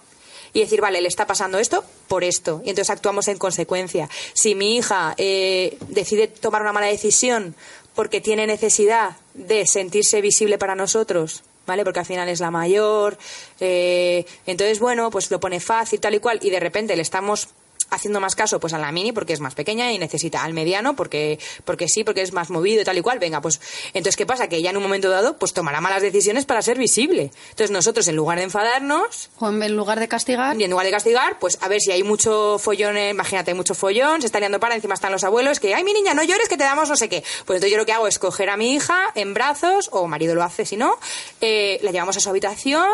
y 0.53 0.59
decir, 0.61 0.81
vale, 0.81 1.01
le 1.01 1.07
está 1.07 1.27
pasando 1.27 1.59
esto 1.59 1.83
por 2.07 2.23
esto. 2.23 2.61
Y 2.65 2.69
entonces 2.69 2.89
actuamos 2.89 3.27
en 3.27 3.37
consecuencia. 3.37 4.09
Si 4.33 4.55
mi 4.55 4.75
hija 4.75 5.13
eh, 5.17 5.77
decide 5.87 6.27
tomar 6.27 6.61
una 6.61 6.73
mala 6.73 6.87
decisión 6.87 7.55
porque 7.95 8.21
tiene 8.21 8.47
necesidad 8.47 9.17
de 9.33 9.65
sentirse 9.67 10.21
visible 10.21 10.57
para 10.57 10.75
nosotros, 10.75 11.43
¿vale? 11.67 11.83
Porque 11.83 11.99
al 11.99 12.05
final 12.05 12.29
es 12.29 12.39
la 12.39 12.51
mayor, 12.51 13.17
eh, 13.59 14.25
entonces, 14.45 14.79
bueno, 14.79 15.09
pues 15.09 15.29
lo 15.31 15.39
pone 15.39 15.59
fácil, 15.59 15.99
tal 15.99 16.15
y 16.15 16.19
cual, 16.19 16.39
y 16.41 16.49
de 16.49 16.59
repente 16.59 16.95
le 16.95 17.01
estamos 17.01 17.49
haciendo 17.91 18.19
más 18.19 18.35
caso 18.35 18.59
pues 18.59 18.73
a 18.73 18.79
la 18.79 18.91
mini 18.91 19.11
porque 19.11 19.33
es 19.33 19.39
más 19.39 19.53
pequeña 19.53 19.91
y 19.91 19.99
necesita 19.99 20.43
al 20.43 20.53
mediano 20.53 20.95
porque 20.95 21.39
porque 21.65 21.87
sí 21.87 22.03
porque 22.03 22.21
es 22.21 22.33
más 22.33 22.49
movido 22.49 22.81
y 22.81 22.85
tal 22.85 22.97
y 22.97 23.01
cual 23.01 23.19
venga 23.19 23.41
pues 23.41 23.61
entonces 23.93 24.15
qué 24.15 24.25
pasa 24.25 24.47
que 24.49 24.55
ella 24.57 24.71
en 24.71 24.77
un 24.77 24.83
momento 24.83 25.09
dado 25.09 25.37
pues 25.37 25.53
tomará 25.53 25.81
malas 25.81 26.01
decisiones 26.01 26.45
para 26.45 26.61
ser 26.61 26.77
visible 26.77 27.31
entonces 27.51 27.71
nosotros 27.71 28.07
en 28.07 28.15
lugar 28.15 28.37
de 28.37 28.45
enfadarnos 28.45 29.29
O 29.39 29.49
en 29.49 29.75
lugar 29.75 29.99
de 29.99 30.07
castigar. 30.07 30.59
y 30.59 30.63
en 30.63 30.71
lugar 30.71 30.85
de 30.85 30.91
castigar, 30.91 31.37
pues 31.39 31.57
a 31.61 31.67
ver 31.67 31.81
si 31.81 31.91
hay 31.91 32.03
mucho 32.03 32.57
follón, 32.59 32.97
eh, 32.97 33.09
imagínate, 33.09 33.51
hay 33.51 33.57
mucho 33.57 33.75
follón, 33.75 34.21
se 34.21 34.27
está 34.27 34.39
liando 34.39 34.59
para, 34.59 34.75
encima 34.75 34.93
están 34.93 35.11
los 35.11 35.23
abuelos, 35.23 35.59
que, 35.59 35.73
ay, 35.75 35.83
mi 35.83 35.93
niña, 35.93 36.13
no 36.13 36.23
llores, 36.23 36.47
que 36.47 36.57
te 36.57 36.63
damos 36.63 36.89
no 36.89 36.95
sé 36.95 37.09
qué. 37.09 37.23
Pues 37.45 37.57
entonces 37.57 37.71
yo 37.71 37.77
lo 37.77 37.85
que 37.85 37.91
hago 37.93 38.07
es 38.07 38.19
coger 38.19 38.49
a 38.49 38.57
mi 38.57 38.73
hija 38.73 39.11
en 39.15 39.33
brazos, 39.33 39.89
o 39.91 40.07
marido 40.07 40.35
lo 40.35 40.43
hace 40.43 40.65
si 40.65 40.77
no, 40.77 40.97
eh, 41.41 41.79
la 41.81 41.91
llevamos 41.91 42.17
a 42.17 42.19
su 42.19 42.29
habitación 42.29 42.87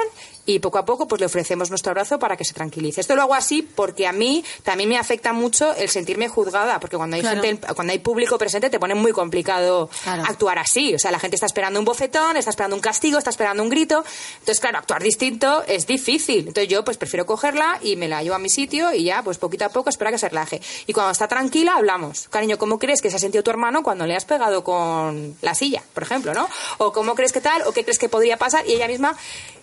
y 0.48 0.58
poco 0.58 0.80
a 0.80 0.86
poco 0.86 1.08
pues 1.08 1.20
le 1.20 1.28
ofrecemos 1.28 1.70
nuestro 1.70 1.92
abrazo 1.92 2.18
para 2.18 2.36
que 2.36 2.44
se 2.44 2.56
tranquilice. 2.56 3.00
Esto 3.02 3.16
lo 3.16 3.22
hago 3.22 3.36
así 3.36 3.62
porque 3.62 4.08
a 4.08 4.12
mí 4.14 4.44
también 4.64 4.90
me 4.90 4.98
afecta 4.98 5.32
mucho 5.34 5.76
el 5.76 5.90
sentirme 5.90 6.28
juzgada, 6.28 6.80
porque 6.80 6.98
cuando 6.98 7.16
hay 7.18 7.22
Claro. 7.22 7.42
gente, 7.44 7.68
cuando 7.76 7.94
hay 7.94 8.00
público 8.00 8.40
presente 8.40 8.72
te 8.72 8.80
pone 8.80 8.96
muy 8.96 9.12
complicado 9.12 9.90
Claro. 10.04 10.24
actuar 10.26 10.58
así. 10.58 10.96
O 10.96 11.00
sea, 11.00 11.12
la 11.12 11.20
gente 11.20 11.36
está 11.36 11.46
esperando 11.46 11.78
un 11.80 11.86
bofetón, 11.86 12.38
está 12.38 12.50
esperando 12.50 12.76
un 12.76 12.82
castigo, 12.82 13.20
está 13.20 13.30
esperando 13.30 13.62
un 13.62 13.70
grito. 13.70 14.04
Entonces, 14.40 14.60
claro, 14.60 14.80
actuar 14.80 15.04
distinto 15.04 15.64
es 15.68 15.86
difícil. 15.86 16.48
Entonces 16.48 16.68
yo 16.70 16.84
pues 16.84 16.98
prefiero 16.98 17.26
cogerla 17.28 17.78
y 17.84 17.96
me 17.98 18.08
la 18.08 18.24
llevo 18.24 18.36
a 18.36 18.40
mi 18.40 18.50
sitio 18.50 18.94
y 18.94 19.04
ya, 19.04 19.22
pues 19.22 19.38
poquito 19.38 19.66
a 19.66 19.70
poco 19.70 19.90
espera 19.90 20.12
que 20.12 20.18
se 20.18 20.30
relaje. 20.30 20.62
Y 20.88 20.94
cuando 20.94 21.12
está 21.12 21.28
tranquila 21.28 21.76
hablamos. 21.76 22.28
Cariño, 22.30 22.58
¿cómo 22.58 22.80
crees 22.80 23.02
que 23.02 23.10
se 23.10 23.18
ha 23.18 23.20
sentido 23.20 23.44
tu 23.44 23.52
hermano 23.52 23.84
cuando 23.84 24.06
le 24.08 24.16
has 24.16 24.24
pegado 24.26 24.64
con 24.64 25.36
la 25.42 25.54
silla, 25.56 25.84
por 25.94 26.04
ejemplo, 26.04 26.34
¿no? 26.34 26.48
O 26.78 26.94
cómo 26.94 27.16
crees 27.16 27.34
que 27.34 27.42
tal, 27.42 27.64
o 27.64 27.74
qué 27.74 27.84
crees 27.84 28.00
que 28.00 28.08
podría 28.08 28.38
pasar. 28.38 28.66
Y 28.68 28.74
ella 28.74 28.88
misma, 28.88 29.18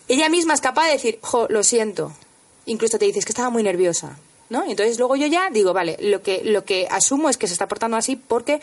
ella 0.08 0.28
misma 0.28 0.54
es 0.54 0.60
capaz 0.60 0.86
de 0.86 0.92
decir, 0.92 1.18
jo, 1.22 1.46
lo 1.48 1.62
siento. 1.62 2.12
Incluso 2.66 2.98
te 2.98 3.04
dices 3.04 3.24
que 3.24 3.32
estaba 3.32 3.50
muy 3.50 3.62
nerviosa. 3.62 4.18
¿No? 4.50 4.66
Y 4.66 4.72
entonces 4.72 4.98
luego 4.98 5.16
yo 5.16 5.26
ya 5.26 5.48
digo, 5.50 5.72
vale, 5.72 5.96
lo 6.00 6.22
que, 6.22 6.42
lo 6.44 6.64
que 6.64 6.86
asumo 6.90 7.30
es 7.30 7.38
que 7.38 7.46
se 7.46 7.54
está 7.54 7.66
portando 7.66 7.96
así 7.96 8.14
porque 8.14 8.60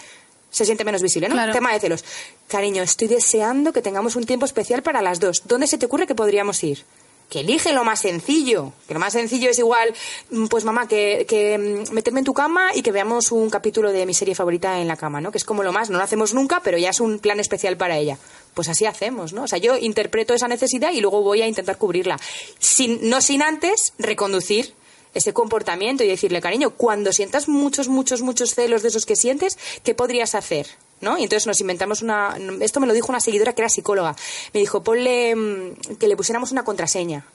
se 0.51 0.65
siente 0.65 0.83
menos 0.85 1.01
visible, 1.01 1.27
¿no? 1.27 1.33
Claro. 1.33 1.53
Tema 1.53 1.73
de 1.73 1.79
celos. 1.79 2.05
Cariño, 2.47 2.83
estoy 2.83 3.07
deseando 3.07 3.73
que 3.73 3.81
tengamos 3.81 4.15
un 4.15 4.25
tiempo 4.25 4.45
especial 4.45 4.83
para 4.83 5.01
las 5.01 5.19
dos. 5.19 5.43
¿Dónde 5.45 5.65
se 5.65 5.77
te 5.77 5.87
ocurre 5.87 6.05
que 6.05 6.13
podríamos 6.13 6.63
ir? 6.63 6.85
Que 7.31 7.39
elige 7.39 7.71
lo 7.71 7.85
más 7.85 8.01
sencillo. 8.01 8.73
Que 8.89 8.93
lo 8.93 8.99
más 8.99 9.13
sencillo 9.13 9.49
es 9.49 9.57
igual, 9.57 9.93
mm, 10.31 10.47
pues 10.47 10.65
mamá, 10.65 10.89
que, 10.89 11.25
que 11.29 11.57
mm, 11.57 11.93
meterme 11.93 12.19
en 12.19 12.25
tu 12.25 12.33
cama 12.33 12.71
y 12.75 12.81
que 12.81 12.91
veamos 12.91 13.31
un 13.31 13.49
capítulo 13.49 13.93
de 13.93 14.05
mi 14.05 14.13
serie 14.13 14.35
favorita 14.35 14.81
en 14.81 14.89
la 14.89 14.97
cama, 14.97 15.21
¿no? 15.21 15.31
Que 15.31 15.37
es 15.37 15.45
como 15.45 15.63
lo 15.63 15.71
más, 15.71 15.89
no 15.89 15.97
lo 15.97 16.03
hacemos 16.03 16.33
nunca, 16.33 16.59
pero 16.61 16.77
ya 16.77 16.89
es 16.89 16.99
un 16.99 17.19
plan 17.19 17.39
especial 17.39 17.77
para 17.77 17.97
ella. 17.97 18.17
Pues 18.53 18.67
así 18.67 18.85
hacemos, 18.85 19.31
¿no? 19.31 19.43
O 19.43 19.47
sea, 19.47 19.59
yo 19.59 19.77
interpreto 19.77 20.33
esa 20.33 20.49
necesidad 20.49 20.91
y 20.91 20.99
luego 20.99 21.21
voy 21.21 21.41
a 21.41 21.47
intentar 21.47 21.77
cubrirla. 21.77 22.19
Sin, 22.59 23.09
no 23.09 23.21
sin 23.21 23.41
antes 23.41 23.93
reconducir 23.97 24.73
ese 25.13 25.31
comportamiento 25.31 26.03
y 26.03 26.07
decirle, 26.07 26.41
cariño, 26.41 26.71
cuando 26.71 27.13
sientas 27.13 27.47
muchos, 27.47 27.87
muchos, 27.87 28.21
muchos 28.21 28.55
celos 28.55 28.81
de 28.81 28.89
esos 28.89 29.05
que 29.05 29.15
sientes, 29.15 29.57
¿qué 29.85 29.95
podrías 29.95 30.35
hacer? 30.35 30.67
¿No? 31.01 31.17
Y 31.17 31.23
entonces 31.23 31.47
nos 31.47 31.59
inventamos 31.59 32.01
una... 32.01 32.37
Esto 32.59 32.79
me 32.79 32.87
lo 32.87 32.93
dijo 32.93 33.07
una 33.09 33.19
seguidora 33.19 33.53
que 33.53 33.61
era 33.63 33.69
psicóloga. 33.69 34.15
Me 34.53 34.59
dijo, 34.59 34.83
ponle 34.83 35.35
mm, 35.35 35.95
que 35.99 36.07
le 36.07 36.15
pusiéramos 36.15 36.51
una 36.51 36.63
contraseña. 36.63 37.25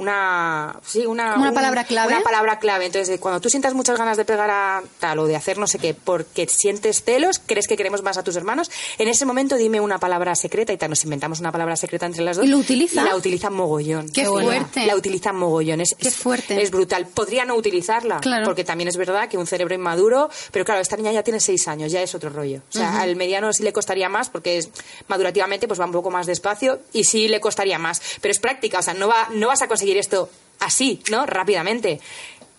Una... 0.00 0.76
Sí, 0.84 1.04
una... 1.06 1.30
¿Como 1.32 1.42
una 1.42 1.50
un- 1.50 1.54
palabra 1.54 1.84
clave? 1.84 2.12
Una 2.14 2.22
palabra 2.22 2.58
clave. 2.58 2.86
Entonces, 2.86 3.20
cuando 3.20 3.40
tú 3.40 3.50
sientas 3.50 3.74
muchas 3.74 3.98
ganas 3.98 4.16
de 4.16 4.24
pegar 4.24 4.50
a 4.50 4.82
tal 4.98 5.18
o 5.18 5.26
de 5.26 5.36
hacer 5.36 5.58
no 5.58 5.66
sé 5.66 5.78
qué 5.78 5.94
porque 5.94 6.46
sientes 6.48 7.02
celos, 7.04 7.40
crees 7.44 7.68
que 7.68 7.76
queremos 7.76 8.02
más 8.02 8.16
a 8.18 8.22
tus 8.24 8.34
hermanos, 8.36 8.70
en 8.98 9.08
ese 9.08 9.24
momento 9.26 9.56
dime 9.56 9.80
una 9.80 9.98
palabra 9.98 10.34
secreta 10.34 10.72
y 10.72 10.76
tal. 10.76 10.90
Nos 10.90 11.04
inventamos 11.04 11.40
una 11.40 11.52
palabra 11.52 11.76
secreta 11.76 12.06
entre 12.06 12.22
las 12.24 12.36
dos. 12.36 12.46
¿Y 12.46 12.48
lo 12.48 12.58
utiliza? 12.58 13.02
Y 13.02 13.04
la 13.04 13.14
utilizan 13.16 13.52
mogollón. 13.54 14.08
Qué 14.10 14.24
fuerte. 14.24 14.86
La 14.86 14.96
utilizan 14.96 15.36
mogollón. 15.36 15.80
Es, 15.80 15.94
Qué 15.98 16.10
fuerte. 16.10 16.60
Es 16.62 16.70
brutal. 16.70 17.06
Podría 17.06 17.44
no 17.44 17.54
utilizarla, 17.54 18.20
Claro. 18.20 18.44
porque 18.44 18.64
también 18.64 18.88
es 18.88 18.96
verdad 18.96 19.28
que 19.28 19.36
un 19.38 19.46
cerebro 19.46 19.74
inmaduro, 19.74 20.30
pero 20.50 20.64
claro, 20.64 20.80
esta 20.80 20.96
niña 20.96 21.12
ya 21.12 21.22
tiene 21.22 21.40
seis 21.40 21.68
años, 21.68 21.92
ya 21.92 22.00
es 22.02 22.14
otro 22.14 22.30
rollo. 22.30 22.62
O 22.70 22.72
sea, 22.72 23.00
al 23.02 23.16
mediano 23.16 23.52
sí 23.52 23.62
le 23.62 23.72
costaría 23.72 24.08
más 24.08 24.30
porque 24.30 24.58
es, 24.58 24.70
madurativamente 25.08 25.66
pues 25.68 25.80
va 25.80 25.84
un 25.84 25.92
poco 25.92 26.10
más 26.10 26.26
despacio 26.26 26.80
y 26.92 27.04
sí 27.04 27.28
le 27.28 27.40
costaría 27.40 27.78
más. 27.78 28.00
Pero 28.20 28.32
es 28.32 28.38
práctica, 28.38 28.78
o 28.78 28.82
sea, 28.82 28.94
no, 28.94 29.08
va, 29.08 29.28
no 29.32 29.48
vas 29.48 29.62
a 29.62 29.68
conseguir 29.68 29.89
esto 29.96 30.30
así, 30.58 31.02
¿no? 31.10 31.26
Rápidamente. 31.26 32.00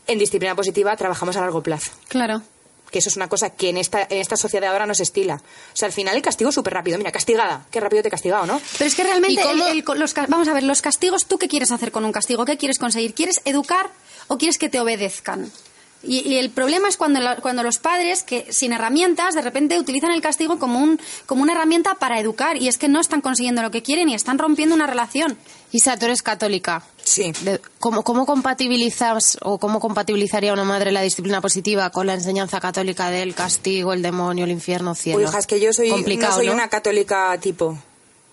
En 0.08 0.18
disciplina 0.20 0.56
positiva 0.56 0.96
trabajamos 0.98 1.36
a 1.38 1.42
largo 1.42 1.62
plazo 1.64 1.92
Claro. 2.08 2.42
que 2.90 3.00
eso 3.00 3.08
es 3.10 3.16
una 3.16 3.30
cosa 3.30 3.52
que 3.52 3.70
en 3.70 3.78
esta, 3.78 4.02
en 4.10 4.18
esta 4.18 4.36
sociedad 4.36 4.72
ahora 4.72 4.86
no 4.86 4.94
se 4.96 5.04
estila. 5.04 5.36
O 5.36 5.76
sea, 5.76 5.86
al 5.86 5.94
final 5.94 6.16
el 6.16 6.22
castigo 6.22 6.50
es 6.50 6.56
súper 6.56 6.74
rápido. 6.74 6.98
Mira, 6.98 7.12
castigada. 7.12 7.66
Qué 7.72 7.80
rápido 7.80 8.02
te 8.02 8.08
he 8.10 8.12
castigado, 8.12 8.46
¿no? 8.46 8.60
Pero 8.78 8.88
es 8.88 8.96
que 8.96 9.04
realmente, 9.04 9.40
¿Y 9.42 9.44
cómo- 9.44 9.68
el- 9.68 9.78
el- 9.88 10.00
los, 10.00 10.14
vamos 10.28 10.48
a 10.48 10.54
ver, 10.54 10.64
los 10.64 10.82
castigos, 10.82 11.26
¿tú 11.28 11.38
qué 11.38 11.48
quieres 11.48 11.72
hacer 11.72 11.92
con 11.92 12.04
un 12.04 12.12
castigo? 12.12 12.44
¿Qué 12.44 12.58
quieres 12.58 12.80
conseguir? 12.80 13.14
¿Quieres 13.14 13.42
educar 13.46 13.90
o 14.28 14.38
quieres 14.38 14.58
que 14.58 14.68
te 14.68 14.80
obedezcan? 14.80 15.52
Y, 16.04 16.28
y 16.28 16.38
el 16.38 16.50
problema 16.50 16.88
es 16.90 16.98
cuando, 16.98 17.20
la- 17.20 17.36
cuando 17.36 17.62
los 17.62 17.78
padres, 17.78 18.24
que 18.24 18.52
sin 18.52 18.74
herramientas, 18.74 19.36
de 19.36 19.42
repente 19.42 19.78
utilizan 19.80 20.12
el 20.12 20.22
castigo 20.22 20.58
como, 20.58 20.80
un, 20.80 21.00
como 21.28 21.44
una 21.44 21.54
herramienta 21.54 21.94
para 21.94 22.20
educar 22.20 22.58
y 22.58 22.68
es 22.68 22.78
que 22.80 22.88
no 22.88 23.00
están 23.00 23.22
consiguiendo 23.22 23.62
lo 23.62 23.70
que 23.70 23.84
quieren 23.84 24.10
y 24.10 24.16
están 24.16 24.40
rompiendo 24.40 24.74
una 24.74 24.88
relación. 24.88 25.38
Isa, 25.72 25.98
tú 25.98 26.06
eres 26.06 26.24
católica. 26.24 26.84
Sí. 27.04 27.32
De- 27.42 27.62
¿Cómo, 27.80 28.04
¿Cómo 28.04 28.26
compatibilizas 28.26 29.38
o 29.42 29.58
cómo 29.60 29.80
compatibilizaría 29.80 30.54
una 30.54 30.64
madre 30.64 30.92
la 30.92 31.02
disciplina 31.02 31.40
positiva 31.42 31.90
con 31.92 32.08
la 32.08 32.14
enseñanza 32.16 32.60
católica 32.60 33.12
del 33.12 33.36
castigo, 33.36 33.94
el 33.94 34.02
demonio, 34.02 34.46
el 34.46 34.52
infierno, 34.52 34.96
cielo? 34.96 35.20
Uy, 35.20 35.26
hija, 35.26 35.38
es 35.40 35.46
que 35.48 35.60
yo 35.60 35.72
soy, 35.72 35.90
no 35.92 36.32
soy 36.32 36.48
¿no? 36.48 36.54
una 36.54 36.68
católica 36.68 37.38
tipo, 37.40 37.78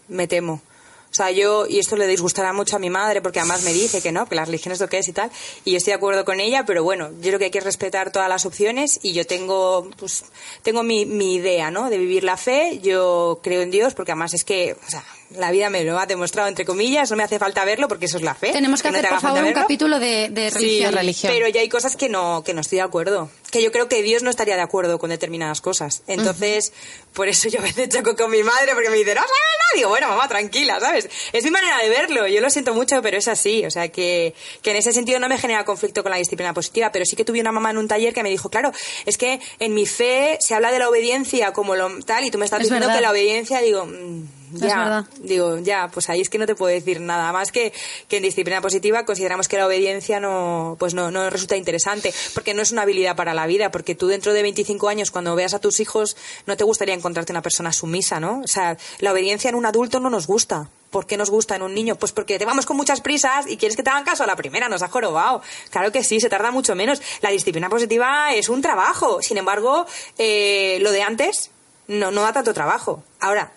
me 0.09 0.27
temo. 0.27 0.63
O 1.11 1.15
sea, 1.15 1.31
yo, 1.31 1.67
y 1.67 1.79
esto 1.79 1.97
le 1.97 2.07
disgustará 2.07 2.53
mucho 2.53 2.77
a 2.77 2.79
mi 2.79 2.91
madre, 2.91 3.21
porque 3.23 3.41
además 3.41 3.63
me 3.63 3.73
dice 3.73 4.03
que 4.03 4.13
no, 4.13 4.29
que 4.29 4.35
la 4.35 4.45
religión 4.45 4.73
es 4.73 4.81
lo 4.81 4.89
que 4.89 4.99
es 4.99 5.09
y 5.09 5.13
tal, 5.13 5.31
y 5.65 5.73
yo 5.73 5.79
estoy 5.79 5.93
de 5.93 5.97
acuerdo 5.97 6.25
con 6.25 6.39
ella, 6.39 6.65
pero 6.67 6.85
bueno, 6.85 7.11
yo 7.21 7.29
creo 7.29 7.39
que 7.39 7.47
hay 7.47 7.51
que 7.51 7.61
respetar 7.61 8.13
todas 8.13 8.29
las 8.29 8.47
opciones, 8.47 9.01
y 9.03 9.15
yo 9.15 9.27
tengo, 9.27 9.89
pues, 9.99 10.25
tengo 10.63 10.83
mi, 10.83 11.07
mi 11.07 11.35
idea, 11.35 11.71
¿no?, 11.71 11.91
de 11.91 11.99
vivir 11.99 12.25
la 12.25 12.37
fe, 12.37 12.79
yo 12.83 13.41
creo 13.43 13.63
en 13.63 13.71
Dios, 13.71 13.95
porque 13.95 14.13
además 14.13 14.35
es 14.35 14.45
que, 14.45 14.77
o 14.87 14.91
sea, 14.91 15.05
La 15.31 15.51
vida 15.51 15.69
me 15.69 15.85
lo 15.85 15.99
ha 15.99 16.07
demostrado, 16.07 16.49
entre 16.49 16.65
comillas, 16.65 17.11
no 17.11 17.17
me 17.17 17.23
hace 17.23 17.39
falta 17.39 17.65
verlo 17.65 17.87
porque 17.87 18.07
eso 18.07 18.17
es 18.17 18.23
la 18.23 18.35
fe. 18.35 18.51
Tenemos 18.53 18.81
que 18.83 18.89
no 18.91 18.97
hacer, 18.97 19.03
te 19.03 19.07
haga 19.09 19.17
por 19.17 19.23
favor, 19.23 19.39
falta 19.45 19.49
un 19.59 19.63
capítulo 19.63 19.99
de, 19.99 20.29
de 20.31 20.51
Sí, 20.51 20.57
religión. 20.59 20.95
religión. 20.95 21.33
Pero 21.35 21.49
ya 21.49 21.61
hay 21.61 21.69
cosas 21.69 21.97
que 21.97 22.09
no, 22.09 22.43
que 22.45 22.55
no 22.55 22.63
estoy 22.63 22.77
de 22.77 22.83
acuerdo. 22.83 23.31
Que 23.51 23.63
yo 23.63 23.71
creo 23.71 23.89
que 23.89 24.03
Dios 24.03 24.23
no 24.23 24.31
estaría 24.31 24.57
de 24.57 24.63
acuerdo 24.63 24.99
con 24.99 25.11
determinadas 25.11 25.61
cosas. 25.61 26.03
Entonces, 26.07 26.73
por 27.13 27.29
eso 27.29 27.49
yo 27.49 27.59
a 27.61 27.63
veces 27.63 27.89
choco 27.91 28.17
con 28.17 28.31
mi 28.31 28.43
madre 28.43 28.73
porque 28.75 28.91
me 28.91 28.97
dice, 28.97 29.15
no 29.15 29.21
nada. 29.21 29.33
Digo, 29.75 29.91
bueno, 29.91 30.09
mamá, 30.09 30.27
tranquila, 30.29 30.81
¿sabes? 30.81 31.09
Es 31.33 31.45
mi 31.45 31.51
manera 31.51 31.77
de 31.83 31.91
verlo. 31.91 32.27
Yo 32.27 32.41
lo 32.41 32.49
siento 32.49 32.73
mucho, 32.75 33.03
pero 33.03 33.19
es 33.19 33.29
así. 33.29 33.67
O 33.67 33.71
sea, 33.71 33.89
que, 33.89 34.35
que 34.63 34.71
en 34.71 34.77
ese 34.77 34.93
sentido 34.95 35.19
no 35.19 35.29
me 35.29 35.37
genera 35.37 35.65
conflicto 35.67 36.03
con 36.03 36.11
la 36.11 36.17
disciplina 36.19 36.55
positiva. 36.55 36.91
Pero 36.91 37.05
sí 37.05 37.17
que 37.17 37.25
tuve 37.27 37.41
una 37.41 37.53
mamá 37.53 37.71
en 37.71 37.77
un 37.79 37.87
taller 37.89 38.15
que 38.15 38.23
me 38.23 38.31
dijo, 38.31 38.49
claro, 38.49 38.73
es 39.05 39.19
que 39.19 39.41
en 39.59 39.75
mi 39.75 39.85
fe 39.87 40.39
se 40.41 40.55
habla 40.55 40.71
de 40.73 40.79
la 40.79 40.89
obediencia 40.89 41.53
como 41.53 41.75
lo 41.77 41.91
tal 42.05 42.25
y 42.25 42.31
tú 42.31 42.39
me 42.39 42.47
estás 42.47 42.61
Es 42.61 42.65
diciendo 42.65 42.87
verdad. 42.87 42.99
que 42.99 43.03
la 43.03 43.11
obediencia, 43.11 43.61
digo, 43.61 43.85
mm, 43.85 44.38
ya, 44.53 45.07
digo, 45.21 45.59
ya, 45.59 45.89
pues 45.93 46.09
ahí 46.09 46.21
es 46.21 46.29
que 46.29 46.39
no 46.39 46.47
te 46.47 46.55
puedo 46.55 46.73
decir 46.73 47.01
nada 47.01 47.33
más 47.33 47.53
que, 47.53 47.73
que 48.09 48.19
en 48.19 48.23
disciplina 48.23 48.61
positiva 48.61 49.05
consideramos 49.05 49.49
que 49.49 49.57
la 49.57 49.67
obediencia 49.67 50.21
no, 50.21 50.77
pues 50.79 50.95
no, 50.95 51.11
no 51.11 51.31
resulta 51.31 51.57
interesante, 51.57 52.13
porque 52.35 52.55
no 52.55 52.63
es 52.63 52.73
una 52.73 52.83
habilidad 52.83 53.17
para 53.17 53.35
la 53.35 53.47
vida, 53.47 53.71
porque 53.71 53.95
tú 53.95 54.07
dentro 54.07 54.33
de 54.33 54.43
25 54.43 54.89
años, 54.89 55.11
cuando 55.11 55.35
veas 55.35 55.55
a 55.55 55.59
tus 55.59 55.81
hijos, 55.81 56.17
no 56.47 56.57
te 56.57 56.65
gustaría 56.65 56.95
encontrarte 56.95 57.33
una 57.33 57.43
persona 57.43 57.73
sumisa, 57.73 58.21
¿no? 58.21 58.41
O 58.41 58.49
sea, 58.49 58.77
la 58.99 59.13
obediencia 59.13 59.49
en 59.49 59.55
un 59.55 59.67
adulto 59.67 60.01
no 60.01 60.11
nos 60.11 60.27
gusta. 60.27 60.69
¿Por 60.91 61.07
qué 61.07 61.19
nos 61.19 61.29
gusta 61.29 61.55
en 61.55 61.63
un 61.63 61.75
niño? 61.75 61.97
Pues 61.97 62.13
porque 62.13 62.39
te 62.39 62.47
vamos 62.47 62.65
con 62.65 62.77
muchas 62.77 63.03
prisas 63.03 63.47
y 63.47 63.59
quieres 63.59 63.77
que 63.77 63.83
te 63.83 63.91
hagan 63.91 64.05
caso 64.05 64.25
a 64.25 64.27
la 64.27 64.37
primera, 64.37 64.69
nos 64.69 64.83
ha 64.83 64.89
jorobado. 64.89 65.43
Claro 65.71 65.93
que 65.93 66.03
sí, 66.03 66.19
se 66.19 66.31
tarda 66.31 66.51
mucho 66.51 66.75
menos. 66.75 67.03
La 67.21 67.31
disciplina 67.31 67.69
positiva 67.69 68.33
es 68.33 68.49
un 68.49 68.63
trabajo. 68.63 69.21
Sin 69.21 69.37
embargo, 69.37 69.87
eh, 70.17 70.79
lo 70.81 70.91
de 70.91 71.03
antes 71.03 71.51
no, 71.89 72.11
no 72.11 72.23
da 72.23 72.33
tanto 72.33 72.55
trabajo. 72.55 73.03
Ahora, 73.21 73.53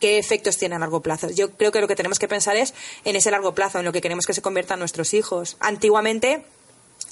qué 0.00 0.18
efectos 0.18 0.58
tiene 0.58 0.76
a 0.76 0.78
largo 0.78 1.00
plazo. 1.00 1.30
Yo 1.30 1.50
creo 1.50 1.72
que 1.72 1.80
lo 1.80 1.88
que 1.88 1.96
tenemos 1.96 2.18
que 2.18 2.28
pensar 2.28 2.56
es 2.56 2.74
en 3.04 3.16
ese 3.16 3.30
largo 3.30 3.54
plazo, 3.54 3.78
en 3.78 3.84
lo 3.84 3.92
que 3.92 4.00
queremos 4.00 4.26
que 4.26 4.34
se 4.34 4.42
conviertan 4.42 4.78
nuestros 4.78 5.14
hijos. 5.14 5.56
Antiguamente 5.60 6.44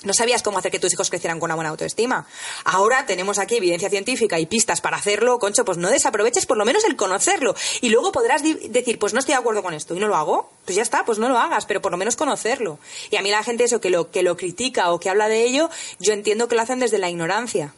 no 0.04 0.12
sabías 0.12 0.42
cómo 0.42 0.58
hacer 0.58 0.70
que 0.70 0.78
tus 0.78 0.92
hijos 0.92 1.08
crecieran 1.08 1.40
con 1.40 1.48
una 1.48 1.54
buena 1.54 1.70
autoestima. 1.70 2.26
Ahora 2.64 3.06
tenemos 3.06 3.38
aquí 3.38 3.56
evidencia 3.56 3.88
científica 3.88 4.38
y 4.38 4.46
pistas 4.46 4.80
para 4.80 4.98
hacerlo, 4.98 5.38
concho, 5.38 5.64
pues 5.64 5.78
no 5.78 5.88
desaproveches 5.88 6.46
por 6.46 6.58
lo 6.58 6.64
menos 6.64 6.84
el 6.84 6.96
conocerlo. 6.96 7.54
Y 7.80 7.88
luego 7.88 8.12
podrás 8.12 8.42
decir, 8.42 8.98
pues 8.98 9.14
no 9.14 9.20
estoy 9.20 9.34
de 9.34 9.40
acuerdo 9.40 9.62
con 9.62 9.72
esto 9.72 9.94
y 9.94 10.00
no 10.00 10.08
lo 10.08 10.16
hago. 10.16 10.50
Pues 10.66 10.76
ya 10.76 10.82
está, 10.82 11.04
pues 11.04 11.18
no 11.18 11.28
lo 11.28 11.38
hagas, 11.38 11.64
pero 11.64 11.80
por 11.80 11.90
lo 11.90 11.98
menos 11.98 12.16
conocerlo. 12.16 12.78
Y 13.10 13.16
a 13.16 13.22
mí 13.22 13.30
la 13.30 13.42
gente 13.42 13.64
eso 13.64 13.80
que 13.80 13.90
lo, 13.90 14.10
que 14.10 14.22
lo 14.22 14.36
critica 14.36 14.92
o 14.92 15.00
que 15.00 15.08
habla 15.08 15.28
de 15.28 15.42
ello, 15.44 15.70
yo 16.00 16.12
entiendo 16.12 16.48
que 16.48 16.56
lo 16.56 16.62
hacen 16.62 16.80
desde 16.80 16.98
la 16.98 17.08
ignorancia 17.08 17.74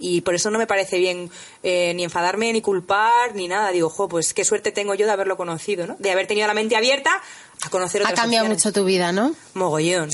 y 0.00 0.22
por 0.22 0.34
eso 0.34 0.50
no 0.50 0.58
me 0.58 0.66
parece 0.66 0.98
bien 0.98 1.30
eh, 1.62 1.92
ni 1.94 2.02
enfadarme 2.04 2.52
ni 2.52 2.60
culpar 2.62 3.34
ni 3.34 3.46
nada 3.46 3.70
digo 3.70 3.88
jo 3.90 4.08
pues 4.08 4.34
qué 4.34 4.44
suerte 4.44 4.72
tengo 4.72 4.94
yo 4.94 5.06
de 5.06 5.12
haberlo 5.12 5.36
conocido 5.36 5.86
no 5.86 5.96
de 5.98 6.10
haber 6.10 6.26
tenido 6.26 6.46
la 6.46 6.54
mente 6.54 6.74
abierta 6.74 7.10
a 7.62 7.68
conocer 7.70 8.00
Ha 8.02 8.04
otras 8.06 8.20
cambiado 8.20 8.46
opciones. 8.46 8.64
mucho 8.64 8.72
tu 8.72 8.84
vida, 8.84 9.12
¿no? 9.12 9.34
mogollón 9.54 10.10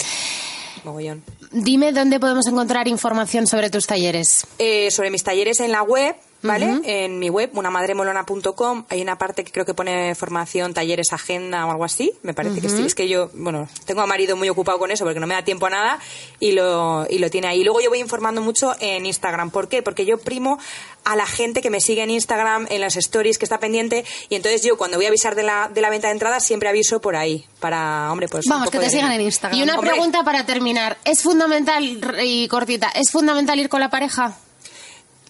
mogollón 0.84 1.22
Dime 1.52 1.92
dónde 1.92 2.18
podemos 2.20 2.46
encontrar 2.48 2.88
información 2.88 3.46
sobre 3.46 3.70
tus 3.70 3.86
talleres. 3.86 4.46
Eh, 4.58 4.90
sobre 4.90 5.10
mis 5.10 5.22
talleres 5.22 5.60
en 5.60 5.70
la 5.72 5.82
web 5.82 6.14
¿vale? 6.46 6.80
En 6.84 7.18
mi 7.18 7.28
web, 7.30 7.50
unamadremolona.com, 7.54 8.84
hay 8.88 9.02
una 9.02 9.18
parte 9.18 9.44
que 9.44 9.52
creo 9.52 9.64
que 9.64 9.74
pone 9.74 10.14
formación, 10.14 10.74
talleres, 10.74 11.12
agenda 11.12 11.66
o 11.66 11.70
algo 11.70 11.84
así. 11.84 12.12
Me 12.22 12.34
parece 12.34 12.60
que 12.60 12.68
sí. 12.68 12.84
Es 12.84 12.94
que 12.94 13.08
yo, 13.08 13.30
bueno, 13.34 13.68
tengo 13.84 14.00
a 14.02 14.06
marido 14.06 14.36
muy 14.36 14.48
ocupado 14.48 14.78
con 14.78 14.90
eso 14.90 15.04
porque 15.04 15.20
no 15.20 15.26
me 15.26 15.34
da 15.34 15.42
tiempo 15.42 15.66
a 15.66 15.70
nada 15.70 15.98
y 16.40 16.52
lo, 16.52 17.06
y 17.08 17.18
lo 17.18 17.30
tiene 17.30 17.48
ahí. 17.48 17.64
Luego 17.64 17.80
yo 17.80 17.90
voy 17.90 18.00
informando 18.00 18.40
mucho 18.40 18.74
en 18.80 19.06
Instagram. 19.06 19.50
¿Por 19.50 19.68
qué? 19.68 19.82
Porque 19.82 20.04
yo 20.06 20.18
primo 20.18 20.58
a 21.04 21.16
la 21.16 21.26
gente 21.26 21.62
que 21.62 21.70
me 21.70 21.80
sigue 21.80 22.02
en 22.02 22.10
Instagram, 22.10 22.66
en 22.70 22.80
las 22.80 22.96
stories, 22.96 23.38
que 23.38 23.44
está 23.44 23.58
pendiente. 23.58 24.04
Y 24.28 24.34
entonces 24.34 24.62
yo, 24.62 24.76
cuando 24.76 24.96
voy 24.96 25.06
a 25.06 25.08
avisar 25.08 25.34
de 25.34 25.42
la, 25.42 25.68
de 25.72 25.80
la 25.80 25.90
venta 25.90 26.08
de 26.08 26.14
entradas, 26.14 26.44
siempre 26.44 26.68
aviso 26.68 27.00
por 27.00 27.16
ahí. 27.16 27.46
Para, 27.60 28.10
hombre, 28.10 28.28
pues. 28.28 28.46
Vamos, 28.48 28.70
que 28.70 28.78
te 28.78 28.90
sigan 28.90 29.12
en 29.12 29.20
Instagram. 29.20 29.58
Y 29.58 29.62
una 29.62 29.74
Hombre. 29.74 29.90
pregunta 29.90 30.22
para 30.24 30.44
terminar. 30.44 30.98
¿Es 31.04 31.22
fundamental, 31.22 31.84
y 32.22 32.48
cortita, 32.48 32.88
¿es 32.88 33.10
fundamental 33.10 33.58
ir 33.58 33.68
con 33.68 33.80
la 33.80 33.90
pareja? 33.90 34.36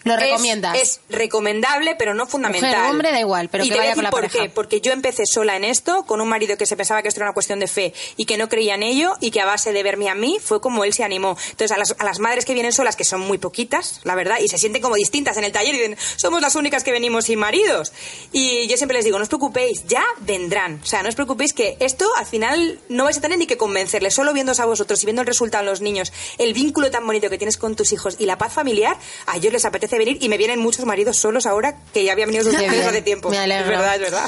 ¿Lo 0.03 0.13
Es- 0.13 0.19
recomiendas? 0.19 0.77
Es, 0.81 0.99
recomendable, 1.09 1.95
pero 1.97 2.13
no 2.13 2.25
fundamental. 2.27 2.71
Mujer 2.75 2.91
hombre, 2.91 3.11
da 3.11 3.19
igual, 3.19 3.49
pero 3.49 3.63
y 3.63 3.67
que 3.67 3.73
te 3.73 3.79
voy 3.79 3.87
a 3.87 3.89
vaya 3.89 3.95
con 3.95 4.03
decir 4.03 4.03
la 4.03 4.09
por 4.11 4.21
pareja. 4.21 4.43
qué. 4.45 4.49
Porque 4.49 4.81
yo 4.81 4.91
empecé 4.93 5.25
sola 5.25 5.55
en 5.55 5.63
esto, 5.63 6.03
con 6.05 6.21
un 6.21 6.29
marido 6.29 6.57
que 6.57 6.65
se 6.65 6.77
pensaba 6.77 7.01
que 7.01 7.07
esto 7.09 7.19
era 7.19 7.25
una 7.27 7.33
cuestión 7.33 7.59
de 7.59 7.67
fe 7.67 7.93
y 8.15 8.25
que 8.25 8.37
no 8.37 8.47
creía 8.49 8.75
en 8.75 8.83
ello, 8.83 9.15
y 9.19 9.31
que 9.31 9.41
a 9.41 9.45
base 9.45 9.73
de 9.73 9.83
verme 9.83 10.09
a 10.09 10.15
mí 10.15 10.37
fue 10.41 10.61
como 10.61 10.83
él 10.83 10.93
se 10.93 11.03
animó. 11.03 11.37
Entonces, 11.51 11.71
a 11.71 11.77
las, 11.77 11.95
a 11.99 12.03
las 12.05 12.19
madres 12.19 12.45
que 12.45 12.53
vienen 12.53 12.71
solas, 12.71 12.95
que 12.95 13.03
son 13.03 13.21
muy 13.21 13.37
poquitas, 13.37 13.99
la 14.03 14.15
verdad, 14.15 14.37
y 14.39 14.47
se 14.47 14.57
sienten 14.57 14.81
como 14.81 14.95
distintas 14.95 15.35
en 15.37 15.43
el 15.43 15.51
taller 15.51 15.75
y 15.75 15.77
dicen, 15.79 15.97
somos 16.15 16.41
las 16.41 16.55
únicas 16.55 16.83
que 16.83 16.91
venimos 16.91 17.25
sin 17.25 17.39
maridos. 17.39 17.91
Y 18.31 18.67
yo 18.67 18.77
siempre 18.77 18.95
les 18.97 19.05
digo, 19.05 19.17
no 19.17 19.23
os 19.23 19.29
preocupéis, 19.29 19.85
ya 19.87 20.03
vendrán. 20.21 20.79
O 20.83 20.85
sea, 20.85 21.03
no 21.03 21.09
os 21.09 21.15
preocupéis 21.15 21.53
que 21.53 21.77
esto 21.79 22.09
al 22.17 22.25
final 22.25 22.79
no 22.89 23.03
vais 23.05 23.17
a 23.17 23.21
tener 23.21 23.37
ni 23.37 23.47
que 23.47 23.57
convencerles, 23.57 24.13
solo 24.13 24.33
viéndose 24.33 24.61
a 24.61 24.65
vosotros 24.65 25.01
y 25.03 25.05
viendo 25.05 25.21
el 25.21 25.27
resultado 25.27 25.63
en 25.63 25.69
los 25.69 25.81
niños, 25.81 26.13
el 26.37 26.53
vínculo 26.53 26.91
tan 26.91 27.05
bonito 27.05 27.29
que 27.29 27.37
tienes 27.37 27.57
con 27.57 27.75
tus 27.75 27.91
hijos 27.91 28.15
y 28.19 28.25
la 28.25 28.37
paz 28.37 28.53
familiar, 28.53 28.97
a 29.25 29.37
ellos 29.37 29.51
les 29.53 29.65
apetece 29.65 29.86
venir 29.95 30.17
y 30.19 30.29
me 30.29 30.37
vienen 30.37 30.59
muchos 30.59 30.85
maridos 30.85 31.17
solos 31.17 31.45
ahora 31.45 31.77
que 31.93 32.03
ya 32.03 32.13
habían 32.13 32.29
venido 32.29 32.43
sus 32.43 32.57
bien, 32.59 32.71
hace 32.71 33.01
tiempo. 33.01 33.29
me 33.29 33.37
alegro. 33.37 33.63
Es 33.63 33.69
verdad, 33.69 33.95
es 33.95 34.01
verdad. 34.01 34.27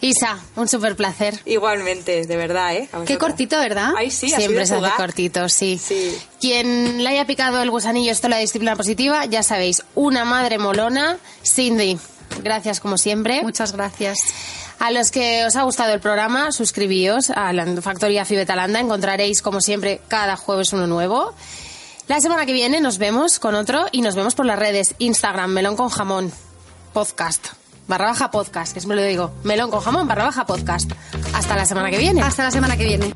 Isa, 0.00 0.38
un 0.56 0.66
súper 0.66 0.96
placer. 0.96 1.38
Igualmente, 1.44 2.26
de 2.26 2.36
verdad, 2.36 2.74
¿eh? 2.74 2.88
Qué 3.06 3.18
cortito, 3.18 3.56
¿verdad? 3.58 3.92
Ay, 3.96 4.10
sí, 4.10 4.28
Siempre 4.28 4.66
se 4.66 4.74
hace 4.74 4.90
cortito, 4.96 5.48
sí. 5.48 5.80
Sí. 5.82 6.18
Quien 6.40 7.04
le 7.04 7.08
haya 7.08 7.24
picado 7.24 7.62
el 7.62 7.70
gusanillo 7.70 8.10
esto 8.10 8.28
la 8.28 8.38
disciplina 8.38 8.74
positiva, 8.74 9.26
ya 9.26 9.44
sabéis, 9.44 9.84
una 9.94 10.24
madre 10.24 10.58
molona, 10.58 11.18
Cindy. 11.44 11.98
Gracias 12.42 12.80
como 12.80 12.98
siempre. 12.98 13.42
Muchas 13.42 13.72
gracias. 13.72 14.18
A 14.80 14.90
los 14.90 15.12
que 15.12 15.44
os 15.44 15.54
ha 15.54 15.62
gustado 15.62 15.94
el 15.94 16.00
programa, 16.00 16.50
suscribíos 16.50 17.30
a 17.30 17.52
la 17.52 17.64
Factoría 17.80 18.24
Fibetalanda. 18.24 18.80
Encontraréis, 18.80 19.40
como 19.40 19.60
siempre, 19.60 20.00
cada 20.08 20.36
jueves 20.36 20.72
uno 20.72 20.88
nuevo. 20.88 21.32
La 22.08 22.20
semana 22.20 22.46
que 22.46 22.52
viene 22.52 22.80
nos 22.80 22.98
vemos 22.98 23.38
con 23.38 23.54
otro 23.54 23.86
y 23.92 24.02
nos 24.02 24.14
vemos 24.14 24.34
por 24.34 24.44
las 24.44 24.58
redes 24.58 24.94
Instagram, 24.98 25.50
melón 25.50 25.76
con 25.76 25.88
jamón, 25.88 26.32
podcast, 26.92 27.48
barra 27.86 28.06
baja 28.06 28.30
podcast, 28.30 28.72
que 28.72 28.80
es 28.80 28.86
me 28.86 28.96
lo 28.96 29.02
digo, 29.02 29.30
melón 29.44 29.70
con 29.70 29.80
jamón, 29.80 30.08
barra 30.08 30.24
baja 30.24 30.44
podcast. 30.44 30.90
Hasta 31.32 31.56
la 31.56 31.64
semana 31.64 31.90
que 31.90 31.98
viene. 31.98 32.20
Hasta 32.22 32.44
la 32.44 32.50
semana 32.50 32.76
que 32.76 32.84
viene. 32.84 33.14